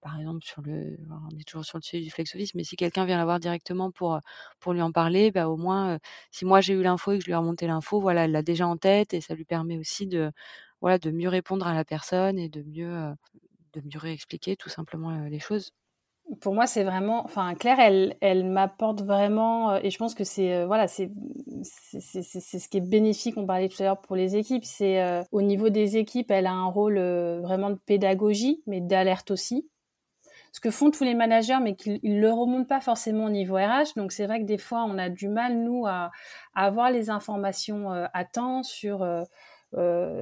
par 0.00 0.18
exemple, 0.18 0.44
sur 0.44 0.62
le, 0.62 0.96
on 1.10 1.36
est 1.38 1.44
toujours 1.46 1.64
sur 1.64 1.78
le 1.78 1.82
sujet 1.82 2.02
du 2.02 2.10
flex 2.10 2.34
office, 2.34 2.54
mais 2.54 2.64
si 2.64 2.76
quelqu'un 2.76 3.04
vient 3.04 3.18
la 3.18 3.24
voir 3.24 3.38
directement 3.40 3.90
pour, 3.90 4.18
pour 4.60 4.72
lui 4.72 4.82
en 4.82 4.92
parler, 4.92 5.30
bah, 5.30 5.48
au 5.48 5.56
moins, 5.56 5.98
si 6.30 6.44
moi 6.44 6.60
j'ai 6.60 6.72
eu 6.74 6.82
l'info 6.82 7.12
et 7.12 7.18
que 7.18 7.22
je 7.24 7.26
lui 7.26 7.32
ai 7.32 7.36
remonté 7.36 7.66
l'info, 7.66 8.00
voilà, 8.00 8.24
elle 8.24 8.32
l'a 8.32 8.42
déjà 8.42 8.66
en 8.66 8.76
tête 8.78 9.12
et 9.14 9.20
ça 9.20 9.34
lui 9.34 9.44
permet 9.44 9.76
aussi 9.78 10.06
de, 10.06 10.32
voilà, 10.80 10.98
de 10.98 11.10
mieux 11.10 11.28
répondre 11.28 11.66
à 11.66 11.74
la 11.74 11.84
personne 11.84 12.38
et 12.38 12.48
de 12.48 12.62
mieux, 12.62 13.12
de 13.74 13.80
mieux 13.82 13.98
réexpliquer 13.98 14.56
tout 14.56 14.68
simplement 14.70 15.10
les 15.26 15.40
choses 15.40 15.72
pour 16.40 16.54
moi, 16.54 16.66
c'est 16.66 16.84
vraiment, 16.84 17.24
enfin, 17.24 17.54
Claire, 17.54 17.80
elle, 17.80 18.16
elle 18.20 18.44
m'apporte 18.44 19.02
vraiment, 19.02 19.76
et 19.76 19.90
je 19.90 19.98
pense 19.98 20.14
que 20.14 20.24
c'est, 20.24 20.64
voilà, 20.64 20.86
c'est, 20.86 21.10
c'est, 21.62 22.22
ce 22.22 22.68
qui 22.68 22.78
est 22.78 22.80
bénéfique. 22.80 23.36
On 23.36 23.46
parlait 23.46 23.68
tout 23.68 23.82
à 23.82 23.84
l'heure 23.84 24.00
pour 24.00 24.16
les 24.16 24.36
équipes. 24.36 24.64
C'est 24.64 25.22
au 25.32 25.42
niveau 25.42 25.68
des 25.68 25.96
équipes, 25.96 26.30
elle 26.30 26.46
a 26.46 26.52
un 26.52 26.66
rôle 26.66 26.98
vraiment 27.40 27.70
de 27.70 27.78
pédagogie, 27.86 28.62
mais 28.66 28.80
d'alerte 28.80 29.30
aussi. 29.30 29.68
Ce 30.52 30.60
que 30.60 30.70
font 30.70 30.90
tous 30.90 31.04
les 31.04 31.14
managers, 31.14 31.58
mais 31.62 31.76
qu'ils 31.76 32.00
ne 32.02 32.20
le 32.20 32.32
remontent 32.32 32.66
pas 32.66 32.80
forcément 32.80 33.26
au 33.26 33.30
niveau 33.30 33.54
RH. 33.54 33.94
Donc 33.96 34.12
c'est 34.12 34.26
vrai 34.26 34.40
que 34.40 34.46
des 34.46 34.58
fois, 34.58 34.84
on 34.84 34.98
a 34.98 35.08
du 35.08 35.28
mal 35.28 35.58
nous 35.58 35.86
à 35.86 36.10
avoir 36.54 36.90
les 36.90 37.08
informations 37.10 37.90
à 37.90 38.24
temps 38.24 38.62
sur 38.62 39.04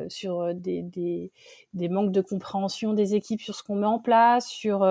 sur 0.09 0.55
des, 0.55 0.83
des, 0.83 1.33
des, 1.75 1.89
manques 1.89 2.13
de 2.13 2.21
compréhension 2.21 2.93
des 2.93 3.15
équipes 3.15 3.41
sur 3.41 3.55
ce 3.55 3.63
qu'on 3.63 3.77
met 3.77 3.87
en 3.87 3.99
place, 3.99 4.49
sur 4.49 4.87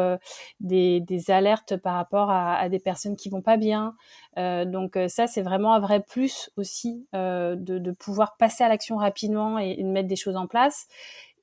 des, 0.60 1.00
des, 1.00 1.32
alertes 1.32 1.78
par 1.78 1.96
rapport 1.96 2.30
à, 2.32 2.56
à, 2.56 2.70
des 2.70 2.80
personnes 2.80 3.16
qui 3.16 3.30
vont 3.30 3.42
pas 3.42 3.58
bien. 3.58 3.96
donc 4.36 4.98
ça, 5.08 5.28
c'est 5.28 5.42
vraiment 5.42 5.74
un 5.74 5.80
vrai 5.80 6.02
plus 6.02 6.50
aussi 6.58 7.08
de, 7.14 7.56
de, 7.56 7.92
pouvoir 7.92 8.38
passer 8.38 8.64
à 8.64 8.70
l'action 8.70 8.98
rapidement 8.98 9.60
et, 9.60 9.76
et, 9.78 9.84
de 9.84 9.90
mettre 9.90 10.08
des 10.08 10.16
choses 10.16 10.36
en 10.36 10.48
place. 10.48 10.88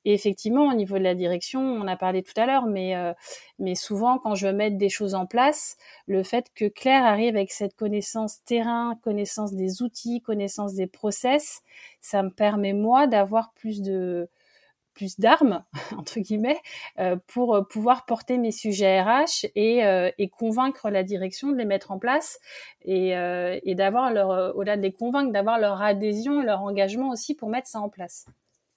Et 0.05 0.13
effectivement, 0.13 0.69
au 0.69 0.75
niveau 0.75 0.99
de 0.99 1.03
la 1.03 1.15
direction, 1.15 1.61
on 1.61 1.87
a 1.87 1.97
parlé 1.97 2.23
tout 2.23 2.39
à 2.39 2.47
l'heure, 2.47 2.67
mais, 2.67 2.97
euh, 2.97 3.13
mais 3.59 3.75
souvent, 3.75 4.19
quand 4.19 4.35
je 4.35 4.47
veux 4.47 4.53
mettre 4.53 4.77
des 4.77 4.89
choses 4.91 5.15
en 5.15 5.27
place, 5.27 5.77
le 6.07 6.23
fait 6.23 6.47
que 6.55 6.67
Claire 6.67 7.05
arrive 7.05 7.37
avec 7.37 7.53
cette 7.53 7.75
connaissance 7.75 8.43
terrain, 8.45 8.99
connaissance 9.03 9.55
des 9.55 9.83
outils, 9.83 10.21
connaissance 10.21 10.75
des 10.75 10.87
process, 10.87 11.63
ça 12.01 12.23
me 12.23 12.31
permet, 12.31 12.73
moi, 12.75 13.07
d'avoir 13.07 13.53
plus 13.55 13.81
de 13.83 14.29
plus 14.95 15.19
d'armes 15.19 15.65
entre 15.99 16.21
guillemets 16.21 16.61
euh, 17.01 17.17
pour 17.27 17.67
pouvoir 17.69 18.07
porter 18.07 18.39
mes 18.39 18.53
sujets 18.53 19.03
RH 19.03 19.47
et, 19.57 19.85
euh, 19.85 20.11
et, 20.19 20.29
convaincre 20.29 20.89
la 20.89 21.03
direction 21.03 21.51
de 21.51 21.57
les 21.57 21.65
mettre 21.65 21.91
en 21.91 21.99
place 21.99 22.39
et, 22.83 23.09
et 23.11 23.75
d'avoir 23.75 24.13
leur 24.13 24.57
au-delà 24.57 24.77
de 24.77 24.83
les 24.83 24.93
convaincre 24.93 25.33
d'avoir 25.33 25.59
leur 25.59 25.83
adhésion 25.83 26.43
et 26.43 26.45
leur 26.45 26.63
engagement 26.63 27.11
aussi 27.11 27.35
pour 27.35 27.49
mettre 27.49 27.67
ça 27.67 27.81
en 27.81 27.89
place. 27.89 28.27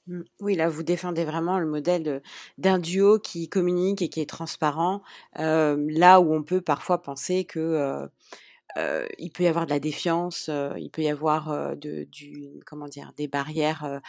Mmh. 0.08 0.22
Oui, 0.40 0.56
là, 0.56 0.70
vous 0.70 0.84
défendez 0.84 1.26
vraiment 1.26 1.60
le 1.60 1.66
modèle 1.68 2.22
d'un 2.58 2.80
duo 2.80 3.20
qui 3.20 3.50
communique 3.50 4.02
et 4.02 4.10
qui 4.10 4.22
est 4.22 4.30
transparent, 4.30 5.02
là 5.36 6.20
où 6.22 6.34
on 6.34 6.44
peut 6.44 6.62
parfois 6.62 7.02
penser 7.02 7.46
que 7.46 8.08
il 9.20 9.32
peut 9.32 9.44
y 9.44 9.48
avoir 9.48 9.66
de 9.66 9.72
la 9.72 9.80
défiance, 9.80 10.50
il 10.78 10.90
peut 10.92 11.04
y 11.04 11.10
avoir 11.10 11.76
des 11.78 13.28
barrières 13.28 14.02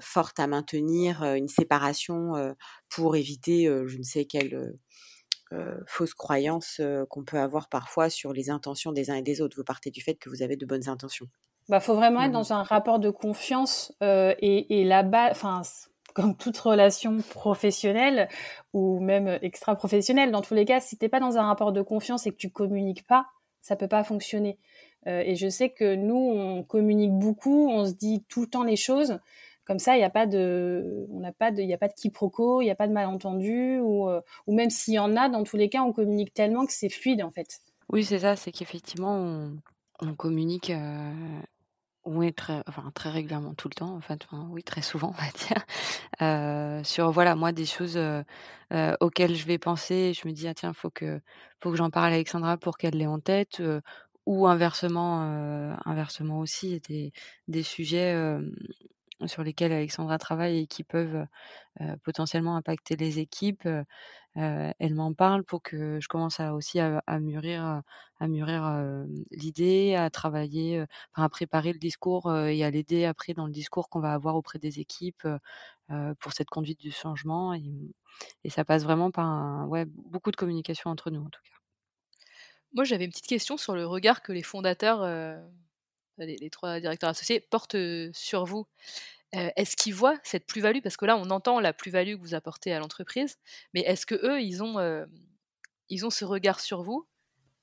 fortes 0.00 0.40
à 0.40 0.46
maintenir, 0.46 1.22
une 1.24 1.48
séparation 1.48 2.54
pour 2.88 3.16
éviter 3.16 3.66
je 3.86 3.98
ne 3.98 4.02
sais 4.02 4.24
quelle 4.26 4.74
fausse 5.86 6.14
croyance 6.14 6.80
qu'on 7.10 7.24
peut 7.24 7.38
avoir 7.40 7.68
parfois 7.70 8.10
sur 8.10 8.32
les 8.34 8.50
intentions 8.50 8.92
des 8.92 9.10
uns 9.10 9.16
et 9.16 9.22
des 9.22 9.40
autres. 9.42 9.56
Vous 9.58 9.64
partez 9.64 9.90
du 9.90 10.02
fait 10.02 10.14
que 10.16 10.30
vous 10.30 10.42
avez 10.42 10.56
de 10.56 10.66
bonnes 10.66 10.88
intentions. 10.88 11.28
Bah, 11.70 11.78
faut 11.78 11.94
vraiment 11.94 12.20
être 12.22 12.30
mmh 12.30 12.32
dans 12.32 12.52
un 12.52 12.64
rapport 12.64 12.98
de 12.98 13.10
confiance 13.10 13.94
euh, 14.02 14.34
et, 14.40 14.80
et 14.80 14.84
là-bas, 14.84 15.28
enfin, 15.30 15.62
comme 16.14 16.36
toute 16.36 16.58
relation 16.58 17.18
professionnelle 17.30 18.28
ou 18.72 18.98
même 18.98 19.38
extra-professionnelle, 19.40 20.32
dans 20.32 20.40
tous 20.40 20.54
les 20.54 20.64
cas, 20.64 20.80
si 20.80 20.96
t'es 20.96 21.08
pas 21.08 21.20
dans 21.20 21.38
un 21.38 21.44
rapport 21.44 21.70
de 21.70 21.80
confiance 21.80 22.26
et 22.26 22.32
que 22.32 22.36
tu 22.36 22.50
communiques 22.50 23.06
pas, 23.06 23.28
ça 23.62 23.76
peut 23.76 23.86
pas 23.86 24.02
fonctionner. 24.02 24.58
Euh, 25.06 25.22
et 25.24 25.36
je 25.36 25.48
sais 25.48 25.70
que 25.70 25.94
nous, 25.94 26.16
on 26.16 26.64
communique 26.64 27.12
beaucoup, 27.12 27.70
on 27.70 27.86
se 27.86 27.92
dit 27.92 28.24
tout 28.28 28.40
le 28.40 28.46
temps 28.48 28.64
les 28.64 28.74
choses. 28.74 29.20
Comme 29.64 29.78
ça, 29.78 29.94
il 29.94 29.98
n'y 29.98 30.04
a 30.04 30.10
pas 30.10 30.26
de, 30.26 31.06
on 31.12 31.20
n'a 31.20 31.30
pas 31.30 31.52
de, 31.52 31.62
il 31.62 31.72
a 31.72 31.78
pas 31.78 31.86
de 31.86 31.94
quiproquo, 31.94 32.62
il 32.62 32.64
n'y 32.64 32.72
a 32.72 32.74
pas 32.74 32.88
de 32.88 32.92
malentendu, 32.92 33.78
ou, 33.78 34.08
euh, 34.08 34.20
ou 34.48 34.56
même 34.56 34.70
s'il 34.70 34.94
y 34.94 34.98
en 34.98 35.16
a, 35.16 35.28
dans 35.28 35.44
tous 35.44 35.56
les 35.56 35.68
cas, 35.68 35.82
on 35.82 35.92
communique 35.92 36.34
tellement 36.34 36.66
que 36.66 36.72
c'est 36.72 36.88
fluide 36.88 37.22
en 37.22 37.30
fait. 37.30 37.60
Oui, 37.90 38.02
c'est 38.02 38.18
ça, 38.18 38.34
c'est 38.34 38.50
qu'effectivement, 38.50 39.14
on, 39.14 39.52
on 40.02 40.14
communique 40.14 40.70
euh, 40.70 41.12
oui, 42.10 42.32
très 42.34 42.62
enfin, 42.68 42.90
très 42.94 43.10
régulièrement, 43.10 43.54
tout 43.54 43.68
le 43.68 43.74
temps, 43.74 43.94
en 43.96 44.00
fait, 44.00 44.24
enfin, 44.30 44.46
oui, 44.50 44.62
très 44.62 44.82
souvent, 44.82 45.08
on 45.18 45.22
va 45.22 45.30
dire, 45.48 45.64
heu, 46.22 46.84
sur, 46.84 47.10
voilà, 47.12 47.36
moi, 47.36 47.52
des 47.52 47.66
choses, 47.66 47.96
heu 47.98 48.24
heu, 48.72 48.96
auxquelles 49.00 49.34
je 49.36 49.46
vais 49.46 49.58
penser 49.58 50.14
je 50.14 50.26
me 50.28 50.32
dis: 50.34 50.48
«Ah 50.48 50.54
tiens, 50.54 50.72
faut 50.74 50.90
que 50.90 51.20
faut 51.62 51.70
que 51.70 51.76
j'en 51.76 51.90
parle 51.90 52.12
à 52.12 52.16
Alexandra 52.16 52.56
pour 52.58 52.78
qu'elle 52.78 52.94
l'ait 52.96 53.06
en 53.06 53.20
tête», 53.20 53.62
ou 54.26 54.46
inversement, 54.48 55.22
inversement 55.86 56.40
aussi, 56.40 56.80
des 57.48 57.62
sujets, 57.62 58.14
sur 59.26 59.42
lesquels 59.44 59.72
Alexandra 59.72 60.18
travaille 60.18 60.58
et 60.60 60.66
qui 60.66 60.84
peuvent, 60.84 61.26
potentiellement 62.04 62.56
impacter 62.56 62.96
les 62.96 63.18
équipes, 63.20 63.68
elle 64.36 64.94
m'en 64.94 65.14
parle 65.14 65.44
pour 65.44 65.62
que 65.62 66.00
je 66.00 66.08
commence 66.08 66.40
à 66.40 66.54
aussi 66.54 66.80
à 66.80 67.02
mûrir, 67.20 67.82
à 68.20 68.28
mûrir, 68.28 69.04
l'idée, 69.32 69.94
à 69.96 70.10
travailler, 70.10 70.84
à 71.14 71.28
préparer 71.28 71.72
le 71.72 71.78
discours, 71.80 72.34
et 72.36 72.64
à 72.64 72.70
l'aider 72.70 73.04
après 73.06 73.34
dans 73.34 73.46
le 73.46 73.52
discours 73.52 73.88
qu'on 73.90 74.00
va 74.00 74.12
avoir 74.14 74.36
auprès 74.36 74.58
des 74.58 74.80
équipes, 74.80 75.26
pour 76.20 76.32
cette 76.32 76.50
conduite 76.50 76.80
du 76.80 76.90
changement 76.92 77.54
et 77.54 77.60
mmh 77.62 77.92
et 78.44 78.50
ça 78.50 78.64
passe 78.66 78.84
vraiment 78.84 79.10
par 79.10 79.24
un 79.26 79.66
ouais, 79.68 79.86
beaucoup 79.86 80.30
de 80.32 80.36
communication 80.36 80.90
entre 80.90 81.10
nous, 81.10 81.20
en 81.22 81.30
tout 81.30 81.40
cas. 81.44 81.50
Moi, 82.72 82.84
j'avais 82.84 83.04
une 83.04 83.10
petite 83.10 83.26
question 83.26 83.56
sur 83.56 83.74
le 83.74 83.86
regard 83.86 84.22
que 84.22 84.32
les 84.32 84.42
fondateurs, 84.42 85.02
les 86.18 86.36
les 86.36 86.50
3 86.50 86.80
directeurs 86.80 87.10
associés 87.10 87.40
portent, 87.40 87.76
sur 88.12 88.44
vous. 88.44 88.66
est-ce 89.32 89.76
qu'ils 89.76 89.94
voient 89.94 90.18
cette 90.22 90.46
plus-value? 90.46 90.80
Parce 90.82 90.96
que 90.96 91.04
là, 91.04 91.16
on 91.16 91.30
entend 91.30 91.60
la 91.60 91.72
plus-value 91.72 92.16
que 92.16 92.20
vous 92.20 92.34
apportez 92.34 92.72
à 92.72 92.78
l'entreprise, 92.78 93.38
mais 93.74 93.80
est-ce 93.80 94.06
qu'eux, 94.06 94.40
ils 94.42 94.62
ont, 94.62 95.06
ils 95.88 96.06
ont 96.06 96.10
ce 96.10 96.24
regard 96.24 96.60
sur 96.60 96.82
vous 96.82 97.06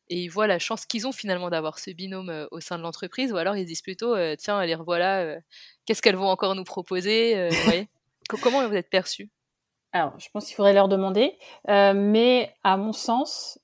et 0.09 0.21
ils 0.23 0.29
voient 0.29 0.47
la 0.47 0.59
chance 0.59 0.85
qu'ils 0.85 1.05
ont 1.07 1.11
finalement 1.11 1.49
d'avoir 1.49 1.79
ce 1.79 1.91
binôme, 1.91 2.47
au 2.51 2.59
sein 2.61 2.77
de 2.77 2.83
l'entreprise? 2.83 3.31
Ou 3.33 3.37
alors 3.37 3.55
ils 3.57 3.65
disent 3.65 3.81
plutôt, 3.81 4.15
«Tiens, 4.37 4.65
les 4.65 4.75
revoilà, 4.75 5.39
qu'est-ce 5.85 6.01
qu'elles 6.01 6.15
vont 6.15 6.29
encore 6.29 6.55
nous 6.55 6.63
proposer?» 6.63 7.49
vous 7.49 7.63
voyez? 7.63 7.87
comment 8.41 8.67
vous 8.67 8.75
êtes 8.75 8.89
perçus? 8.89 9.29
Alors, 9.93 10.19
je 10.19 10.27
pense 10.33 10.45
qu'il 10.45 10.55
faudrait 10.55 10.73
leur 10.73 10.89
demander, 10.89 11.37
mais 11.67 12.53
à 12.63 12.77
mon 12.77 12.93
sens, 12.93 13.59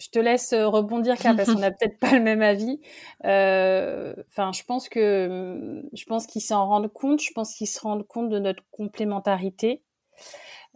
je 0.00 0.08
te 0.08 0.18
laisse 0.18 0.52
euh, 0.52 0.66
rebondir 0.66 1.16
car 1.16 1.36
parce 1.36 1.52
qu'on 1.52 1.60
n'a 1.60 1.70
peut-être 1.70 1.98
pas 1.98 2.12
le 2.12 2.20
même 2.20 2.42
avis. 2.42 2.80
Euh, 3.26 4.14
enfin, 4.30 4.50
je 4.52 4.64
pense 4.64 4.88
que 4.88 5.82
je 5.92 6.04
pense 6.06 6.26
qu'ils 6.26 6.42
s'en 6.42 6.66
rendent 6.66 6.92
compte. 6.92 7.20
Je 7.20 7.32
pense 7.32 7.54
qu'ils 7.54 7.68
se 7.68 7.80
rendent 7.80 8.06
compte 8.06 8.30
de 8.30 8.38
notre 8.38 8.62
complémentarité. 8.70 9.82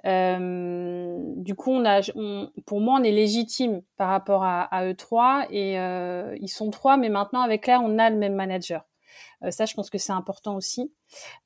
Euh, 0.07 1.17
du 1.37 1.55
coup, 1.55 1.71
on 1.71 1.87
a, 1.87 2.03
pour 2.67 2.81
moi, 2.81 2.99
on 3.01 3.03
est 3.03 3.13
légitime 3.13 3.81
par 3.97 4.11
rapport 4.11 4.45
à, 4.45 4.87
eux 4.87 4.95
trois 4.95 5.47
et 5.51 5.77
ils 6.41 6.49
sont 6.49 6.71
trois, 6.71 6.99
mais 6.99 7.09
maintenant 7.09 7.41
avec 7.41 7.63
Claire, 7.63 7.81
on 7.83 7.99
a 7.99 8.11
le 8.11 8.17
même 8.17 8.35
manager. 8.35 8.85
Euh, 9.45 9.51
ça, 9.51 9.67
je 9.67 9.75
pense 9.75 9.91
que 9.91 9.99
c'est 9.99 10.13
important 10.13 10.57
aussi. 10.57 10.93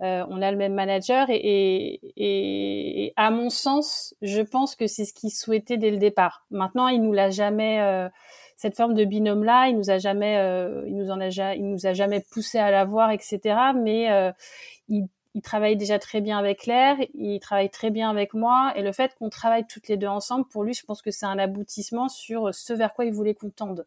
Euh, 0.02 0.24
on 0.28 0.40
a 0.42 0.50
le 0.50 0.56
même 0.56 0.74
manager 0.74 1.26
et, 1.30 2.00
et, 2.16 3.12
à 3.16 3.30
mon 3.30 3.50
sens, 3.50 4.14
je 4.22 4.40
pense 4.40 4.76
que 4.76 4.86
c'est 4.86 5.04
ce 5.04 5.12
qu'il 5.12 5.30
souhaitait 5.30 5.76
dès 5.76 5.90
le 5.90 5.98
départ. 5.98 6.46
Maintenant, 6.50 6.88
il 6.88 7.02
nous 7.02 7.12
l'a 7.12 7.30
jamais 7.30 7.80
euh, 7.80 8.08
cette 8.56 8.76
forme 8.76 8.94
de 8.94 9.04
binôme 9.04 9.44
là, 9.44 9.68
il 9.68 9.76
nous 9.76 9.90
a 9.90 9.98
jamais, 9.98 10.34
il 10.86 10.96
nous 10.96 11.10
en 11.10 11.20
a, 11.20 11.54
il 11.54 11.68
nous 11.68 11.86
a 11.86 11.92
jamais 11.92 12.20
poussé 12.32 12.58
à 12.58 12.70
l'avoir, 12.72 13.12
etc. 13.12 13.40
Mais 13.76 14.08
il, 14.88 15.06
il 15.34 15.42
travaille 15.42 15.76
déjà 15.76 16.00
très 16.00 16.20
bien 16.20 16.38
avec 16.38 16.60
Claire, 16.60 16.96
il 17.14 17.38
travaille 17.38 17.70
très 17.70 17.90
bien 17.90 18.10
avec 18.10 18.34
moi, 18.34 18.72
et 18.74 18.82
le 18.82 18.90
fait 18.90 19.14
qu'on 19.14 19.28
travaille 19.28 19.64
toutes 19.68 19.86
les 19.86 19.96
deux 19.96 20.08
ensemble, 20.08 20.46
pour 20.48 20.64
lui, 20.64 20.74
je 20.74 20.84
pense 20.84 21.02
que 21.02 21.12
c'est 21.12 21.26
un 21.26 21.38
aboutissement 21.38 22.08
sur 22.08 22.52
ce 22.52 22.72
vers 22.72 22.92
quoi 22.92 23.04
il 23.04 23.12
voulait 23.12 23.34
qu'on 23.34 23.50
tende. 23.50 23.86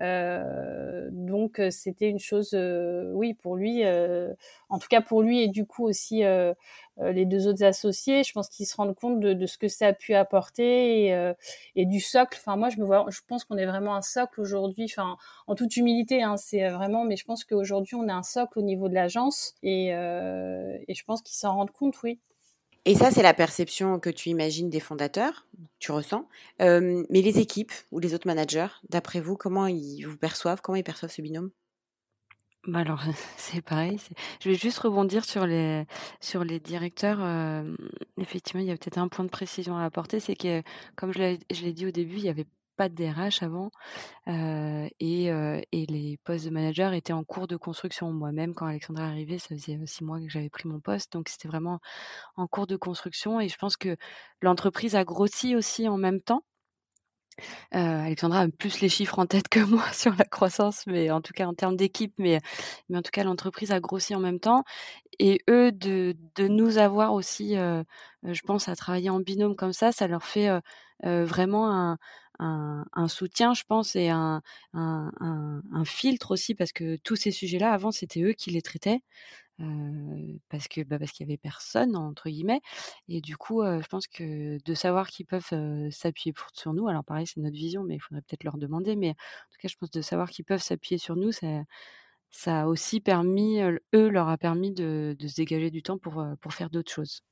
Euh, 0.00 1.08
donc 1.12 1.60
euh, 1.60 1.70
c'était 1.70 2.08
une 2.08 2.18
chose, 2.18 2.52
euh, 2.54 3.12
oui, 3.12 3.34
pour 3.34 3.56
lui, 3.56 3.82
en 4.68 4.78
tout 4.78 4.88
cas 4.88 5.00
pour 5.02 5.22
lui 5.22 5.42
et 5.42 5.48
du 5.48 5.66
coup 5.66 5.84
aussi 5.84 6.22
les 7.00 7.24
deux 7.24 7.46
autres 7.48 7.64
associés, 7.64 8.22
je 8.24 8.32
pense 8.32 8.48
qu'ils 8.48 8.66
se 8.66 8.76
rendent 8.76 8.94
compte 8.94 9.20
de, 9.20 9.32
de, 9.32 9.46
ce 9.46 9.58
que 9.58 9.68
ça 9.68 9.88
a 9.88 9.92
pu 9.92 10.14
apporter 10.14 11.06
et, 11.06 11.32
et 11.76 11.86
du 11.86 12.00
socle. 12.00 12.38
Enfin 12.40 12.56
moi 12.56 12.68
je 12.70 12.78
me 12.78 12.84
vois, 12.84 13.06
je 13.10 13.20
pense 13.26 13.44
qu'on 13.44 13.56
est 13.56 13.66
vraiment 13.66 13.94
un 13.96 14.02
socle 14.02 14.40
aujourd'hui. 14.40 14.84
Enfin 14.90 15.16
en 15.46 15.54
toute 15.54 15.76
humilité, 15.76 16.22
hein, 16.22 16.36
c'est 16.36 16.68
vraiment, 16.68 17.04
mais 17.04 17.16
je 17.16 17.24
pense 17.24 17.44
qu'aujourd'hui 17.44 17.94
on 17.96 18.08
est 18.08 18.12
un 18.12 18.22
socle 18.22 18.58
au 18.58 18.62
niveau 18.62 18.88
de 18.88 18.94
l'agence 18.94 19.54
et, 19.62 19.88
et 19.88 20.94
je 20.94 21.04
pense 21.04 21.22
qu'ils 21.22 21.36
s'en 21.36 21.54
rendent 21.54 21.70
compte, 21.72 22.02
oui. 22.02 22.18
Et 22.84 22.94
ça, 22.96 23.10
c'est 23.10 23.22
la 23.22 23.34
perception 23.34 24.00
que 24.00 24.10
tu 24.10 24.28
imagines 24.28 24.68
des 24.68 24.80
fondateurs, 24.80 25.46
tu 25.78 25.92
ressens. 25.92 26.28
mais 26.58 27.04
les 27.10 27.38
équipes 27.38 27.72
ou 27.92 28.00
les 28.00 28.14
autres 28.14 28.26
managers, 28.26 28.68
d'après 28.88 29.20
vous, 29.20 29.36
comment 29.36 29.66
ils 29.66 30.04
vous 30.04 30.16
perçoivent 30.16 30.60
Comment 30.62 30.76
ils 30.76 30.84
perçoivent 30.84 31.12
ce 31.12 31.22
binôme? 31.22 31.50
Bah 32.66 32.80
alors, 32.80 33.02
c'est 33.36 33.62
pareil. 33.62 33.98
Je 34.40 34.50
vais 34.50 34.54
juste 34.56 34.78
rebondir 34.78 35.24
sur 35.24 35.46
les 35.46 35.84
sur 36.20 36.44
les 36.44 36.60
directeurs. 36.60 37.20
effectivement, 38.18 38.62
il 38.62 38.68
y 38.68 38.70
a 38.72 38.76
peut-être 38.76 38.98
un 38.98 39.08
point 39.08 39.24
de 39.24 39.30
précision 39.30 39.76
à 39.76 39.84
apporter, 39.84 40.20
c'est 40.20 40.36
que, 40.36 40.62
comme 40.96 41.12
je 41.12 41.18
l'ai 41.18 41.72
dit 41.72 41.86
au 41.86 41.90
début, 41.90 42.16
il 42.16 42.24
y 42.24 42.28
avait 42.28 42.46
pas 42.76 42.88
de 42.88 42.94
DRH 42.94 43.42
avant 43.42 43.70
et, 44.26 45.26
et 45.28 45.86
les 45.86 46.18
postes 46.24 46.44
de 46.44 46.50
manager 46.50 46.92
étaient 46.92 47.12
en 47.12 47.24
cours 47.24 47.46
de 47.46 47.56
construction. 47.56 48.12
Moi-même, 48.12 48.54
quand 48.54 48.66
Alexandra 48.66 49.04
est 49.04 49.08
arrivée, 49.10 49.38
ça 49.38 49.48
faisait 49.48 49.78
six 49.86 50.04
mois 50.04 50.20
que 50.20 50.28
j'avais 50.28 50.50
pris 50.50 50.68
mon 50.68 50.80
poste, 50.80 51.12
donc 51.12 51.28
c'était 51.28 51.48
vraiment 51.48 51.80
en 52.36 52.46
cours 52.46 52.66
de 52.66 52.76
construction. 52.76 53.40
Et 53.40 53.48
je 53.48 53.56
pense 53.56 53.76
que 53.76 53.96
l'entreprise 54.40 54.96
a 54.96 55.04
grossi 55.04 55.56
aussi 55.56 55.88
en 55.88 55.98
même 55.98 56.20
temps. 56.20 56.42
Alexandra 57.70 58.40
a 58.40 58.48
plus 58.48 58.80
les 58.80 58.88
chiffres 58.88 59.18
en 59.18 59.26
tête 59.26 59.48
que 59.48 59.60
moi 59.60 59.84
sur 59.92 60.14
la 60.16 60.24
croissance, 60.24 60.86
mais 60.86 61.10
en 61.10 61.20
tout 61.20 61.32
cas 61.32 61.46
en 61.46 61.54
termes 61.54 61.76
d'équipe, 61.76 62.14
mais, 62.18 62.40
mais 62.88 62.98
en 62.98 63.02
tout 63.02 63.10
cas 63.10 63.24
l'entreprise 63.24 63.72
a 63.72 63.80
grossi 63.80 64.14
en 64.14 64.20
même 64.20 64.40
temps. 64.40 64.64
Et 65.18 65.40
eux, 65.50 65.72
de, 65.72 66.16
de 66.36 66.48
nous 66.48 66.78
avoir 66.78 67.12
aussi, 67.12 67.54
je 67.54 68.40
pense, 68.46 68.68
à 68.68 68.76
travailler 68.76 69.10
en 69.10 69.20
binôme 69.20 69.56
comme 69.56 69.72
ça, 69.72 69.92
ça 69.92 70.06
leur 70.08 70.24
fait 70.24 70.50
vraiment 71.02 71.70
un, 71.70 71.98
un, 72.38 73.08
soutien, 73.08 73.54
je 73.54 73.64
pense, 73.64 73.96
et 73.96 74.08
un, 74.08 74.42
un, 74.72 75.84
filtre 75.84 76.32
aussi, 76.32 76.54
parce 76.54 76.72
que 76.72 76.96
tous 76.96 77.16
ces 77.16 77.30
sujets-là, 77.30 77.72
avant, 77.72 77.90
c'était 77.90 78.22
eux 78.22 78.32
qui 78.32 78.50
les 78.50 78.62
traitaient. 78.62 79.02
parce 80.48 80.68
que 80.68 80.82
bah, 80.82 80.98
parce 80.98 81.12
qu'il 81.12 81.26
y 81.26 81.30
avait 81.30 81.36
personne 81.36 81.94
entre 81.94 82.28
guillemets 82.30 82.60
et 83.08 83.20
du 83.20 83.36
coup 83.36 83.62
je 83.62 83.86
pense 83.86 84.08
que 84.08 84.58
de 84.64 84.74
savoir 84.74 85.08
qu'ils 85.08 85.26
peuvent 85.26 85.52
s'appuyer 85.90 86.34
sur 86.54 86.72
nous 86.72 86.88
alors 86.88 87.04
pareil 87.04 87.26
c'est 87.26 87.38
notre 87.40 87.54
vision 87.56 87.84
mais 87.84 87.96
il 87.96 88.00
faudrait 88.00 88.22
peut-être 88.22 88.44
leur 88.44 88.58
demander 88.58 88.96
mais 88.96 89.10
en 89.10 89.50
tout 89.52 89.58
cas 89.60 89.68
je 89.68 89.76
pense 89.76 89.90
de 89.90 90.02
savoir 90.02 90.30
qu'ils 90.30 90.46
peuvent 90.46 90.62
s'appuyer 90.62 90.98
sur 90.98 91.16
nous 91.16 91.30
ça 91.32 91.46
ça 92.30 92.62
a 92.62 92.66
aussi 92.66 93.00
permis 93.00 93.60
eux 93.94 94.08
leur 94.08 94.28
a 94.28 94.38
permis 94.38 94.72
de, 94.72 95.14
de 95.16 95.28
se 95.28 95.36
dégager 95.36 95.70
du 95.70 95.82
temps 95.82 95.98
pour 95.98 96.24
pour 96.40 96.54
faire 96.54 96.70
d'autres 96.70 96.92
choses 96.92 97.22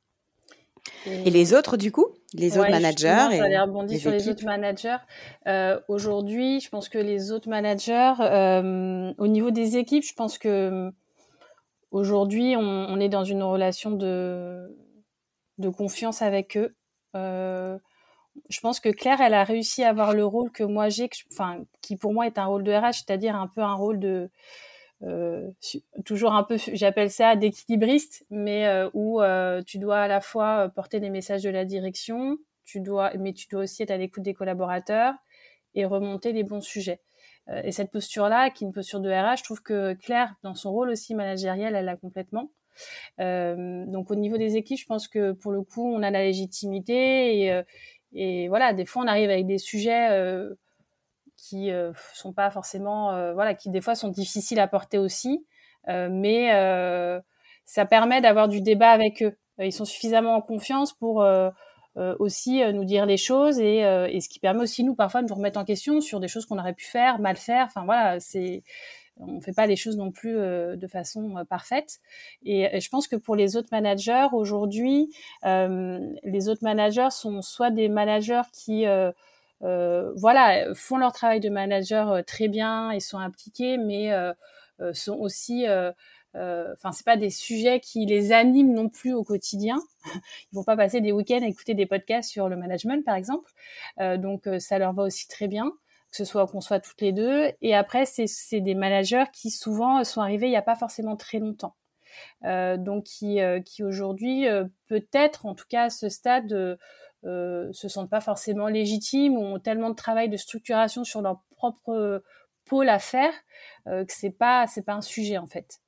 et, 1.07 1.30
les 1.30 1.55
autres, 1.55 1.76
du 1.76 1.92
coup? 1.92 2.07
Les 2.35 2.59
autres 2.59 2.70
managers 2.70 3.28
et 3.33 3.59
rebondir 3.59 3.99
sur 3.99 4.11
les 4.11 4.28
autres 4.28 4.45
managers. 4.45 4.99
Euh, 5.49 5.81
Aujourd'hui, 5.89 6.61
je 6.61 6.68
pense 6.68 6.89
que 6.89 6.99
les 6.99 7.33
autres 7.33 7.49
managers, 7.49 8.14
euh, 8.20 9.12
au 9.18 9.26
niveau 9.26 9.51
des 9.51 9.76
équipes, 9.76 10.05
je 10.05 10.14
pense 10.14 10.39
que 10.39 10.93
aujourd'hui, 11.91 12.55
on, 12.57 12.61
on, 12.61 13.01
est 13.01 13.09
dans 13.09 13.24
une 13.24 13.43
relation 13.43 13.91
de, 13.91 14.76
de 15.59 15.68
confiance 15.68 16.22
avec 16.22 16.57
eux. 16.57 16.74
Euh, 17.16 17.76
je 18.49 18.61
pense 18.61 18.78
que 18.78 18.89
Claire, 18.89 19.20
elle 19.20 19.35
a 19.35 19.43
réussi 19.43 19.83
à 19.83 19.89
avoir 19.89 20.12
le 20.12 20.24
rôle 20.24 20.53
que 20.53 20.62
moi 20.62 20.89
j'ai, 20.89 21.11
enfin, 21.33 21.64
qui 21.83 21.97
pour 21.97 22.12
moi 22.12 22.26
est 22.26 22.39
un 22.39 22.47
rôle 22.47 22.62
de 22.62 22.72
RH, 22.72 23.05
c'est-à-dire 23.05 23.35
un 23.35 23.49
peu 23.49 23.61
un 23.61 23.74
rôle 23.74 23.99
de 23.99 24.09
euh, 24.09 24.28
toujours 26.05 26.34
un 26.34 26.42
peu, 26.42 26.59
j'appelle 26.72 27.11
ça 27.11 27.36
d'équilibriste, 27.36 28.24
mais 28.30 28.66
euh, 28.66 28.90
où 28.92 29.22
euh, 29.22 29.62
tu 29.62 29.78
dois 29.78 30.01
à 30.01 30.09
la 30.09 30.20
fois 30.20 30.70
porter 30.74 31.01
les 31.01 31.11
messages 31.11 31.42
de 31.42 31.51
la 31.51 31.64
direction, 31.64 32.38
tu 32.64 32.80
dois, 32.80 33.12
mais 33.18 33.32
tu 33.32 33.48
dois 33.48 33.62
aussi 33.62 33.82
être 33.82 33.90
à 33.90 33.96
l'écoute 33.96 34.22
des 34.22 34.34
collaborateurs 34.34 35.14
et 35.74 35.84
remonter 35.84 36.32
les 36.32 36.42
bons 36.42 36.61
sujets. 36.61 37.01
et 37.64 37.72
cette 37.72 37.90
posture-là, 37.90 38.51
qui 38.51 38.64
est 38.64 38.66
une 38.66 38.72
posture 38.72 39.01
de 39.01 39.11
RH, 39.11 39.38
je 39.38 39.44
trouve 39.44 39.62
que 39.62 39.94
Claire, 39.94 40.34
dans 40.42 40.55
son 40.55 40.72
rôle 40.72 40.90
aussi 40.90 41.14
managériel, 41.14 41.74
elle 41.74 41.84
l'a 41.86 41.96
complètement. 41.96 42.51
donc 43.18 44.11
au 44.11 44.14
niveau 44.14 44.36
des 44.36 44.57
équipes, 44.57 44.78
je 44.78 44.86
pense 44.86 45.09
que 45.09 45.32
pour 45.32 45.53
le 45.53 45.62
coup, 45.62 45.86
on 45.92 46.03
a 46.03 46.11
la 46.11 46.22
légitimité 46.24 47.44
et, 47.44 47.62
et 48.12 48.48
voilà, 48.48 48.72
des 48.72 48.84
fois 48.84 49.03
on 49.05 49.07
arrive 49.07 49.30
avec 49.30 49.46
des 49.46 49.59
sujets 49.59 50.09
qui 51.41 51.70
euh, 51.70 51.93
sont 52.14 52.32
pas 52.32 52.51
forcément, 52.51 53.12
euh, 53.12 53.32
voilà, 53.32 53.55
qui 53.55 53.70
des 53.70 53.80
fois 53.80 53.95
sont 53.95 54.09
difficiles 54.09 54.61
à 54.61 54.68
porter 54.68 54.99
aussi, 54.99 55.47
euh, 55.88 56.09
mais 56.11 56.51
ça 57.64 57.86
permet 57.86 58.20
d'avoir 58.20 58.49
du 58.49 58.61
débat 58.61 58.91
avec 58.91 59.22
eux. 59.22 59.36
Ils 59.59 59.72
sont 59.72 59.84
suffisamment 59.84 60.34
en 60.34 60.41
confiance 60.41 60.93
pour 60.93 61.24
aussi 61.97 62.62
nous 62.72 62.84
dire 62.84 63.07
les 63.07 63.16
choses 63.16 63.61
et, 63.61 63.82
ce 63.82 64.28
qui 64.28 64.41
permet 64.41 64.62
aussi 64.62 64.84
nous 64.84 64.95
parfois 64.95 65.22
de 65.22 65.28
nous 65.28 65.34
remettre 65.34 65.61
en 65.61 65.64
question 65.64 66.01
sur 66.01 66.18
des 66.18 66.28
choses 66.28 66.47
qu'on 66.47 66.59
aurait 66.59 66.74
pu 66.74 66.86
faire, 66.86 67.20
mal 67.20 67.36
faire. 67.36 67.66
Enfin 67.66 67.84
voilà, 67.84 68.18
c'est 68.18 68.64
on 69.18 69.41
fait 69.43 69.53
pas 69.53 69.66
les 69.66 69.76
choses 69.76 69.99
non 69.99 70.11
plus 70.11 70.32
de 70.32 70.86
façon 70.91 71.45
parfaite. 71.49 72.01
Et, 72.43 72.80
je 72.80 72.88
pense 72.88 73.07
que 73.07 73.16
pour 73.16 73.36
les 73.36 73.57
autres 73.57 73.68
managers 73.70 74.28
aujourd'hui, 74.32 75.14
les 75.45 76.49
autres 76.49 76.64
managers 76.64 77.11
sont 77.11 77.43
soit 77.43 77.70
des 77.70 77.88
managers 77.88 78.49
qui 78.53 78.86
euh, 78.86 79.12
voilà, 79.61 80.74
font 80.74 80.96
leur 80.96 81.12
travail 81.12 81.40
de 81.40 81.48
manager 81.48 82.11
euh, 82.11 82.22
très 82.22 82.48
bien 82.48 82.90
et 82.90 83.00
sont 83.00 83.18
impliqués, 83.18 83.76
mais 83.78 84.12
euh, 84.12 84.32
sont 84.94 85.16
aussi 85.16 85.66
enfin 86.34 86.92
c'est 86.92 87.04
pas 87.04 87.16
des 87.16 87.30
sujets 87.30 87.80
qui 87.80 88.06
les 88.06 88.32
animent 88.32 88.72
non 88.72 88.88
plus 88.88 89.12
au 89.12 89.24
quotidien. 89.24 89.78
Ils 90.52 90.56
vont 90.56 90.64
pas 90.64 90.76
passer 90.76 91.00
des 91.00 91.12
week-ends 91.12 91.42
à 91.42 91.46
écouter 91.46 91.74
des 91.74 91.86
podcasts 91.86 92.30
sur 92.30 92.48
le 92.48 92.56
management 92.56 93.04
par 93.04 93.16
exemple. 93.16 93.50
donc 93.98 94.48
ça 94.58 94.78
leur 94.78 94.92
va 94.92 95.02
aussi 95.02 95.28
très 95.28 95.48
bien 95.48 95.72
que 96.11 96.16
ce 96.16 96.24
soit 96.24 96.46
qu'on 96.46 96.61
soit 96.61 96.80
toutes 96.80 97.00
les 97.02 97.12
deux. 97.12 97.50
Et 97.62 97.74
après 97.74 98.06
c'est 98.06 98.61
des 98.61 98.74
managers 98.74 99.24
qui 99.32 99.50
souvent 99.50 100.02
sont 100.04 100.20
arrivés 100.22 100.46
il 100.46 100.50
n'y 100.50 100.56
a 100.56 100.62
pas 100.62 100.76
forcément 100.76 101.16
très 101.16 101.40
longtemps. 101.40 101.74
donc 102.42 103.04
qui, 103.04 103.40
qui 103.66 103.82
aujourd'hui 103.82 104.46
peut-être 104.86 105.46
en 105.46 105.54
tout 105.54 105.66
cas 105.68 105.84
à 105.84 105.90
ce 105.90 106.08
stade 106.08 106.78
euh, 107.27 107.71
se 107.73 107.89
sentent 107.89 108.09
pas 108.09 108.23
forcément 108.23 108.68
légitimes 108.68 109.37
ou 109.37 109.43
ont 109.43 109.59
tellement 109.59 109.91
de 109.91 109.95
travail 109.95 110.31
de 110.31 110.39
structuration 110.39 111.05
sur 111.05 111.21
leur 111.21 111.43
propre 111.51 112.23
pôle 112.64 112.89
à 112.89 112.99
faire 112.99 113.35
euh, 113.89 114.07
que 114.07 114.12
c'est 114.14 114.31
pas 114.31 114.66
c'est 114.66 114.83
pas 114.83 114.95
un 114.95 115.03
sujet 115.03 115.37
en 115.37 115.47
fait. 115.47 115.81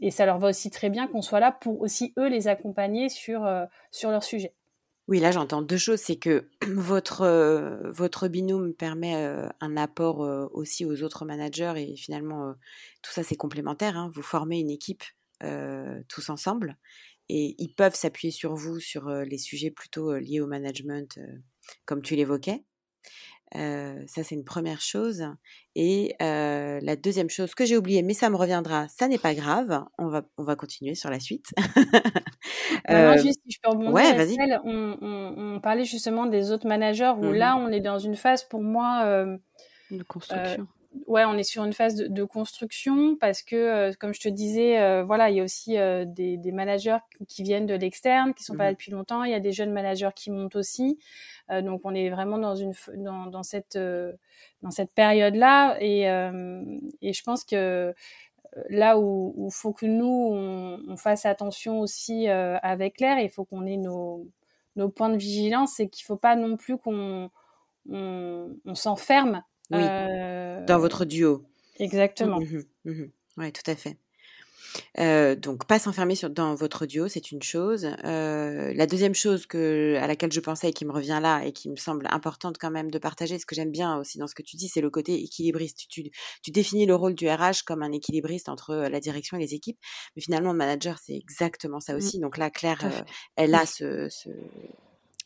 Et 0.00 0.10
ça 0.10 0.26
leur 0.26 0.38
va 0.38 0.48
aussi 0.48 0.70
très 0.70 0.90
bien 0.90 1.06
qu'on 1.06 1.22
soit 1.22 1.38
là 1.38 1.52
pour 1.52 1.80
aussi 1.80 2.12
eux 2.18 2.26
les 2.26 2.48
accompagner 2.48 3.08
sur 3.08 3.46
euh, 3.46 3.64
sur 3.92 4.10
leur 4.10 4.24
sujet. 4.24 4.54
Oui, 5.06 5.20
là 5.20 5.30
j'entends 5.30 5.62
deux 5.62 5.76
choses, 5.76 6.00
c'est 6.00 6.16
que 6.16 6.48
votre 6.66 7.26
votre 7.90 8.26
binôme 8.26 8.74
permet 8.74 9.14
un 9.60 9.76
apport 9.76 10.18
aussi 10.52 10.84
aux 10.84 11.04
autres 11.04 11.24
managers 11.24 11.74
et 11.76 11.96
finalement 11.96 12.54
tout 13.02 13.12
ça 13.12 13.22
c'est 13.22 13.36
complémentaire. 13.36 13.96
Hein. 13.96 14.10
Vous 14.14 14.22
formez 14.22 14.58
une 14.58 14.70
équipe 14.70 15.04
tous 16.08 16.30
ensemble 16.30 16.76
et 17.28 17.54
ils 17.58 17.74
peuvent 17.74 17.94
s'appuyer 17.94 18.32
sur 18.32 18.54
vous 18.54 18.80
sur 18.80 19.08
les 19.08 19.38
sujets 19.38 19.70
plutôt 19.70 20.16
liés 20.16 20.40
au 20.40 20.46
management, 20.46 21.18
comme 21.84 22.02
tu 22.02 22.16
l'évoquais. 22.16 22.64
ça, 23.54 24.22
c'est 24.24 24.34
une 24.34 24.44
première 24.44 24.80
chose. 24.80 25.24
Et 25.74 26.14
la 26.20 26.96
deuxième 26.96 27.30
chose 27.30 27.54
que 27.54 27.64
j'ai 27.64 27.76
oubliée, 27.76 28.02
mais 28.02 28.14
ça 28.14 28.30
me 28.30 28.36
reviendra, 28.36 28.88
ça 28.88 29.08
n'est 29.08 29.18
pas 29.18 29.34
grave. 29.34 29.84
On 29.98 30.08
va, 30.08 30.22
on 30.36 30.44
va 30.44 30.56
continuer 30.56 30.94
sur 30.94 31.10
la 31.10 31.20
suite. 31.20 31.52
euh, 32.90 33.16
juste, 33.18 33.40
si 33.44 33.52
je 33.52 33.58
peux 33.62 33.70
rebondir, 33.70 33.92
ouais. 33.92 34.58
On, 34.64 34.98
on, 35.00 35.54
on, 35.54 35.60
parlait 35.60 35.84
justement 35.84 36.26
des 36.26 36.50
autres 36.50 36.66
managers 36.66 37.12
où 37.18 37.26
mmh 37.26 37.34
là, 37.34 37.56
on 37.56 37.68
est 37.68 37.80
dans 37.80 37.98
une 37.98 38.16
phase 38.16 38.44
pour 38.44 38.62
moi. 38.62 39.02
Euh, 39.04 39.36
de 39.90 40.02
construction 40.02 40.66
ouais, 41.06 41.24
on 41.24 41.36
est 41.36 41.42
sur 41.42 41.64
une 41.64 41.72
phase 41.72 41.96
de, 41.96 42.24
construction 42.24 43.16
parce 43.16 43.42
que, 43.42 43.56
euh, 43.56 43.92
comme 43.98 44.14
je 44.14 44.20
te 44.20 44.28
disais, 44.28 44.80
euh, 44.80 45.04
voilà, 45.04 45.30
il 45.30 45.36
y 45.36 45.40
a 45.40 45.44
aussi 45.44 45.78
euh, 45.78 46.04
des, 46.06 46.38
managers 46.52 46.98
qui 47.28 47.42
viennent 47.42 47.66
de 47.66 47.74
l'externe, 47.74 48.34
qui 48.34 48.44
sont 48.44 48.56
pas 48.56 48.64
là 48.64 48.70
mmh 48.70 48.74
depuis 48.74 48.92
longtemps. 48.92 49.24
Il 49.24 49.30
y 49.30 49.34
a 49.34 49.40
des 49.40 49.52
jeunes 49.52 49.72
managers 49.72 50.10
qui 50.14 50.30
montent 50.30 50.56
aussi. 50.56 50.98
donc, 51.50 51.82
on 51.84 51.94
est 51.94 52.10
vraiment 52.10 52.38
dans 52.38 52.54
une 52.54 52.72
dans, 52.96 53.42
cette 53.42 53.78
dans 54.62 54.70
cette 54.70 54.92
période 54.92 55.34
là, 55.34 55.76
et, 55.80 56.02
et 57.02 57.12
je 57.12 57.22
pense 57.22 57.44
que 57.44 57.94
là 58.68 58.98
où 58.98 59.34
il 59.48 59.52
faut 59.52 59.72
que 59.72 59.86
nous 59.86 60.30
on, 60.88 60.96
fasse 60.96 61.26
attention 61.26 61.80
aussi 61.80 62.28
avec 62.28 63.00
l'air, 63.00 63.18
il 63.18 63.30
faut 63.30 63.44
qu'on 63.44 63.66
ait 63.66 63.76
nos 63.76 64.26
nos 64.76 64.88
points 64.88 65.10
de 65.10 65.16
vigilance, 65.18 65.80
et 65.80 65.88
qu'il 65.88 66.04
faut 66.04 66.16
pas 66.16 66.36
non 66.36 66.56
plus 66.56 66.78
qu'on 66.78 67.30
on 67.90 68.74
s'enferme 68.74 69.42
oui, 69.72 69.82
euh, 69.82 70.64
dans 70.66 70.78
votre 70.78 71.04
duo. 71.04 71.44
Exactement. 71.78 72.40
Mmh 72.40 72.62
mmh 72.84 73.04
oui, 73.38 73.52
tout 73.52 73.70
à 73.70 73.74
fait. 73.74 73.96
Euh, 74.98 75.34
donc, 75.34 75.66
pas 75.66 75.78
s'enfermer 75.78 76.14
dans 76.30 76.54
votre 76.54 76.86
duo, 76.86 77.08
c'est 77.08 77.30
une 77.30 77.42
chose. 77.42 77.88
Euh, 78.04 78.72
la 78.74 78.86
deuxième 78.86 79.14
chose 79.14 79.46
que, 79.46 79.96
à 80.00 80.06
laquelle 80.06 80.32
je 80.32 80.40
pensais 80.40 80.68
et 80.70 80.72
qui 80.72 80.84
me 80.84 80.92
revient 80.92 81.18
là 81.20 81.44
et 81.44 81.52
qui 81.52 81.70
me 81.70 81.76
semble 81.76 82.06
importante 82.10 82.56
quand 82.58 82.70
même 82.70 82.90
de 82.90 82.98
partager, 82.98 83.38
ce 83.38 83.46
que 83.46 83.54
j'aime 83.54 83.70
bien 83.70 83.96
aussi 83.98 84.18
dans 84.18 84.26
ce 84.26 84.34
que 84.34 84.42
tu 84.42 84.56
dis, 84.56 84.68
c'est 84.68 84.80
le 84.80 84.90
côté 84.90 85.22
équilibriste. 85.22 85.86
Tu, 85.88 86.10
tu, 86.42 86.50
définis 86.50 86.86
le 86.86 86.94
rôle 86.94 87.14
du 87.14 87.28
RH 87.28 87.64
comme 87.66 87.82
un 87.82 87.92
équilibriste 87.92 88.48
entre 88.48 88.74
la 88.74 89.00
direction 89.00 89.36
et 89.36 89.40
les 89.40 89.54
équipes, 89.54 89.78
mais 90.16 90.22
finalement, 90.22 90.52
le 90.52 90.58
manager, 90.58 90.98
c'est 90.98 91.16
exactement 91.16 91.80
ça 91.80 91.94
mmh. 91.94 91.96
aussi. 91.96 92.18
Donc 92.18 92.38
là, 92.38 92.50
Claire, 92.50 93.04
elle 93.36 93.54
a 93.54 93.66
ce, 93.66 94.08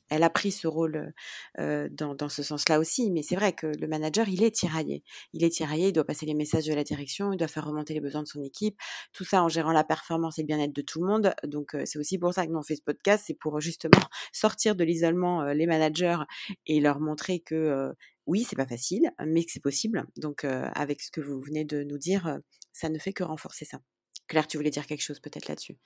elle 0.09 0.23
a 0.23 0.31
pris 0.31 0.53
ce 0.53 0.67
rôle 0.67 1.13
dans, 1.59 2.15
dans, 2.15 2.29
ce 2.29 2.43
sens-là 2.43 2.79
aussi. 2.79 3.11
Mais 3.11 3.23
c'est 3.23 3.37
vrai 3.37 3.53
que 3.53 3.67
le 3.67 3.87
manager, 3.87 4.29
il 4.29 4.43
est 4.43 4.55
tiraillé. 4.55 5.03
Il 5.33 5.45
est 5.45 5.51
tiraillé, 5.51 5.89
il 5.89 5.93
doit 5.93 6.05
passer 6.05 6.27
les 6.27 6.35
messages 6.35 6.67
de 6.67 6.75
la 6.75 6.85
direction, 6.85 7.33
il 7.33 7.37
doit 7.37 7.49
faire 7.49 7.67
remonter 7.67 7.95
les 7.95 8.01
besoins 8.01 8.23
de 8.23 8.29
son 8.29 8.43
équipe. 8.43 8.77
Tout 9.13 9.25
ça 9.25 9.43
en 9.43 9.49
gérant 9.49 9.73
la 9.73 9.85
performance 9.85 10.39
et 10.39 10.43
le 10.43 10.47
bien-être 10.47 10.75
de 10.75 10.83
tout 10.83 11.01
le 11.01 11.07
monde. 11.07 11.35
Donc 11.45 11.77
c'est 11.85 11.99
aussi 11.99 12.19
pour 12.19 12.33
ça 12.33 12.47
que 12.47 12.53
nous 12.53 12.59
on 12.59 12.63
fait 12.63 12.77
ce 12.77 12.83
podcast, 12.83 13.25
c'est 13.27 13.39
pour 13.39 13.61
justement 13.61 14.01
sortir 14.33 14.77
de 14.77 14.85
l'isolement 14.85 15.45
les 15.45 15.67
managers 15.67 16.19
et 16.67 16.81
leur 16.81 17.01
montrer 17.01 17.41
que 17.41 17.93
oui, 18.27 18.45
c'est 18.49 18.57
pas 18.57 18.67
facile, 18.67 19.13
mais 19.25 19.45
que 19.45 19.53
c'est 19.53 19.63
possible. 19.63 20.05
Donc 20.17 20.45
avec 20.45 21.01
ce 21.01 21.11
que 21.11 21.21
vous 21.21 21.41
venez 21.41 21.65
de 21.65 21.83
nous 21.83 21.99
dire, 21.99 22.39
ça 22.73 22.89
ne 22.89 22.99
fait 22.99 23.13
que 23.13 23.25
renforcer 23.25 23.65
ça. 23.65 23.81
Claire, 24.29 24.47
tu 24.47 24.57
voulais 24.57 24.71
dire 24.71 24.87
quelque 24.87 25.03
chose 25.03 25.21
peut-être 25.21 25.49
là-dessus? 25.49 25.77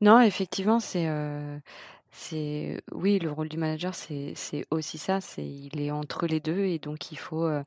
Non, 0.00 0.20
effectivement, 0.20 0.80
c'est 0.80 1.06
c'est 2.18 2.80
oui, 2.92 3.18
le 3.20 3.30
rôle 3.30 3.48
du 3.48 3.56
manager, 3.58 3.94
c'est 3.94 4.32
c'est 4.34 4.66
aussi 4.70 4.98
ça, 4.98 5.20
c'est 5.20 5.46
il 5.46 5.80
est 5.80 5.90
entre 5.92 6.26
les 6.26 6.40
deux 6.40 6.64
et 6.64 6.78
donc 6.80 7.12
il 7.12 7.16
faut, 7.18 7.44
euh, 7.44 7.62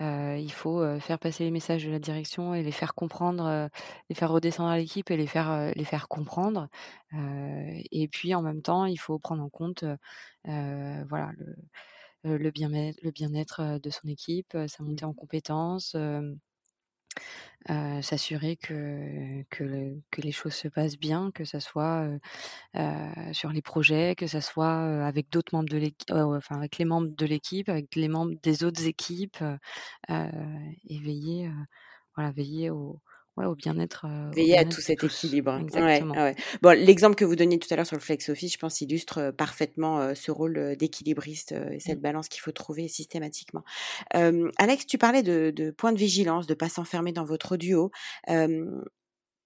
euh, 0.00 0.36
il 0.38 0.52
faut, 0.52 0.80
euh, 0.80 1.00
faire 1.00 1.18
passer 1.18 1.44
les 1.44 1.50
messages 1.50 1.84
de 1.86 1.90
la 1.90 1.98
direction 1.98 2.54
et 2.54 2.62
les 2.62 2.72
faire 2.72 2.94
comprendre, 2.94 3.70
les 4.10 4.14
faire 4.16 4.30
redescendre 4.32 4.70
à 4.70 4.78
l'équipe 4.78 5.10
et 5.10 5.16
les 5.16 5.26
faire, 5.26 5.72
les 5.74 5.84
faire 5.84 6.08
comprendre. 6.08 6.68
et 7.14 8.08
puis 8.08 8.34
en 8.34 8.42
même 8.42 8.62
temps, 8.62 8.86
il 8.86 8.98
faut 8.98 9.18
prendre 9.18 9.42
en 9.42 9.48
compte, 9.50 9.84
voilà 10.44 11.30
le, 12.24 12.38
le 12.38 12.50
bien-être 12.50 12.98
le 13.02 13.10
bien-être, 13.12 13.78
de 13.82 13.90
son 13.90 14.08
équipe, 14.08 14.56
sa 14.68 14.82
montée 14.84 15.04
en 15.04 15.14
compétences, 15.14 15.96
s'assurer 18.02 18.56
que, 18.56 19.42
que, 19.50 20.20
les 20.22 20.32
choses 20.32 20.54
se 20.54 20.68
passent 20.68 20.98
bien, 20.98 21.30
que 21.32 21.44
ça 21.44 21.60
soit 21.60 22.08
sur 23.32 23.50
les 23.50 23.62
projets, 23.62 24.14
que 24.16 24.26
ça 24.26 24.40
soit 24.40 25.04
avec 25.04 25.30
d'autres 25.30 25.54
membres 25.54 25.68
de 25.68 25.78
l'équipe, 25.78 26.12
enfin 26.12 26.56
avec 26.56 26.78
les 26.78 26.84
membres 26.84 27.08
de 27.10 27.26
l'équipe, 27.26 27.68
avec 27.68 27.96
les 27.96 28.08
membres 28.08 28.34
des 28.42 28.64
autres 28.64 28.86
équipes, 28.86 29.42
et 30.08 30.98
veiller, 31.00 31.50
voilà, 32.14 32.30
veiller 32.30 32.70
ouais, 33.36 33.44
au 33.44 33.54
bien-être. 33.54 34.06
Veiller 34.34 34.58
à 34.58 34.64
tout 34.64 34.80
cet 34.80 35.04
équilibre. 35.04 35.56
Exactement. 35.56 36.32
Bon, 36.62 36.78
l'exemple 36.78 37.16
que 37.16 37.24
vous 37.24 37.36
donniez 37.36 37.58
tout 37.58 37.68
à 37.72 37.76
l'heure 37.76 37.86
sur 37.86 37.96
le 37.96 38.02
flex 38.02 38.28
office, 38.28 38.52
je 38.52 38.58
pense, 38.58 38.80
illustre 38.80 39.32
parfaitement 39.36 40.14
ce 40.14 40.30
rôle 40.30 40.76
d'équilibriste 40.78 41.52
et 41.52 41.80
cette 41.80 41.98
mmh. 41.98 42.02
balance 42.02 42.28
qu'il 42.28 42.40
faut 42.40 42.52
trouver 42.52 42.88
systématiquement. 42.88 43.64
Alex, 44.12 44.86
tu 44.86 44.98
parlais 44.98 45.22
de, 45.22 45.52
de 45.54 45.70
points 45.70 45.92
de 45.92 45.98
vigilance, 45.98 46.46
de 46.46 46.54
pas 46.54 46.68
s'enfermer 46.68 47.12
dans 47.12 47.24
votre 47.24 47.56
duo. 47.56 47.90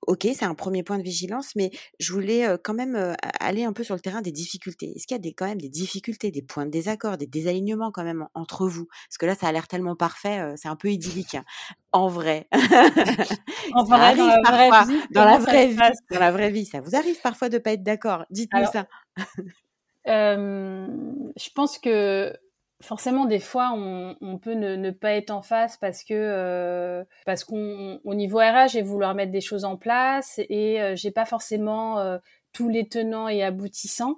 Ok, 0.06 0.26
c'est 0.34 0.44
un 0.44 0.54
premier 0.54 0.82
point 0.82 0.98
de 0.98 1.02
vigilance, 1.02 1.54
mais 1.56 1.70
je 1.98 2.12
voulais 2.12 2.46
quand 2.64 2.74
même 2.74 3.14
aller 3.38 3.64
un 3.64 3.72
peu 3.72 3.84
sur 3.84 3.94
le 3.94 4.00
terrain 4.00 4.22
des 4.22 4.32
difficultés. 4.32 4.92
Est-ce 4.96 5.06
qu'il 5.06 5.14
y 5.14 5.18
a 5.18 5.20
des, 5.20 5.34
quand 5.34 5.46
même 5.46 5.60
des 5.60 5.68
difficultés, 5.68 6.30
des 6.30 6.42
points 6.42 6.64
de 6.64 6.70
désaccord, 6.70 7.18
des 7.18 7.26
désalignements 7.26 7.90
quand 7.92 8.04
même 8.04 8.26
entre 8.34 8.66
vous? 8.66 8.86
Parce 8.86 9.18
que 9.18 9.26
là, 9.26 9.34
ça 9.34 9.48
a 9.48 9.52
l'air 9.52 9.68
tellement 9.68 9.96
parfait, 9.96 10.54
c'est 10.56 10.68
un 10.68 10.76
peu 10.76 10.88
idyllique. 10.88 11.34
Hein. 11.34 11.44
En 11.92 12.08
vrai. 12.08 12.48
en 13.74 13.84
vrai, 13.84 14.16
dans 14.16 14.26
la 14.26 14.40
vraie 14.42 14.84
vie. 14.86 15.00
Dans 15.10 15.24
la 15.24 15.38
vraie 15.38 15.66
vie. 15.68 15.76
Dans 16.10 16.20
la 16.20 16.30
vraie 16.32 16.50
vie. 16.50 16.64
Ça 16.64 16.80
vous 16.80 16.96
arrive 16.96 17.20
parfois 17.20 17.48
de 17.48 17.58
pas 17.58 17.72
être 17.72 17.82
d'accord? 17.82 18.24
Dites-nous 18.30 18.66
ça. 18.72 18.86
je 20.06 21.50
pense 21.54 21.78
que 21.78 22.32
forcément 22.80 23.26
des 23.26 23.40
fois 23.40 23.72
on, 23.74 24.38
peut 24.38 24.54
ne, 24.54 24.90
pas 24.90 25.12
être 25.12 25.30
en 25.30 25.42
face 25.42 25.76
parce 25.76 26.02
que 26.02 26.14
euh, 26.14 27.04
parce 27.26 27.44
qu'on 27.44 28.00
au 28.04 28.14
niveau 28.14 28.38
RH 28.38 28.68
j'ai 28.72 28.82
vouloir 28.82 29.14
mettre 29.14 29.32
des 29.32 29.40
choses 29.40 29.64
en 29.64 29.76
place 29.76 30.40
et 30.48 30.80
euh, 30.80 30.96
j'ai 30.96 31.10
pas 31.10 31.26
forcément 31.26 31.98
euh, 31.98 32.18
tous 32.52 32.68
les 32.68 32.88
tenants 32.88 33.28
et 33.28 33.42
aboutissants. 33.42 34.16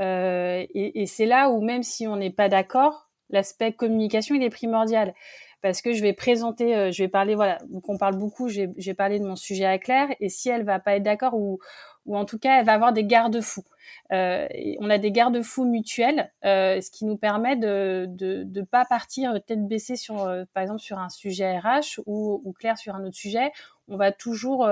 Euh, 0.00 0.64
et, 0.74 1.06
c'est 1.06 1.26
là 1.26 1.50
où 1.50 1.62
même 1.62 1.84
si 1.84 2.08
on 2.08 2.16
n'est 2.16 2.32
pas 2.32 2.48
d'accord 2.48 3.08
l'aspect 3.30 3.72
communication 3.72 4.34
il 4.34 4.42
est 4.42 4.50
primordial. 4.50 5.14
Parce 5.62 5.80
que 5.80 5.94
je 5.94 6.02
vais 6.02 6.12
présenter 6.12 6.92
je 6.92 7.02
vais 7.02 7.08
parler 7.08 7.34
voilà 7.34 7.58
donc 7.70 7.88
on 7.88 7.96
parle 7.96 8.16
beaucoup 8.16 8.48
je 8.48 8.62
vais, 8.62 9.18
de 9.18 9.24
mon 9.26 9.36
sujet 9.36 9.64
à 9.64 9.78
Claire 9.78 10.08
et 10.20 10.28
si 10.28 10.50
elle 10.50 10.64
va 10.64 10.78
pas 10.78 10.96
être 10.96 11.02
d'accord 11.02 11.34
ou 11.34 11.58
ou 12.06 12.16
en 12.18 12.26
tout 12.26 12.38
cas 12.38 12.58
elle 12.58 12.66
va 12.66 12.74
avoir 12.74 12.92
des 12.92 13.04
garde-fous 13.04 13.64
euh, 14.12 14.46
on 14.80 14.90
a 14.90 14.98
des 14.98 15.10
garde-fous 15.12 15.64
mutuels, 15.64 16.32
euh, 16.44 16.80
ce 16.80 16.90
qui 16.90 17.04
nous 17.04 17.16
permet 17.16 17.56
de 17.56 18.08
ne 18.10 18.62
pas 18.62 18.84
partir 18.84 19.42
tête 19.44 19.66
baissée 19.66 19.96
sur, 19.96 20.22
euh, 20.22 20.44
par 20.54 20.62
exemple, 20.62 20.80
sur 20.80 20.98
un 20.98 21.08
sujet 21.08 21.58
RH 21.58 22.00
ou, 22.06 22.40
ou 22.44 22.52
clair 22.52 22.78
sur 22.78 22.94
un 22.94 23.04
autre 23.04 23.16
sujet. 23.16 23.52
On 23.88 23.96
va 23.96 24.12
toujours 24.12 24.68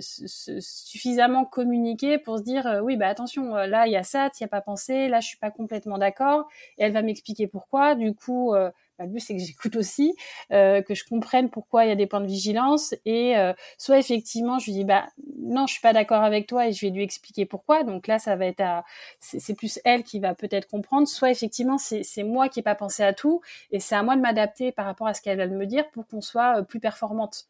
suffisamment 0.00 1.44
communiquer 1.44 2.18
pour 2.18 2.38
se 2.38 2.42
dire 2.42 2.80
oui 2.82 2.96
bah 2.96 3.06
attention 3.06 3.54
là 3.54 3.86
il 3.86 3.92
y 3.92 3.96
a 3.96 4.02
ça 4.02 4.28
tu 4.28 4.42
n'y 4.42 4.46
as 4.46 4.48
pas 4.48 4.60
pensé 4.60 5.06
là 5.06 5.20
je 5.20 5.28
suis 5.28 5.38
pas 5.38 5.52
complètement 5.52 5.98
d'accord 5.98 6.48
et 6.78 6.84
elle 6.84 6.92
va 6.92 7.02
m'expliquer 7.02 7.46
pourquoi 7.46 7.94
du 7.94 8.12
coup 8.14 8.54
bah, 8.98 9.04
le 9.06 9.10
but 9.12 9.20
c'est 9.20 9.34
que 9.36 9.42
j'écoute 9.42 9.76
aussi, 9.76 10.14
euh, 10.52 10.82
que 10.82 10.94
je 10.94 11.04
comprenne 11.04 11.50
pourquoi 11.50 11.84
il 11.84 11.88
y 11.88 11.92
a 11.92 11.96
des 11.96 12.06
points 12.06 12.20
de 12.20 12.26
vigilance 12.26 12.94
et 13.04 13.36
euh, 13.36 13.52
soit 13.78 13.98
effectivement 13.98 14.58
je 14.58 14.66
lui 14.66 14.72
dis 14.72 14.84
bah 14.84 15.06
non 15.38 15.66
je 15.66 15.72
suis 15.72 15.80
pas 15.80 15.92
d'accord 15.92 16.22
avec 16.22 16.46
toi 16.46 16.68
et 16.68 16.72
je 16.72 16.86
vais 16.86 16.92
lui 16.92 17.02
expliquer 17.02 17.46
pourquoi 17.46 17.82
donc 17.84 18.06
là 18.06 18.18
ça 18.18 18.36
va 18.36 18.46
être 18.46 18.60
à 18.60 18.84
c'est 19.20 19.54
plus 19.54 19.80
elle 19.84 20.04
qui 20.04 20.20
va 20.20 20.34
peut-être 20.34 20.68
comprendre 20.68 21.08
soit 21.08 21.30
effectivement 21.30 21.78
c'est 21.78 22.22
moi 22.22 22.48
qui 22.48 22.60
ai 22.60 22.62
pas 22.62 22.74
pensé 22.74 23.02
à 23.02 23.12
tout 23.12 23.40
et 23.70 23.80
c'est 23.80 23.94
à 23.94 24.02
moi 24.02 24.16
de 24.16 24.20
m'adapter 24.20 24.72
par 24.72 24.86
rapport 24.86 25.06
à 25.06 25.14
ce 25.14 25.22
qu'elle 25.22 25.38
va 25.38 25.46
me 25.46 25.66
dire 25.66 25.88
pour 25.90 26.06
qu'on 26.06 26.20
soit 26.20 26.58
euh, 26.60 26.62
plus 26.62 26.80
performante. 26.80 27.46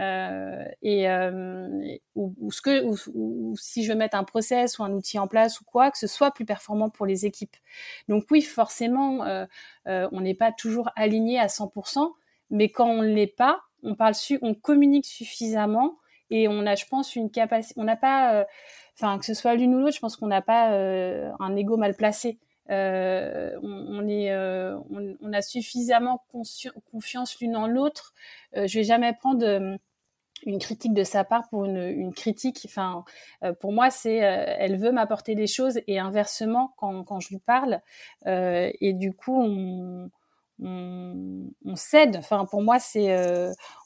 Euh, 0.00 0.64
et 0.82 1.08
euh, 1.08 1.96
ou, 2.16 2.34
ou, 2.40 2.50
ce 2.50 2.60
que 2.60 2.82
ou, 2.84 3.54
si 3.56 3.84
je 3.84 3.92
veux 3.92 3.98
mettre 3.98 4.16
un 4.16 4.24
process 4.24 4.78
ou 4.78 4.82
un 4.82 4.92
outil 4.92 5.20
en 5.20 5.28
place 5.28 5.60
ou 5.60 5.64
quoi 5.64 5.92
que 5.92 5.98
ce 5.98 6.08
soit 6.08 6.32
plus 6.32 6.44
performant 6.44 6.90
pour 6.90 7.06
les 7.06 7.26
équipes. 7.26 7.56
Donc 8.08 8.24
oui 8.30 8.42
forcément 8.42 9.24
euh, 9.24 9.46
euh 9.86 10.08
on 10.10 10.20
n'est 10.20 10.34
pas 10.34 10.50
toujours 10.50 10.90
aligné 10.96 11.38
à 11.38 11.46
100% 11.46 12.12
mais 12.50 12.70
quand 12.70 12.88
on 12.88 13.02
l'est 13.02 13.28
pas 13.28 13.60
on 13.84 13.94
parle 13.94 14.16
su 14.16 14.38
on 14.42 14.54
communique 14.54 15.06
suffisamment 15.06 15.96
et 16.28 16.48
on 16.48 16.66
a 16.66 16.74
je 16.74 16.86
pense 16.86 17.14
une 17.14 17.30
capacité 17.30 17.80
on 17.80 17.84
n'a 17.84 17.96
pas 17.96 18.34
euh, 18.34 18.44
enfin 18.98 19.16
que 19.18 19.24
ce 19.24 19.34
soit 19.34 19.54
l'une 19.54 19.76
ou 19.76 19.78
l'autre 19.78 19.94
je 19.94 20.00
pense 20.00 20.16
qu'on 20.16 20.26
n'a 20.26 20.42
pas 20.42 20.70
un 20.70 21.56
ego 21.56 21.76
mal 21.76 21.94
placé 21.94 22.38
euh, 22.70 23.58
on, 23.62 23.98
on, 23.98 24.08
est, 24.08 24.32
euh, 24.32 24.76
on, 24.90 25.16
on, 25.20 25.32
a 25.32 25.42
suffisamment 25.42 26.24
confiance 26.90 27.38
l'une 27.40 27.56
en 27.56 27.66
l'autre. 27.66 28.14
Euh, 28.56 28.66
je 28.66 28.78
vais 28.78 28.84
jamais 28.84 29.12
prendre 29.12 29.44
euh, 29.44 29.76
une 30.46 30.58
critique 30.58 30.94
de 30.94 31.04
sa 31.04 31.24
part 31.24 31.48
pour 31.50 31.64
une, 31.66 31.76
une 31.76 32.14
critique. 32.14 32.62
Enfin, 32.66 33.04
pour 33.60 33.72
moi, 33.72 33.90
c'est 33.90 34.16
elle 34.16 34.76
veut 34.76 34.92
m'apporter 34.92 35.34
des 35.34 35.46
choses 35.46 35.80
et 35.86 35.98
inversement 35.98 36.74
quand, 36.76 37.04
quand 37.04 37.20
je 37.20 37.30
lui 37.30 37.38
parle. 37.38 37.80
et 38.26 38.92
du 38.92 39.14
coup, 39.14 39.40
on, 39.42 40.10
on, 40.62 41.46
on 41.64 41.76
cède. 41.76 42.16
Enfin, 42.16 42.44
pour 42.44 42.60
moi, 42.62 42.78
c'est 42.78 43.16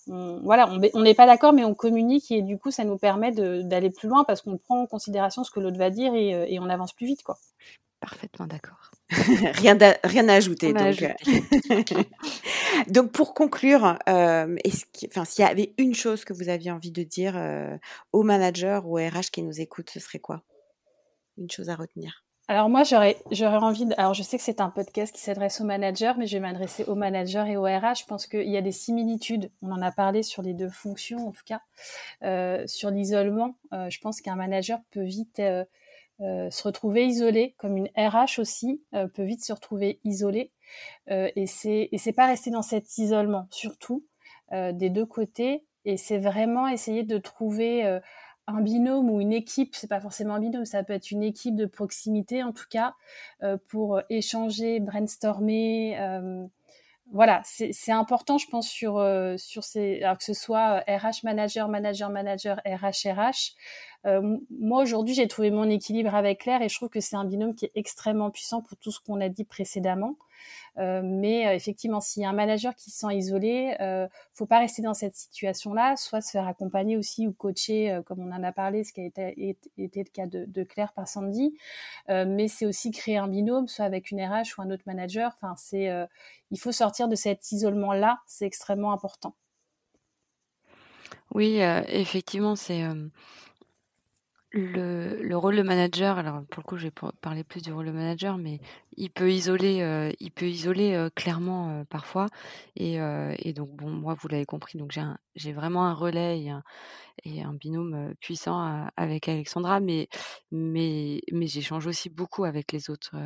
voilà, 0.08 0.68
on 0.94 1.02
n'est 1.02 1.14
pas 1.14 1.26
d'accord, 1.26 1.52
mais 1.52 1.64
on 1.64 1.74
communique 1.74 2.32
et 2.32 2.42
du 2.42 2.58
coup, 2.58 2.72
ça 2.72 2.84
nous 2.84 2.98
permet 2.98 3.30
d'aller 3.30 3.90
plus 3.90 4.08
loin 4.08 4.24
parce 4.24 4.42
qu'on 4.42 4.56
prend 4.58 4.80
en 4.80 4.86
considération 4.86 5.44
ce 5.44 5.52
que 5.52 5.60
l'autre 5.60 5.78
va 5.78 5.90
dire 5.90 6.12
et, 6.14 6.52
et 6.52 6.58
on 6.58 6.68
avance 6.68 6.92
plus 6.92 7.06
vite, 7.06 7.22
quoi. 7.22 7.38
Parfaitement 8.00 8.46
d'accord. 8.46 8.92
rien, 9.10 9.76
à, 9.80 9.96
rien 10.04 10.28
à 10.28 10.34
ajouter. 10.34 10.72
Donc. 10.72 11.02
Euh. 11.02 11.82
donc. 12.88 13.10
pour 13.10 13.34
conclure, 13.34 13.98
euh, 14.08 14.56
enfin, 15.06 15.24
s'il 15.24 15.44
y 15.44 15.48
avait 15.48 15.74
une 15.78 15.94
chose 15.94 16.24
que 16.24 16.32
vous 16.32 16.48
aviez 16.48 16.70
envie 16.70 16.92
de 16.92 17.02
dire 17.02 17.36
euh, 17.36 17.76
aux 18.12 18.22
managers 18.22 18.80
ou 18.84 18.98
aux 18.98 19.02
RH 19.02 19.30
qui 19.32 19.42
nous 19.42 19.60
écoutent, 19.60 19.90
ce 19.90 19.98
serait 19.98 20.20
quoi? 20.20 20.42
Une 21.38 21.50
chose 21.50 21.70
à 21.70 21.74
retenir? 21.74 22.24
Alors 22.50 22.70
moi 22.70 22.82
j'aurais 22.82 23.18
j'aurais 23.30 23.58
envie 23.58 23.84
de, 23.84 23.94
alors 23.98 24.14
je 24.14 24.22
sais 24.22 24.38
que 24.38 24.42
c'est 24.42 24.62
un 24.62 24.70
podcast 24.70 25.14
qui 25.14 25.20
s'adresse 25.20 25.60
aux 25.60 25.64
managers 25.64 26.14
mais 26.16 26.26
je 26.26 26.38
vais 26.38 26.40
m'adresser 26.40 26.82
aux 26.84 26.94
managers 26.94 27.44
et 27.46 27.58
aux 27.58 27.64
RH 27.64 28.00
je 28.00 28.04
pense 28.06 28.26
qu'il 28.26 28.48
y 28.48 28.56
a 28.56 28.62
des 28.62 28.72
similitudes 28.72 29.50
on 29.60 29.70
en 29.70 29.82
a 29.82 29.92
parlé 29.92 30.22
sur 30.22 30.40
les 30.40 30.54
deux 30.54 30.70
fonctions 30.70 31.28
en 31.28 31.32
tout 31.32 31.42
cas 31.44 31.60
euh, 32.22 32.66
sur 32.66 32.90
l'isolement 32.90 33.58
euh, 33.74 33.90
je 33.90 34.00
pense 34.00 34.22
qu'un 34.22 34.34
manager 34.34 34.78
peut 34.92 35.02
vite 35.02 35.42
euh, 36.20 36.48
euh, 36.48 36.50
se 36.50 36.62
retrouver 36.64 37.06
isolé, 37.06 37.54
comme 37.58 37.76
une 37.76 37.88
RH 37.96 38.38
aussi 38.38 38.82
euh, 38.94 39.06
peut 39.08 39.22
vite 39.22 39.44
se 39.44 39.52
retrouver 39.52 40.00
isolé. 40.04 40.52
Euh, 41.10 41.30
et 41.36 41.46
c'est 41.46 41.88
et 41.92 41.98
c'est 41.98 42.12
pas 42.12 42.26
rester 42.26 42.50
dans 42.50 42.62
cet 42.62 42.98
isolement, 42.98 43.46
surtout 43.50 44.04
des 44.50 44.88
deux 44.88 45.04
côtés. 45.04 45.66
Et 45.84 45.98
c'est 45.98 46.16
vraiment 46.16 46.68
essayer 46.68 47.02
de 47.02 47.18
trouver 47.18 48.00
un 48.46 48.60
binôme 48.62 49.10
ou 49.10 49.20
une 49.20 49.34
équipe, 49.34 49.76
c'est 49.76 49.88
pas 49.88 50.00
forcément 50.00 50.34
un 50.34 50.40
binôme, 50.40 50.64
ça 50.64 50.82
peut 50.82 50.94
être 50.94 51.10
une 51.10 51.22
équipe 51.22 51.54
de 51.54 51.66
proximité 51.66 52.42
en 52.42 52.52
tout 52.52 52.64
cas, 52.70 52.94
pour 53.68 54.00
échanger, 54.08 54.80
brainstormer. 54.80 55.98
voilà, 57.12 57.42
c'est 57.44 57.92
important, 57.92 58.38
je 58.38 58.46
pense, 58.48 58.66
sur 58.66 59.04
sur 59.36 59.64
ces, 59.64 60.02
alors 60.02 60.16
que 60.16 60.24
ce 60.24 60.32
soit 60.32 60.78
RH 60.88 61.24
manager, 61.24 61.68
manager 61.68 62.08
manager, 62.08 62.58
RH 62.64 63.06
RH, 63.12 63.54
euh, 63.60 63.87
moi 64.04 64.82
aujourd'hui, 64.82 65.14
j'ai 65.14 65.28
trouvé 65.28 65.50
mon 65.50 65.68
équilibre 65.68 66.14
avec 66.14 66.40
Claire 66.40 66.62
et 66.62 66.68
je 66.68 66.74
trouve 66.76 66.88
que 66.88 67.00
c'est 67.00 67.16
un 67.16 67.24
binôme 67.24 67.54
qui 67.54 67.66
est 67.66 67.72
extrêmement 67.74 68.30
puissant 68.30 68.62
pour 68.62 68.76
tout 68.78 68.90
ce 68.90 69.00
qu'on 69.00 69.20
a 69.20 69.28
dit 69.28 69.44
précédemment. 69.44 70.16
Euh, 70.78 71.00
mais 71.02 71.46
euh, 71.46 71.54
effectivement, 71.54 72.00
s'il 72.00 72.22
y 72.22 72.26
a 72.26 72.30
un 72.30 72.34
manager 72.34 72.74
qui 72.74 72.90
se 72.90 72.98
sent 73.00 73.16
isolé, 73.16 73.76
euh, 73.80 74.06
faut 74.32 74.46
pas 74.46 74.60
rester 74.60 74.82
dans 74.82 74.94
cette 74.94 75.16
situation-là, 75.16 75.96
soit 75.96 76.20
se 76.20 76.30
faire 76.30 76.46
accompagner 76.46 76.96
aussi 76.96 77.26
ou 77.26 77.32
coacher, 77.32 78.00
comme 78.06 78.20
on 78.20 78.32
en 78.32 78.42
a 78.42 78.52
parlé, 78.52 78.84
ce 78.84 78.92
qui 78.92 79.00
a 79.00 79.04
été, 79.04 79.56
été 79.76 80.00
le 80.00 80.10
cas 80.10 80.26
de, 80.26 80.44
de, 80.46 80.62
Claire 80.62 80.92
par 80.92 81.08
Sandy. 81.08 81.56
mais 82.08 82.48
c'est 82.48 82.66
aussi 82.66 82.90
créer 82.90 83.16
un 83.16 83.28
binôme, 83.28 83.68
soit 83.68 83.84
avec 83.84 84.10
une 84.10 84.20
RH 84.20 84.58
ou 84.58 84.62
un 84.62 84.70
autre 84.70 84.84
manager. 84.86 85.32
Enfin, 85.36 85.54
c'est, 85.56 85.90
il 86.50 86.58
faut 86.58 86.72
sortir 86.72 87.08
de 87.08 87.16
cet 87.16 87.50
isolement-là, 87.52 88.20
c'est 88.26 88.46
extrêmement 88.46 88.92
important. 88.92 89.34
Oui, 91.34 91.58
effectivement, 91.88 92.56
c'est 92.56 92.84
le, 94.50 95.22
le 95.22 95.36
rôle 95.36 95.56
de 95.56 95.62
manager, 95.62 96.18
alors 96.18 96.42
pour 96.50 96.62
le 96.62 96.64
coup, 96.68 96.76
je 96.78 96.84
vais 96.88 96.92
parler 97.20 97.44
plus 97.44 97.62
du 97.62 97.72
rôle 97.72 97.86
de 97.86 97.92
manager, 97.92 98.38
mais 98.38 98.60
il 98.98 99.10
peut 99.10 99.30
isoler, 99.32 99.80
euh, 99.82 100.12
il 100.18 100.32
peut 100.32 100.48
isoler 100.48 100.94
euh, 100.94 101.08
clairement 101.14 101.70
euh, 101.70 101.84
parfois. 101.84 102.26
Et, 102.76 102.98
donc, 103.54 103.70
bon, 103.70 103.90
moi, 103.90 104.14
vous 104.20 104.28
l'avez 104.28 104.44
compris, 104.44 104.78
donc 104.78 104.92
j'ai, 104.92 105.02
j'ai 105.36 105.52
vraiment 105.52 105.86
un 105.86 105.94
relais 105.94 106.42
et 107.24 107.40
un, 107.42 107.54
binôme 107.54 108.14
puissant 108.20 108.88
avec 108.96 109.28
Alexandra, 109.28 109.80
mais, 109.80 110.08
j'échange 110.52 111.86
aussi 111.86 112.10
beaucoup 112.10 112.44
avec 112.44 112.72
les 112.72 112.90
autres, 112.90 113.16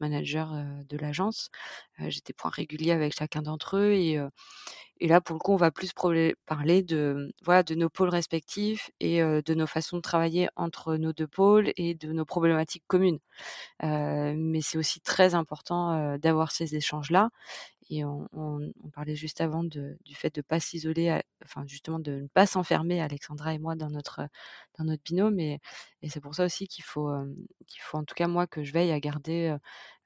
managers 0.00 0.46
de 0.88 0.96
l'agence. 0.96 1.50
J'étais 1.98 2.32
point 2.32 2.50
régulier 2.50 2.92
avec 2.92 3.14
chacun 3.14 3.42
d'entre 3.42 3.76
eux 3.76 3.92
et 3.92 5.08
là, 5.08 5.20
pour 5.20 5.34
le 5.34 5.40
coup, 5.40 5.52
on 5.52 5.56
va 5.56 5.72
plus 5.72 5.92
parler 6.46 6.82
de, 6.82 7.32
de 7.44 7.74
nos 7.74 7.88
pôles 7.88 8.08
respectifs 8.08 8.90
et 9.00 9.20
de 9.20 9.54
nos 9.54 9.66
façons 9.66 9.96
de 9.96 10.02
travailler 10.02 10.48
entre 10.56 10.96
nos 10.96 11.12
deux 11.12 11.26
pôles 11.26 11.72
et 11.76 11.94
de 11.94 12.12
nos 12.12 12.24
problématiques 12.24 12.84
communes. 12.86 13.18
mais 13.82 14.60
c'est 14.62 14.78
aussi 14.78 15.00
très 15.00 15.34
important 15.34 16.16
d'avoir 16.18 16.52
ces 16.52 16.76
échanges-là. 16.76 17.30
et 17.90 18.04
on, 18.04 18.28
parlait 18.94 19.16
juste 19.16 19.40
avant 19.40 19.64
du 19.64 20.14
fait 20.14 20.34
de 20.34 20.40
ne 20.40 20.42
pas 20.42 20.60
s'isoler, 20.60 21.20
enfin 21.44 21.64
justement 21.66 21.98
de 21.98 22.12
ne 22.22 22.26
pas 22.28 22.46
s'enfermer, 22.46 23.00
Alexandra 23.00 23.54
et 23.54 23.58
moi, 23.58 23.74
dans 23.76 23.90
notre, 23.90 24.20
dans 24.78 24.84
notre 24.84 25.02
binôme. 25.02 25.40
Et, 25.40 25.60
et 26.02 26.08
c'est 26.08 26.20
pour 26.20 26.34
ça 26.34 26.44
aussi 26.44 26.68
qu'il 26.68 26.84
faut, 26.84 27.10
qu'il 27.66 27.80
faut, 27.82 27.98
en 27.98 28.04
tout 28.04 28.14
cas 28.14 28.28
moi, 28.28 28.46
que 28.46 28.64
je 28.64 28.72
veille 28.72 28.92
à 28.92 29.00
garder 29.00 29.56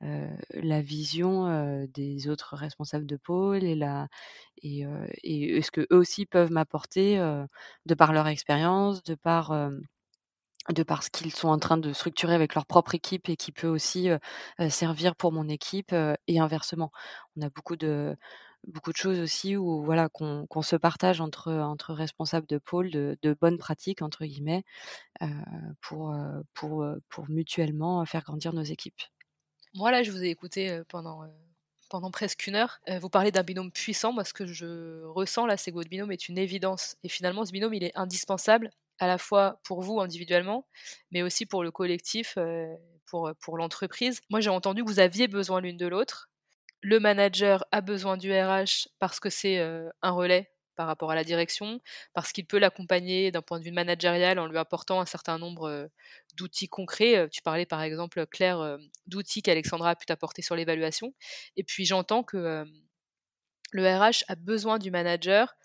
la 0.00 0.82
vision 0.82 1.86
des 1.94 2.28
autres 2.28 2.56
responsables 2.56 3.06
de 3.06 3.16
pôle 3.16 3.64
et, 3.64 3.74
la, 3.74 4.08
et, 4.62 4.84
et 5.24 5.62
ce 5.62 5.70
que 5.70 5.82
eux 5.92 5.96
aussi 5.96 6.26
peuvent 6.26 6.52
m'apporter 6.52 7.18
de 7.86 7.94
par 7.94 8.12
leur 8.12 8.26
expérience, 8.28 9.02
de 9.02 9.14
par 9.14 9.52
de 10.72 10.82
parce 10.82 11.08
qu'ils 11.08 11.32
sont 11.34 11.48
en 11.48 11.58
train 11.58 11.76
de 11.76 11.92
structurer 11.92 12.34
avec 12.34 12.54
leur 12.54 12.66
propre 12.66 12.94
équipe 12.94 13.28
et 13.28 13.36
qui 13.36 13.52
peut 13.52 13.68
aussi 13.68 14.08
servir 14.68 15.16
pour 15.16 15.32
mon 15.32 15.48
équipe 15.48 15.94
et 16.26 16.38
inversement. 16.38 16.90
On 17.36 17.42
a 17.42 17.50
beaucoup 17.50 17.76
de 17.76 18.16
beaucoup 18.66 18.90
de 18.90 18.96
choses 18.96 19.20
aussi 19.20 19.56
où 19.56 19.84
voilà 19.84 20.08
qu'on 20.08 20.62
se 20.62 20.76
partage 20.76 21.20
entre 21.20 21.52
entre 21.52 21.94
responsables 21.94 22.46
de 22.48 22.58
pôle 22.58 22.90
de, 22.90 23.16
de 23.22 23.36
bonnes 23.40 23.58
pratiques 23.58 24.02
entre 24.02 24.24
guillemets 24.24 24.64
pour 25.80 26.14
pour 26.54 26.84
pour 27.08 27.30
mutuellement 27.30 28.04
faire 28.04 28.22
grandir 28.22 28.52
nos 28.52 28.62
équipes. 28.62 29.00
Moi 29.74 29.90
là, 29.90 30.02
je 30.02 30.10
vous 30.10 30.22
ai 30.24 30.28
écouté 30.28 30.82
pendant 30.88 31.22
pendant 31.88 32.10
presque 32.10 32.46
une 32.46 32.56
heure. 32.56 32.80
vous 33.00 33.10
parlez 33.10 33.30
d'un 33.30 33.42
binôme 33.44 33.70
puissant. 33.70 34.12
Moi, 34.12 34.24
ce 34.24 34.32
que 34.34 34.46
je 34.46 35.04
ressens 35.04 35.46
là, 35.46 35.56
c'est 35.56 35.70
que 35.70 35.76
votre 35.76 35.88
binôme 35.90 36.10
est 36.10 36.28
une 36.28 36.38
évidence. 36.38 36.96
Et 37.04 37.08
finalement, 37.08 37.44
ce 37.44 37.52
binôme, 37.52 37.74
il 37.74 37.84
est 37.84 37.96
indispensable 37.96 38.70
à 38.98 39.06
la 39.06 39.18
fois 39.18 39.60
pour 39.64 39.82
vous 39.82 40.00
individuellement, 40.00 40.66
mais 41.10 41.22
aussi 41.22 41.46
pour 41.46 41.62
le 41.62 41.70
collectif, 41.70 42.38
pour, 43.06 43.30
pour 43.40 43.58
l'entreprise. 43.58 44.20
Moi, 44.30 44.40
j'ai 44.40 44.50
entendu 44.50 44.82
que 44.84 44.88
vous 44.88 45.00
aviez 45.00 45.28
besoin 45.28 45.60
l'une 45.60 45.76
de 45.76 45.86
l'autre. 45.86 46.30
Le 46.80 47.00
manager 47.00 47.64
a 47.72 47.80
besoin 47.80 48.16
du 48.16 48.32
RH 48.32 48.88
parce 48.98 49.20
que 49.20 49.30
c'est 49.30 49.58
un 49.58 50.10
relais 50.10 50.50
par 50.76 50.86
rapport 50.86 51.10
à 51.10 51.14
la 51.14 51.24
direction, 51.24 51.80
parce 52.12 52.32
qu'il 52.32 52.46
peut 52.46 52.58
l'accompagner 52.58 53.30
d'un 53.30 53.40
point 53.42 53.58
de 53.58 53.64
vue 53.64 53.72
managérial 53.72 54.38
en 54.38 54.46
lui 54.46 54.58
apportant 54.58 55.00
un 55.00 55.06
certain 55.06 55.38
nombre 55.38 55.88
d'outils 56.36 56.68
concrets. 56.68 57.28
Tu 57.30 57.40
parlais 57.42 57.66
par 57.66 57.80
exemple, 57.82 58.26
Claire, 58.26 58.76
d'outils 59.06 59.42
qu'Alexandra 59.42 59.90
a 59.90 59.96
pu 59.96 60.06
t'apporter 60.06 60.42
sur 60.42 60.54
l'évaluation. 60.54 61.14
Et 61.56 61.64
puis 61.64 61.86
j'entends 61.86 62.22
que 62.22 62.64
le 63.72 63.82
RH 63.82 64.24
a 64.28 64.36
besoin 64.36 64.78
du 64.78 64.90
manager 64.90 65.56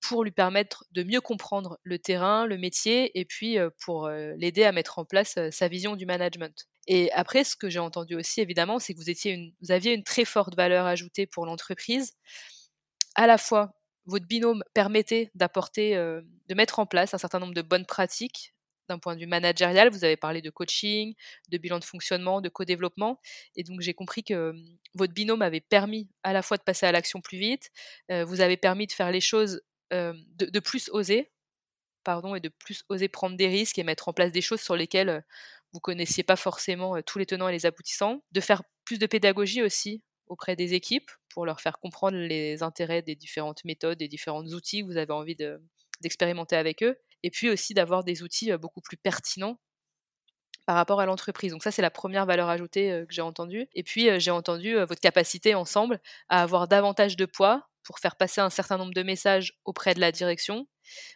pour 0.00 0.24
lui 0.24 0.30
permettre 0.30 0.84
de 0.92 1.02
mieux 1.02 1.20
comprendre 1.20 1.78
le 1.82 1.98
terrain, 1.98 2.46
le 2.46 2.56
métier, 2.56 3.18
et 3.18 3.24
puis 3.24 3.58
pour 3.84 4.08
l'aider 4.08 4.64
à 4.64 4.72
mettre 4.72 4.98
en 4.98 5.04
place 5.04 5.38
sa 5.50 5.68
vision 5.68 5.96
du 5.96 6.06
management. 6.06 6.66
Et 6.86 7.12
après, 7.12 7.44
ce 7.44 7.54
que 7.54 7.68
j'ai 7.68 7.78
entendu 7.78 8.14
aussi, 8.14 8.40
évidemment, 8.40 8.78
c'est 8.78 8.94
que 8.94 8.98
vous, 8.98 9.70
aviez 9.70 9.92
une 9.92 10.04
très 10.04 10.24
forte 10.24 10.56
valeur 10.56 10.86
ajoutée 10.86 11.26
pour 11.26 11.44
l'entreprise. 11.44 12.14
À 13.14 13.26
la 13.26 13.36
fois, 13.36 13.74
votre 14.06 14.26
binôme 14.26 14.64
permettait 14.72 15.30
d'apporter, 15.34 15.94
de 15.96 16.54
mettre 16.54 16.78
en 16.78 16.86
place 16.86 17.12
un 17.12 17.18
certain 17.18 17.40
nombre 17.40 17.54
de 17.54 17.62
bonnes 17.62 17.86
pratiques 17.86 18.54
d'un 18.88 18.98
point 18.98 19.14
de 19.14 19.20
vue 19.20 19.26
managérial. 19.26 19.90
Vous 19.90 20.04
avez 20.04 20.16
parlé 20.16 20.40
de 20.40 20.48
coaching, 20.48 21.14
de 21.50 21.58
bilan 21.58 21.78
de 21.78 21.84
fonctionnement, 21.84 22.40
de 22.40 22.48
co-développement. 22.48 23.20
Et 23.54 23.64
donc, 23.64 23.82
j'ai 23.82 23.92
compris 23.92 24.24
que 24.24 24.54
votre 24.94 25.12
binôme 25.12 25.42
avait 25.42 25.60
permis 25.60 26.08
à 26.22 26.32
la 26.32 26.40
fois 26.40 26.56
de 26.56 26.62
passer 26.62 26.86
à 26.86 26.92
l'action 26.92 27.20
plus 27.20 27.36
vite, 27.36 27.70
vous 28.08 28.40
avez 28.40 28.56
permis 28.56 28.86
de 28.86 28.92
faire 28.92 29.10
les 29.10 29.20
choses 29.20 29.60
de, 29.90 30.60
plus 30.60 30.90
oser, 30.92 31.30
pardon, 32.04 32.34
et 32.34 32.40
de 32.40 32.48
plus 32.48 32.84
oser 32.88 33.08
prendre 33.08 33.36
des 33.36 33.48
risques 33.48 33.78
et 33.78 33.84
mettre 33.84 34.08
en 34.08 34.12
place 34.12 34.32
des 34.32 34.42
choses 34.42 34.60
sur 34.60 34.76
lesquelles 34.76 35.24
vous 35.72 35.80
connaissiez 35.80 36.22
pas 36.22 36.36
forcément 36.36 37.00
tous 37.02 37.18
les 37.18 37.26
tenants 37.26 37.48
et 37.48 37.52
les 37.52 37.66
aboutissants, 37.66 38.22
de 38.32 38.40
faire 38.40 38.62
plus 38.84 38.98
de 38.98 39.06
pédagogie 39.06 39.62
aussi 39.62 40.02
auprès 40.26 40.56
des 40.56 40.74
équipes 40.74 41.10
pour 41.30 41.46
leur 41.46 41.60
faire 41.60 41.78
comprendre 41.78 42.16
les 42.16 42.62
intérêts 42.62 43.02
des 43.02 43.14
différentes 43.14 43.64
méthodes, 43.64 43.98
des 43.98 44.08
différents 44.08 44.44
outils 44.44 44.82
que 44.82 44.86
vous 44.86 44.96
avez 44.96 45.12
envie 45.12 45.36
d'expérimenter 46.00 46.56
avec 46.56 46.82
eux, 46.82 46.98
et 47.22 47.30
puis 47.30 47.50
aussi 47.50 47.74
d'avoir 47.74 48.04
des 48.04 48.22
outils 48.22 48.50
beaucoup 48.56 48.80
plus 48.80 48.96
pertinents 48.96 49.58
par 50.66 50.76
rapport 50.76 51.00
à 51.00 51.06
l'entreprise. 51.06 51.52
Donc 51.52 51.62
ça, 51.62 51.70
c'est 51.70 51.82
la 51.82 51.90
première 51.90 52.26
valeur 52.26 52.48
ajoutée 52.48 53.04
que 53.08 53.14
j'ai 53.14 53.22
entendue. 53.22 53.66
Et 53.74 53.82
puis, 53.82 54.08
j'ai 54.20 54.30
entendu 54.30 54.74
votre 54.74 55.00
capacité 55.00 55.54
ensemble 55.54 55.98
à 56.28 56.42
avoir 56.42 56.68
davantage 56.68 57.16
de 57.16 57.24
poids 57.24 57.66
pour 57.88 58.00
faire 58.00 58.16
passer 58.16 58.42
un 58.42 58.50
certain 58.50 58.76
nombre 58.76 58.92
de 58.92 59.02
messages 59.02 59.54
auprès 59.64 59.94
de 59.94 60.00
la 60.00 60.12
direction, 60.12 60.68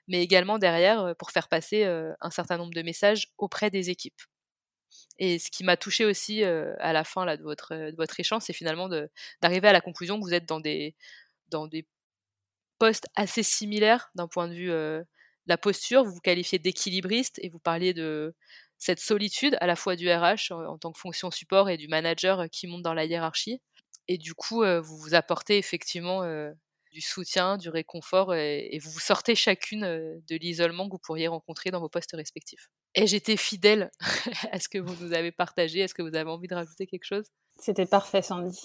mais 0.08 0.22
également 0.22 0.56
derrière 0.58 1.14
pour 1.18 1.30
faire 1.30 1.48
passer 1.48 1.84
un 1.84 2.30
certain 2.30 2.56
nombre 2.56 2.72
de 2.72 2.80
messages 2.80 3.28
auprès 3.36 3.68
des 3.68 3.90
équipes. 3.90 4.22
Et 5.18 5.38
ce 5.38 5.50
qui 5.50 5.64
m'a 5.64 5.76
touché 5.76 6.06
aussi 6.06 6.42
à 6.44 6.94
la 6.94 7.04
fin 7.04 7.26
là, 7.26 7.36
de, 7.36 7.42
votre, 7.42 7.74
de 7.74 7.96
votre 7.96 8.18
échange, 8.18 8.42
c'est 8.46 8.54
finalement 8.54 8.88
d'arriver 9.42 9.68
à 9.68 9.72
la 9.74 9.82
conclusion 9.82 10.18
que 10.18 10.24
vous 10.24 10.32
êtes 10.32 10.48
dans 10.48 10.60
des, 10.60 10.96
dans 11.48 11.66
des 11.66 11.86
postes 12.78 13.06
assez 13.16 13.42
similaires 13.42 14.10
d'un 14.14 14.28
point 14.28 14.48
de 14.48 14.54
vue 14.54 14.68
de 14.68 15.04
la 15.46 15.58
posture. 15.58 16.04
Vous 16.04 16.14
vous 16.14 16.20
qualifiez 16.20 16.58
d'équilibriste 16.58 17.38
et 17.42 17.50
vous 17.50 17.58
parliez 17.58 17.92
de 17.92 18.34
cette 18.78 19.00
solitude 19.00 19.58
à 19.60 19.66
la 19.66 19.76
fois 19.76 19.94
du 19.94 20.10
RH 20.10 20.52
en 20.52 20.78
tant 20.78 20.90
que 20.90 20.98
fonction 20.98 21.30
support 21.30 21.68
et 21.68 21.76
du 21.76 21.88
manager 21.88 22.46
qui 22.50 22.66
monte 22.66 22.82
dans 22.82 22.94
la 22.94 23.04
hiérarchie. 23.04 23.60
Et 24.08 24.18
du 24.18 24.34
coup, 24.34 24.64
vous 24.64 24.96
vous 24.96 25.14
apportez 25.14 25.58
effectivement 25.58 26.22
du 26.92 27.00
soutien, 27.00 27.56
du 27.56 27.70
réconfort, 27.70 28.34
et, 28.34 28.78
vous 28.82 28.90
vous 28.90 29.00
sortez 29.00 29.34
chacune 29.34 29.82
de 29.82 30.36
l'isolement 30.36 30.86
que 30.86 30.92
vous 30.92 31.00
pourriez 31.02 31.28
rencontrer 31.28 31.70
dans 31.70 31.80
vos 31.80 31.88
postes 31.88 32.12
respectifs. 32.14 32.68
Et 32.94 33.06
j'étais 33.06 33.36
fidèle 33.36 33.90
à 34.52 34.60
ce 34.60 34.68
que 34.68 34.78
vous 34.78 34.94
nous 35.02 35.14
avez 35.14 35.32
partagé. 35.32 35.80
Est-ce 35.80 35.94
que 35.94 36.02
vous 36.02 36.14
avez 36.14 36.30
envie 36.30 36.48
de 36.48 36.54
rajouter 36.54 36.86
quelque 36.86 37.04
chose? 37.04 37.24
C'était 37.58 37.86
parfait, 37.86 38.22
Sandy. 38.22 38.60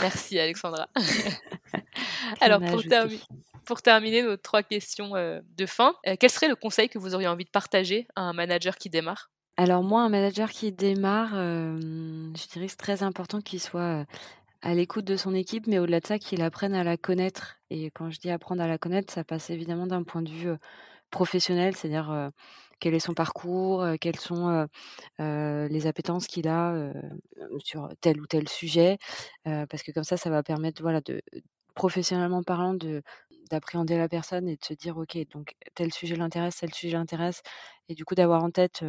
Merci, 0.00 0.38
Alexandra. 0.38 0.88
Alors, 2.40 2.60
pour, 2.60 2.82
pour, 3.64 3.82
terminer 3.82 4.22
nos 4.22 4.36
trois 4.36 4.62
questions 4.62 5.12
de 5.12 5.66
fin, 5.66 5.94
quel 6.18 6.30
serait 6.30 6.48
le 6.48 6.56
conseil 6.56 6.88
que 6.88 6.98
vous 6.98 7.14
auriez 7.14 7.28
envie 7.28 7.44
de 7.44 7.50
partager 7.50 8.08
à 8.16 8.22
un 8.22 8.32
manager 8.32 8.76
qui 8.76 8.90
démarre? 8.90 9.30
Alors 9.58 9.82
moi, 9.82 10.02
un 10.02 10.08
manager 10.08 10.50
qui 10.50 10.72
démarre, 10.72 11.30
je 11.34 12.48
dirais 12.52 12.66
que 12.66 12.72
c'est 12.72 12.78
très 12.78 13.02
important 13.02 13.40
qu'il 13.40 13.60
soit 13.60 14.06
à 14.62 14.74
l'écoute 14.74 15.04
de 15.04 15.16
son 15.16 15.34
équipe, 15.34 15.66
mais 15.66 15.78
au-delà 15.78 16.00
de 16.00 16.06
ça, 16.06 16.18
qu'il 16.18 16.42
apprenne 16.42 16.74
à 16.74 16.84
la 16.84 16.96
connaître. 16.96 17.56
Et 17.70 17.90
quand 17.90 18.10
je 18.10 18.18
dis 18.18 18.30
apprendre 18.30 18.62
à 18.62 18.66
la 18.68 18.78
connaître, 18.78 19.12
ça 19.12 19.24
passe 19.24 19.50
évidemment 19.50 19.86
d'un 19.86 20.02
point 20.02 20.22
de 20.22 20.30
vue 20.30 20.50
professionnel, 21.10 21.76
c'est-à-dire 21.76 22.30
quel 22.80 22.94
est 22.94 23.00
son 23.00 23.14
parcours, 23.14 23.86
quelles 24.00 24.20
sont 24.20 24.66
les 25.20 25.86
appétences 25.86 26.26
qu'il 26.26 26.48
a 26.48 26.92
sur 27.64 27.88
tel 28.00 28.20
ou 28.20 28.26
tel 28.26 28.48
sujet, 28.48 28.98
parce 29.44 29.82
que 29.82 29.92
comme 29.92 30.04
ça, 30.04 30.16
ça 30.16 30.30
va 30.30 30.42
permettre, 30.42 30.82
voilà, 30.82 31.00
de 31.02 31.22
professionnellement 31.74 32.42
parlant, 32.42 32.74
de 32.74 33.02
d'appréhender 33.50 33.96
la 33.98 34.08
personne 34.08 34.48
et 34.48 34.56
de 34.56 34.64
se 34.64 34.74
dire 34.74 34.96
ok 34.98 35.18
donc 35.32 35.54
tel 35.76 35.92
sujet 35.92 36.16
l'intéresse 36.16 36.56
tel 36.56 36.74
sujet 36.74 36.96
l'intéresse 36.96 37.42
et 37.88 37.94
du 37.94 38.04
coup 38.04 38.16
d'avoir 38.16 38.42
en 38.42 38.50
tête 38.50 38.84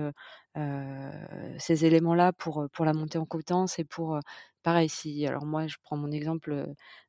ces 1.59 1.85
éléments 1.85 2.15
là 2.15 2.33
pour 2.33 2.67
pour 2.73 2.85
la 2.85 2.93
montée 2.93 3.17
en 3.17 3.25
compétence 3.25 3.79
et 3.79 3.83
pour 3.83 4.19
pareil, 4.67 4.89
si 4.89 5.25
alors 5.25 5.45
moi 5.45 5.65
je 5.67 5.77
prends 5.81 5.95
mon 5.95 6.11
exemple 6.11 6.67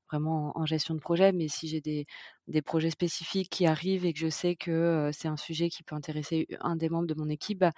vraiment 0.09 0.57
en, 0.57 0.65
gestion 0.65 0.95
de 0.95 1.01
projet, 1.01 1.33
mais 1.33 1.49
si 1.49 1.67
j'ai 1.67 1.81
des, 1.81 2.63
projets 2.63 2.91
spécifiques 2.91 3.51
qui 3.51 3.67
arrivent 3.67 4.07
et 4.07 4.13
que 4.13 4.21
je 4.21 4.29
sais 4.29 4.55
que 4.55 5.11
c'est 5.13 5.27
un 5.27 5.37
sujet 5.37 5.69
qui 5.69 5.83
peut 5.83 5.97
intéresser 5.97 6.47
un 6.61 6.77
des 6.77 6.89
membres 6.89 7.09
de 7.09 7.15
mon 7.15 7.29
équipe, 7.29 7.59
bah, 7.59 7.73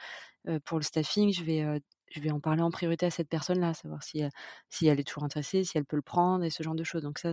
pour 0.66 0.78
le 0.78 0.84
staffing, 0.84 1.32
je 1.32 1.44
vais, 1.44 1.80
je 2.10 2.20
vais 2.20 2.30
en 2.30 2.40
parler 2.40 2.60
en 2.60 2.70
priorité 2.70 3.06
à 3.06 3.10
cette 3.10 3.30
personne-là, 3.30 3.72
savoir 3.72 4.02
si, 4.02 4.22
si 4.68 4.86
elle 4.86 5.00
est 5.00 5.04
toujours 5.04 5.24
intéressée, 5.24 5.64
si 5.64 5.78
elle 5.78 5.86
peut 5.86 5.96
le 5.96 6.02
prendre 6.02 6.44
et 6.44 6.50
ce 6.50 6.62
genre 6.62 6.74
de 6.74 6.84
choses. 6.84 7.02
Donc 7.02 7.18
ça, 7.18 7.32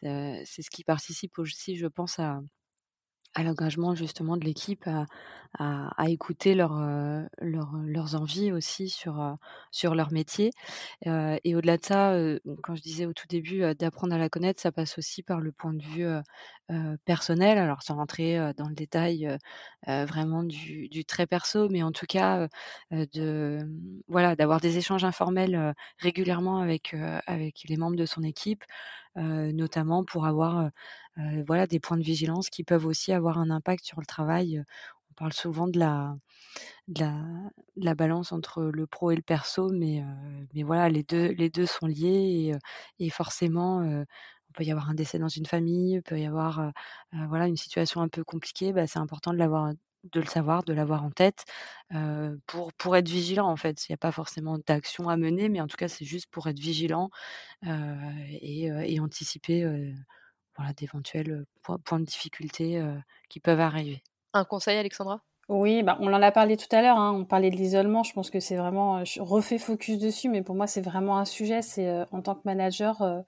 c'est 0.00 0.62
ce 0.62 0.70
qui 0.70 0.84
participe 0.84 1.38
aussi, 1.38 1.76
je 1.76 1.86
pense, 1.88 2.18
à, 2.18 2.40
à 3.34 3.42
l'engagement 3.42 3.94
justement 3.94 4.36
de 4.36 4.44
l'équipe, 4.44 4.86
à, 4.86 5.06
à, 5.58 6.08
écouter 6.08 6.54
leur, 6.54 6.80
leurs 7.40 8.14
envies 8.14 8.52
aussi 8.52 8.88
sur, 8.88 9.36
sur 9.70 9.94
leur 9.94 10.12
métier. 10.12 10.50
et 11.06 11.54
au-delà 11.56 11.76
de 11.76 11.84
ça, 11.84 12.14
quand 12.62 12.74
je 12.74 12.82
disais 12.82 13.06
au 13.06 13.12
tout 13.12 13.26
début 13.28 13.62
d'apprendre 13.74 14.14
à 14.14 14.18
la 14.18 14.28
connaître, 14.28 14.60
ça 14.60 14.72
passe 14.72 14.98
aussi 14.98 15.22
par 15.22 15.40
le 15.40 15.52
point 15.52 15.74
de 15.74 15.82
vue 15.82 16.06
personnel. 17.04 17.58
Alors 17.58 17.82
sans 17.82 17.96
rentrer 17.96 18.38
dans 18.56 18.68
le 18.68 18.74
détail 18.74 19.36
vraiment 19.86 20.42
du, 20.42 20.88
du, 20.88 21.04
très 21.04 21.26
perso, 21.26 21.68
mais 21.68 21.82
en 21.82 21.92
tout 21.92 22.06
cas 22.06 22.48
de 22.90 23.58
voilà 24.08 24.36
d'avoir 24.36 24.60
des 24.60 24.78
échanges 24.78 25.04
informels 25.04 25.74
régulièrement 25.98 26.58
avec 26.58 26.94
avec 27.26 27.64
les 27.68 27.76
membres 27.76 27.96
de 27.96 28.06
son 28.06 28.22
équipe, 28.22 28.64
notamment 29.16 30.04
pour 30.04 30.26
avoir 30.26 30.70
voilà 31.46 31.66
des 31.66 31.80
points 31.80 31.96
de 31.98 32.02
vigilance 32.02 32.50
qui 32.50 32.64
peuvent 32.64 32.86
aussi 32.86 33.12
avoir 33.12 33.38
un 33.38 33.50
impact 33.50 33.84
sur 33.84 34.00
le 34.00 34.06
travail. 34.06 34.62
On 35.10 35.14
parle 35.14 35.32
souvent 35.32 35.68
de 35.68 35.78
la 35.78 36.16
de 36.88 37.00
la, 37.02 37.14
la 37.76 37.94
balance 37.94 38.32
entre 38.32 38.62
le 38.64 38.86
pro 38.86 39.10
et 39.10 39.16
le 39.16 39.22
perso, 39.22 39.70
mais 39.72 40.02
mais 40.54 40.62
voilà 40.62 40.88
les 40.88 41.02
deux 41.04 41.28
les 41.32 41.50
deux 41.50 41.66
sont 41.66 41.86
liés 41.86 42.52
et, 42.98 43.06
et 43.06 43.10
forcément 43.10 43.82
il 43.84 44.06
peut 44.54 44.64
y 44.64 44.70
avoir 44.70 44.90
un 44.90 44.94
décès 44.94 45.18
dans 45.18 45.28
une 45.28 45.46
famille, 45.46 45.94
il 45.96 46.02
peut 46.02 46.18
y 46.20 46.26
avoir 46.26 46.72
voilà 47.12 47.46
une 47.48 47.56
situation 47.56 48.00
un 48.02 48.08
peu 48.08 48.24
compliquée, 48.24 48.72
bah, 48.72 48.86
c'est 48.86 48.98
important 48.98 49.32
de 49.32 49.38
l'avoir 49.38 49.72
de 50.04 50.20
le 50.20 50.26
savoir, 50.26 50.62
de 50.64 50.72
l'avoir 50.72 51.04
en 51.04 51.10
tête, 51.10 51.44
pour, 52.46 52.72
pour 52.74 52.96
être 52.96 53.08
vigilant 53.08 53.48
en 53.48 53.56
fait. 53.56 53.88
Il 53.88 53.92
n'y 53.92 53.94
a 53.94 53.98
pas 53.98 54.12
forcément 54.12 54.58
d'action 54.66 55.08
à 55.08 55.16
mener, 55.16 55.48
mais 55.48 55.60
en 55.60 55.66
tout 55.66 55.76
cas, 55.76 55.88
c'est 55.88 56.04
juste 56.04 56.30
pour 56.30 56.46
être 56.48 56.58
vigilant 56.58 57.10
et, 57.64 58.66
et, 58.66 59.00
anticiper 59.00 59.64
voilà, 60.56 60.72
d'éventuels 60.72 61.44
points, 61.62 62.00
de 62.00 62.04
difficulté 62.04 62.82
qui 63.28 63.40
peuvent 63.40 63.60
arriver. 63.60 64.02
Un 64.34 64.44
conseil, 64.44 64.78
Alexandra? 64.78 65.20
Oui, 65.48 65.82
bah, 65.82 65.98
on 66.00 66.12
en 66.12 66.22
a 66.22 66.30
parlé 66.32 66.56
tout 66.56 66.74
à 66.74 66.82
l'heure, 66.82 66.96
hein, 66.98 67.12
on 67.12 67.24
parlait 67.24 67.50
de 67.50 67.56
l'isolement, 67.56 68.04
je 68.04 68.12
pense 68.12 68.30
que 68.30 68.40
c'est 68.40 68.56
vraiment, 68.56 69.04
je 69.04 69.20
refais 69.20 69.58
focus 69.58 69.98
dessus, 69.98 70.28
mais 70.28 70.42
pour 70.42 70.54
moi 70.54 70.66
c'est 70.66 70.80
vraiment 70.80 71.18
un 71.18 71.24
sujet, 71.24 71.62
c'est 71.62 72.04
en 72.12 72.22
tant 72.22 72.36
que 72.36 72.42
manager, 72.44 73.24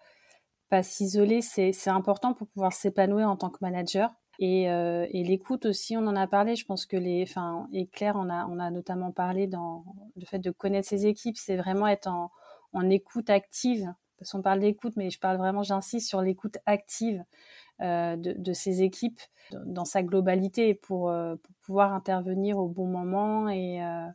pas 0.70 0.82
s'isoler, 0.82 1.42
c'est 1.42 1.72
important 1.88 2.34
pour 2.34 2.48
pouvoir 2.48 2.72
s'épanouir 2.72 3.28
en 3.28 3.36
tant 3.36 3.50
que 3.50 3.58
manager. 3.60 4.10
Et, 4.38 4.70
euh, 4.70 5.06
et 5.10 5.24
l'écoute 5.24 5.66
aussi, 5.66 5.96
on 5.96 6.06
en 6.06 6.16
a 6.16 6.26
parlé. 6.26 6.56
Je 6.56 6.64
pense 6.64 6.86
que 6.86 6.96
les, 6.96 7.22
enfin, 7.22 7.68
et 7.72 7.86
Claire, 7.86 8.16
on 8.16 8.28
a, 8.30 8.46
on 8.46 8.58
a 8.58 8.70
notamment 8.70 9.12
parlé 9.12 9.46
dans 9.46 9.84
le 10.16 10.24
fait 10.26 10.38
de 10.38 10.50
connaître 10.50 10.88
ses 10.88 11.06
équipes, 11.06 11.36
c'est 11.36 11.56
vraiment 11.56 11.86
être 11.86 12.08
en, 12.08 12.30
en 12.72 12.90
écoute 12.90 13.30
active. 13.30 13.92
Parce 14.18 14.30
qu'on 14.32 14.42
parle 14.42 14.60
d'écoute, 14.60 14.94
mais 14.96 15.10
je 15.10 15.18
parle 15.18 15.36
vraiment, 15.38 15.62
j'insiste 15.62 16.08
sur 16.08 16.22
l'écoute 16.22 16.58
active 16.66 17.24
euh, 17.82 18.16
de, 18.16 18.32
de 18.32 18.52
ses 18.52 18.82
équipes 18.82 19.20
dans 19.52 19.84
sa 19.84 20.02
globalité 20.02 20.74
pour, 20.74 21.10
euh, 21.10 21.36
pour 21.36 21.54
pouvoir 21.56 21.92
intervenir 21.92 22.58
au 22.58 22.68
bon 22.68 22.86
moment 22.86 23.48
et, 23.48 23.82
euh, 23.84 24.08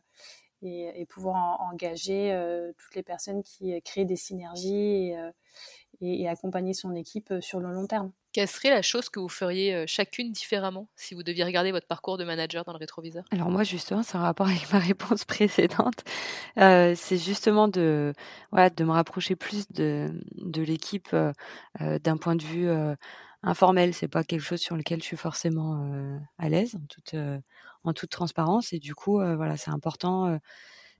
et, 0.62 1.00
et, 1.00 1.06
pouvoir 1.06 1.60
engager 1.60 2.32
euh, 2.32 2.72
toutes 2.78 2.94
les 2.94 3.02
personnes 3.02 3.42
qui 3.42 3.80
créent 3.82 4.04
des 4.04 4.16
synergies 4.16 5.10
et, 5.10 5.16
et, 6.00 6.28
accompagner 6.28 6.74
son 6.74 6.94
équipe 6.94 7.32
sur 7.40 7.60
le 7.60 7.72
long 7.72 7.86
terme. 7.86 8.12
Quelle 8.32 8.46
serait 8.46 8.70
la 8.70 8.82
chose 8.82 9.08
que 9.08 9.18
vous 9.18 9.28
feriez 9.28 9.84
chacune 9.88 10.30
différemment 10.30 10.88
si 10.94 11.14
vous 11.14 11.24
deviez 11.24 11.42
regarder 11.42 11.72
votre 11.72 11.88
parcours 11.88 12.16
de 12.16 12.22
manager 12.22 12.64
dans 12.64 12.72
le 12.72 12.78
rétroviseur? 12.78 13.24
Alors 13.32 13.50
moi 13.50 13.64
justement, 13.64 14.02
c'est 14.04 14.16
un 14.16 14.22
rapport 14.22 14.46
avec 14.46 14.72
ma 14.72 14.78
réponse 14.78 15.24
précédente. 15.24 16.04
Euh, 16.58 16.94
c'est 16.96 17.18
justement 17.18 17.68
de, 17.68 18.12
voilà, 18.50 18.70
de 18.70 18.84
me 18.84 18.92
rapprocher 18.92 19.36
plus 19.36 19.68
de, 19.70 20.10
de 20.36 20.62
l'équipe 20.62 21.08
euh, 21.12 21.98
d'un 21.98 22.16
point 22.16 22.36
de 22.36 22.42
vue 22.42 22.68
euh, 22.68 22.94
informel. 23.42 23.94
C'est 23.94 24.08
pas 24.08 24.24
quelque 24.24 24.42
chose 24.42 24.60
sur 24.60 24.76
lequel 24.76 25.00
je 25.00 25.06
suis 25.06 25.16
forcément 25.16 26.20
à 26.38 26.48
l'aise 26.48 26.76
en 26.76 26.86
toute, 26.88 27.14
en 27.84 27.92
toute 27.92 28.10
transparence. 28.10 28.72
Et 28.72 28.78
du 28.78 28.94
coup, 28.94 29.14
voilà, 29.14 29.56
c'est 29.56 29.70
important 29.70 30.38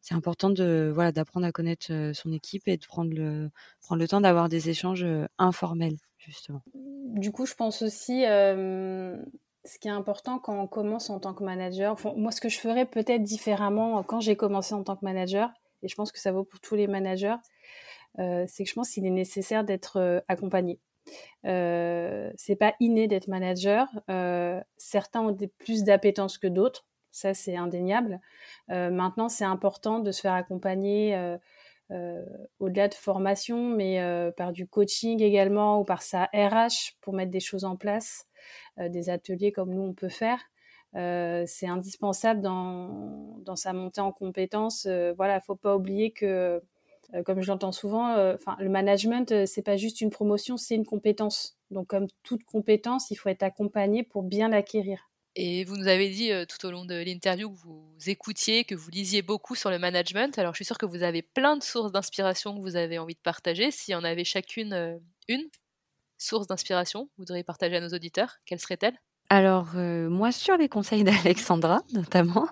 c'est 0.00 0.14
important 0.14 0.50
de 0.50 0.90
voilà 0.94 1.12
d'apprendre 1.12 1.46
à 1.46 1.52
connaître 1.52 2.10
son 2.14 2.32
équipe 2.32 2.66
et 2.66 2.76
de 2.76 2.86
prendre 2.86 3.12
le 3.12 3.50
prendre 3.80 4.00
le 4.00 4.08
temps 4.08 4.20
d'avoir 4.20 4.48
des 4.48 4.68
échanges 4.70 5.06
informels 5.38 5.96
justement. 6.18 6.62
Du 6.74 7.32
coup, 7.32 7.46
je 7.46 7.54
pense 7.54 7.82
aussi 7.82 8.22
ce 8.22 9.78
qui 9.78 9.88
est 9.88 9.92
important 9.92 10.38
quand 10.38 10.58
on 10.58 10.66
commence 10.66 11.10
en 11.10 11.20
tant 11.20 11.34
que 11.34 11.44
manager. 11.44 11.96
moi, 12.16 12.30
ce 12.30 12.40
que 12.40 12.48
je 12.48 12.58
ferais 12.58 12.86
peut-être 12.86 13.22
différemment 13.22 14.02
quand 14.02 14.20
j'ai 14.20 14.36
commencé 14.36 14.74
en 14.74 14.82
tant 14.82 14.96
que 14.96 15.04
manager, 15.04 15.50
et 15.82 15.88
je 15.88 15.94
pense 15.94 16.12
que 16.12 16.18
ça 16.18 16.32
vaut 16.32 16.44
pour 16.44 16.60
tous 16.60 16.76
les 16.76 16.86
managers, 16.86 17.36
c'est 18.16 18.64
que 18.64 18.68
je 18.68 18.74
pense 18.74 18.90
qu'il 18.90 19.06
est 19.06 19.10
nécessaire 19.10 19.64
d'être 19.64 20.22
accompagné. 20.28 20.80
Euh, 21.46 22.30
c'est 22.36 22.56
pas 22.56 22.74
inné 22.80 23.08
d'être 23.08 23.28
manager. 23.28 23.88
certains 24.76 25.20
ont 25.20 25.36
plus 25.58 25.84
d'appétence 25.84 26.38
que 26.38 26.46
d'autres. 26.46 26.86
Ça, 27.12 27.34
c'est 27.34 27.56
indéniable. 27.56 28.20
Euh, 28.70 28.90
maintenant, 28.90 29.28
c'est 29.28 29.44
important 29.44 30.00
de 30.00 30.12
se 30.12 30.20
faire 30.20 30.34
accompagner 30.34 31.16
euh, 31.16 31.36
euh, 31.90 32.24
au-delà 32.60 32.88
de 32.88 32.94
formation, 32.94 33.68
mais 33.68 34.00
par 34.36 34.52
du 34.52 34.66
coaching 34.66 35.20
également 35.22 35.80
ou 35.80 35.84
par 35.84 36.02
sa 36.02 36.24
RH 36.32 36.96
pour 37.00 37.14
mettre 37.14 37.30
des 37.32 37.40
choses 37.40 37.64
en 37.64 37.76
place, 37.76 38.26
des 38.78 39.10
ateliers 39.10 39.52
comme 39.52 39.74
nous 39.74 39.82
on 39.82 39.92
peut 39.92 40.08
faire. 40.08 40.38
c'est 40.94 41.66
indispensable 41.66 42.40
dans, 42.40 43.56
sa 43.56 43.72
montée 43.72 44.00
en 44.00 44.12
compétences. 44.12 44.86
voilà, 45.16 45.40
faut 45.40 45.56
pas 45.56 45.74
oublier 45.74 46.12
que, 46.12 46.62
comme 47.24 47.42
je 47.42 47.48
l'entends 47.48 47.72
souvent, 47.72 48.14
le 48.14 48.68
management 48.68 49.46
c'est 49.46 49.62
pas 49.62 49.76
juste 49.76 50.00
une 50.00 50.10
promotion, 50.10 50.56
c'est 50.56 50.76
une 50.76 50.86
compétence. 50.86 51.58
Donc 51.72 51.88
comme 51.88 52.06
toute 52.22 52.44
compétence, 52.44 53.10
il 53.10 53.16
faut 53.16 53.30
être 53.30 53.42
accompagné 53.42 54.04
pour 54.04 54.22
bien 54.22 54.48
l'acquérir. 54.48 55.09
Et 55.36 55.64
vous 55.64 55.76
nous 55.76 55.88
avez 55.88 56.10
dit 56.10 56.32
tout 56.48 56.66
au 56.66 56.70
long 56.70 56.84
de 56.84 56.94
l'interview 56.94 57.50
que 57.50 57.58
vous 57.58 57.94
écoutiez, 58.06 58.64
que 58.64 58.74
vous 58.74 58.90
lisiez 58.90 59.22
beaucoup 59.22 59.54
sur 59.54 59.70
le 59.70 59.78
management. 59.78 60.38
Alors 60.38 60.54
je 60.54 60.58
suis 60.58 60.64
sûre 60.64 60.78
que 60.78 60.86
vous 60.86 61.02
avez 61.02 61.22
plein 61.22 61.56
de 61.56 61.62
sources 61.62 61.92
d'inspiration 61.92 62.54
que 62.56 62.60
vous 62.60 62.76
avez 62.76 62.98
envie 62.98 63.14
de 63.14 63.20
partager. 63.20 63.70
Si 63.70 63.94
en 63.94 64.02
avait 64.02 64.24
chacune 64.24 65.00
une 65.28 65.48
source 66.18 66.46
d'inspiration, 66.46 67.04
vous 67.04 67.22
voudriez 67.22 67.44
partager 67.44 67.76
à 67.76 67.80
nos 67.80 67.88
auditeurs, 67.88 68.38
quelle 68.44 68.60
serait-elle? 68.60 68.98
Alors, 69.32 69.74
moi, 69.76 70.32
sur 70.32 70.56
les 70.56 70.68
conseils 70.68 71.04
d'Alexandra, 71.04 71.82
notamment, 71.92 72.48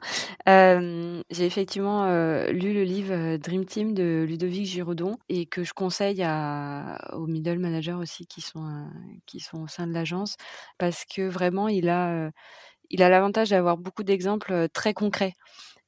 j'ai 0.46 1.44
effectivement 1.44 2.06
lu 2.50 2.72
le 2.72 2.84
livre 2.84 3.36
Dream 3.38 3.64
Team 3.64 3.94
de 3.94 4.24
Ludovic 4.26 4.64
Giraudon 4.64 5.18
et 5.28 5.46
que 5.46 5.64
je 5.64 5.72
conseille 5.72 6.24
aux 7.12 7.26
middle 7.26 7.58
managers 7.58 7.94
aussi 7.94 8.28
qui 8.28 8.40
sont, 8.40 8.88
qui 9.26 9.40
sont 9.40 9.62
au 9.62 9.66
sein 9.66 9.88
de 9.88 9.92
l'agence 9.92 10.36
parce 10.78 11.04
que 11.04 11.22
vraiment, 11.22 11.66
il 11.66 11.88
a 11.88 12.30
il 12.91 13.03
a 13.03 13.09
l'avantage 13.09 13.51
d'avoir 13.51 13.76
beaucoup 13.76 14.03
d'exemples 14.03 14.68
très 14.72 14.95
concrets. 14.95 15.34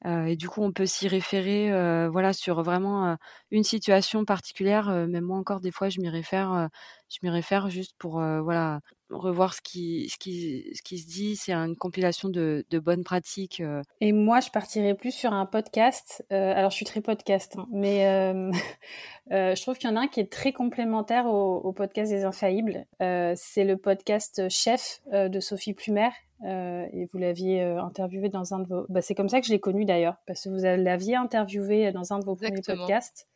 et 0.05 0.35
du 0.35 0.49
coup, 0.49 0.61
on 0.63 0.71
peut 0.71 0.85
s'y 0.85 1.07
référer, 1.07 1.69
voilà, 2.09 2.33
sur 2.33 2.63
vraiment 2.63 3.17
une 3.51 3.63
situation 3.63 4.25
particulière. 4.25 4.89
même 5.07 5.25
moi 5.25 5.37
encore, 5.37 5.61
des 5.61 5.71
fois, 5.71 5.89
je 5.89 5.99
m'y 5.99 6.09
réfère, 6.09 6.69
je 7.09 7.17
m'y 7.23 7.29
réfère 7.29 7.69
juste 7.69 7.95
pour, 7.99 8.13
voilà, 8.13 8.79
revoir 9.09 9.53
ce 9.53 9.61
qui, 9.61 10.09
ce 10.09 10.17
qui, 10.17 10.71
ce 10.73 10.81
qui 10.81 10.97
se 10.97 11.07
dit. 11.07 11.35
C'est 11.35 11.53
une 11.53 11.75
compilation 11.75 12.29
de, 12.29 12.65
de 12.69 12.79
bonnes 12.79 13.03
pratiques. 13.03 13.61
Et 13.99 14.11
moi, 14.11 14.39
je 14.39 14.49
partirais 14.49 14.95
plus 14.95 15.11
sur 15.11 15.33
un 15.33 15.45
podcast. 15.45 16.25
alors, 16.31 16.71
je 16.71 16.75
suis 16.75 16.85
très 16.85 17.01
podcast, 17.01 17.55
hein, 17.57 17.67
mais 17.71 18.05
je 19.29 19.61
trouve 19.61 19.77
qu'il 19.77 19.89
y 19.89 19.93
en 19.93 19.97
a 19.97 20.01
un 20.01 20.07
qui 20.07 20.19
est 20.19 20.31
très 20.31 20.51
complémentaire 20.51 21.27
au, 21.27 21.57
au 21.57 21.73
podcast 21.73 22.11
des 22.11 22.23
Infaillibles. 22.23 22.85
c'est 22.99 23.65
le 23.65 23.75
podcast 23.77 24.49
Chef 24.49 25.01
de 25.11 25.39
Sophie 25.39 25.73
Plumer 25.73 26.09
euh, 26.43 26.87
et 26.91 27.05
vous 27.05 27.17
l'aviez 27.17 27.61
euh, 27.61 27.81
interviewé 27.81 28.29
dans 28.29 28.53
un 28.53 28.59
de 28.59 28.67
vos. 28.67 28.85
Bah, 28.89 29.01
c'est 29.01 29.13
comme 29.13 29.29
ça 29.29 29.39
que 29.39 29.47
je 29.47 29.51
l'ai 29.51 29.59
connu 29.59 29.85
d'ailleurs, 29.85 30.15
parce 30.25 30.43
que 30.43 30.49
vous 30.49 30.61
l'aviez 30.61 31.15
interviewé 31.15 31.91
dans 31.91 32.13
un 32.13 32.19
de 32.19 32.25
vos 32.25 32.35
premiers 32.35 32.61
podcasts. 32.61 33.27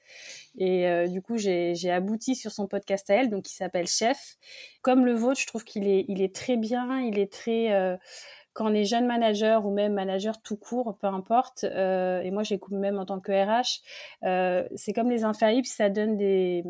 Et 0.57 0.87
euh, 0.87 1.07
du 1.07 1.21
coup, 1.21 1.37
j'ai 1.37 1.91
abouti 1.91 2.35
sur 2.35 2.51
son 2.51 2.67
podcast 2.67 3.09
à 3.09 3.15
elle, 3.15 3.29
donc 3.29 3.49
il 3.49 3.53
s'appelle 3.53 3.87
Chef. 3.87 4.37
Comme 4.81 5.05
le 5.05 5.13
vôtre, 5.13 5.39
je 5.39 5.47
trouve 5.47 5.63
qu'il 5.63 5.87
est, 5.87 6.05
il 6.07 6.21
est 6.21 6.33
très 6.33 6.57
bien, 6.57 6.99
il 7.01 7.19
est 7.19 7.31
très. 7.31 7.97
quand 8.53 8.71
on 8.71 8.73
est 8.73 8.85
jeune 8.85 9.05
manager 9.05 9.65
ou 9.65 9.71
même 9.71 9.93
manager 9.93 10.41
tout 10.41 10.57
court, 10.57 10.97
peu 10.99 11.07
importe, 11.07 11.63
et 11.63 12.31
moi 12.31 12.43
j'écoute 12.43 12.73
même 12.73 12.97
en 12.97 13.05
tant 13.05 13.19
que 13.19 13.31
RH, 13.31 13.81
c'est 14.75 14.93
comme 14.93 15.09
les 15.09 15.23
infaillibles, 15.23 15.67
ça 15.67 15.89
donne 15.89 16.17
des, 16.17 16.63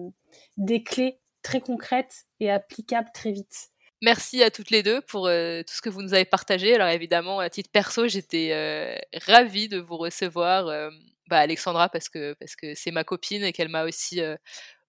des 0.58 0.82
clés 0.82 1.20
très 1.44 1.62
concrètes 1.62 2.26
et 2.40 2.50
applicables 2.50 3.12
très 3.14 3.32
vite. 3.32 3.70
Merci 4.06 4.44
à 4.44 4.52
toutes 4.52 4.70
les 4.70 4.84
deux 4.84 5.02
pour 5.02 5.26
euh, 5.26 5.64
tout 5.64 5.74
ce 5.74 5.82
que 5.82 5.90
vous 5.90 6.04
nous 6.04 6.14
avez 6.14 6.26
partagé. 6.26 6.76
Alors 6.76 6.90
évidemment, 6.90 7.40
à 7.40 7.50
titre 7.50 7.72
perso, 7.72 8.08
j'étais 8.08 8.50
euh, 8.52 8.96
ravie 9.26 9.68
de 9.68 9.80
vous 9.80 9.98
recevoir, 9.98 10.68
euh, 10.68 10.92
bah, 11.28 11.40
Alexandra, 11.40 11.90
parce 11.90 12.08
que 12.08 12.34
parce 12.34 12.56
que 12.56 12.76
c'est 12.76 12.92
ma 12.92 13.04
copine 13.04 13.44
et 13.44 13.52
qu'elle 13.52 13.70
m'a 13.70 13.84
aussi 13.84 14.22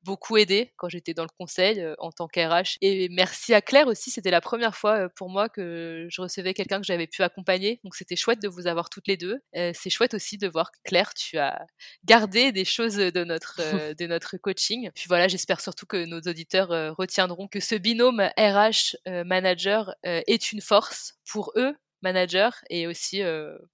beaucoup 0.06 0.36
aidé 0.38 0.72
quand 0.76 0.88
j'étais 0.88 1.12
dans 1.12 1.24
le 1.24 1.28
conseil 1.38 1.80
euh, 1.80 1.94
en 1.98 2.12
tant 2.12 2.28
qu'RH. 2.28 2.78
Et 2.80 3.08
merci 3.10 3.52
à 3.52 3.60
Claire 3.60 3.88
aussi, 3.88 4.10
c'était 4.10 4.30
la 4.30 4.40
première 4.40 4.76
fois 4.76 4.92
euh, 5.00 5.08
pour 5.14 5.28
moi 5.28 5.48
que 5.48 6.06
je 6.08 6.22
recevais 6.22 6.54
quelqu'un 6.54 6.80
que 6.80 6.86
j'avais 6.86 7.08
pu 7.08 7.22
accompagner. 7.22 7.80
Donc 7.84 7.94
c'était 7.96 8.16
chouette 8.16 8.40
de 8.40 8.48
vous 8.48 8.66
avoir 8.66 8.88
toutes 8.88 9.08
les 9.08 9.16
deux. 9.16 9.40
Euh, 9.56 9.72
c'est 9.74 9.90
chouette 9.90 10.14
aussi 10.14 10.38
de 10.38 10.48
voir 10.48 10.70
que 10.70 10.78
Claire, 10.84 11.12
tu 11.12 11.36
as 11.38 11.66
gardé 12.04 12.52
des 12.52 12.64
choses 12.64 12.96
de 12.96 13.24
notre, 13.24 13.60
de 13.94 14.06
notre 14.06 14.36
coaching. 14.38 14.90
Puis 14.94 15.04
voilà, 15.08 15.28
j'espère 15.28 15.60
surtout 15.60 15.86
que 15.86 16.06
nos 16.06 16.20
auditeurs 16.20 16.68
retiendront 16.96 17.48
que 17.48 17.60
ce 17.60 17.74
binôme 17.74 18.30
RH 18.38 18.96
manager 19.24 19.94
est 20.04 20.52
une 20.52 20.60
force 20.60 21.14
pour 21.24 21.52
eux 21.56 21.74
managers 22.06 22.56
et 22.70 22.86
aussi 22.86 23.22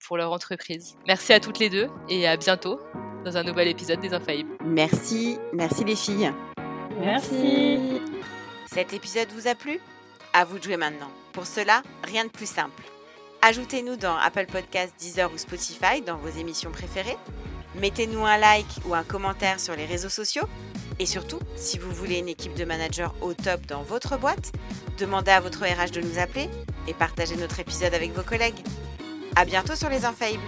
pour 0.06 0.16
leur 0.16 0.32
entreprise. 0.32 0.96
Merci 1.06 1.32
à 1.32 1.40
toutes 1.40 1.58
les 1.58 1.68
deux 1.68 1.88
et 2.08 2.26
à 2.26 2.36
bientôt 2.36 2.80
dans 3.24 3.36
un 3.36 3.44
nouvel 3.44 3.68
épisode 3.68 4.00
des 4.00 4.14
Infaillibles. 4.14 4.56
Merci, 4.64 5.38
merci 5.52 5.84
les 5.84 5.96
filles. 5.96 6.32
Merci. 6.98 8.00
Cet 8.66 8.92
épisode 8.94 9.28
vous 9.34 9.48
a 9.48 9.54
plu? 9.54 9.80
À 10.32 10.44
vous 10.44 10.58
de 10.58 10.64
jouer 10.64 10.78
maintenant. 10.78 11.10
Pour 11.32 11.46
cela, 11.46 11.82
rien 12.04 12.24
de 12.24 12.30
plus 12.30 12.48
simple. 12.48 12.82
Ajoutez-nous 13.42 13.96
dans 13.96 14.16
Apple 14.16 14.46
Podcasts, 14.46 14.94
Deezer 14.98 15.30
ou 15.32 15.36
Spotify 15.36 16.00
dans 16.00 16.16
vos 16.16 16.30
émissions 16.40 16.70
préférées. 16.70 17.18
Mettez-nous 17.74 18.24
un 18.24 18.38
like 18.38 18.66
ou 18.86 18.94
un 18.94 19.04
commentaire 19.04 19.60
sur 19.60 19.76
les 19.76 19.84
réseaux 19.84 20.08
sociaux. 20.08 20.46
Et 20.98 21.06
surtout, 21.06 21.38
si 21.56 21.78
vous 21.78 21.90
voulez 21.90 22.18
une 22.18 22.28
équipe 22.28 22.54
de 22.54 22.64
managers 22.64 23.08
au 23.20 23.34
top 23.34 23.66
dans 23.66 23.82
votre 23.82 24.18
boîte, 24.18 24.52
demandez 24.98 25.30
à 25.30 25.40
votre 25.40 25.64
RH 25.64 25.90
de 25.90 26.00
nous 26.00 26.18
appeler 26.18 26.48
et 26.86 26.94
partagez 26.94 27.36
notre 27.36 27.60
épisode 27.60 27.94
avec 27.94 28.12
vos 28.12 28.22
collègues. 28.22 28.62
À 29.34 29.44
bientôt 29.44 29.74
sur 29.74 29.88
les 29.88 30.04
Infaillibles. 30.04 30.42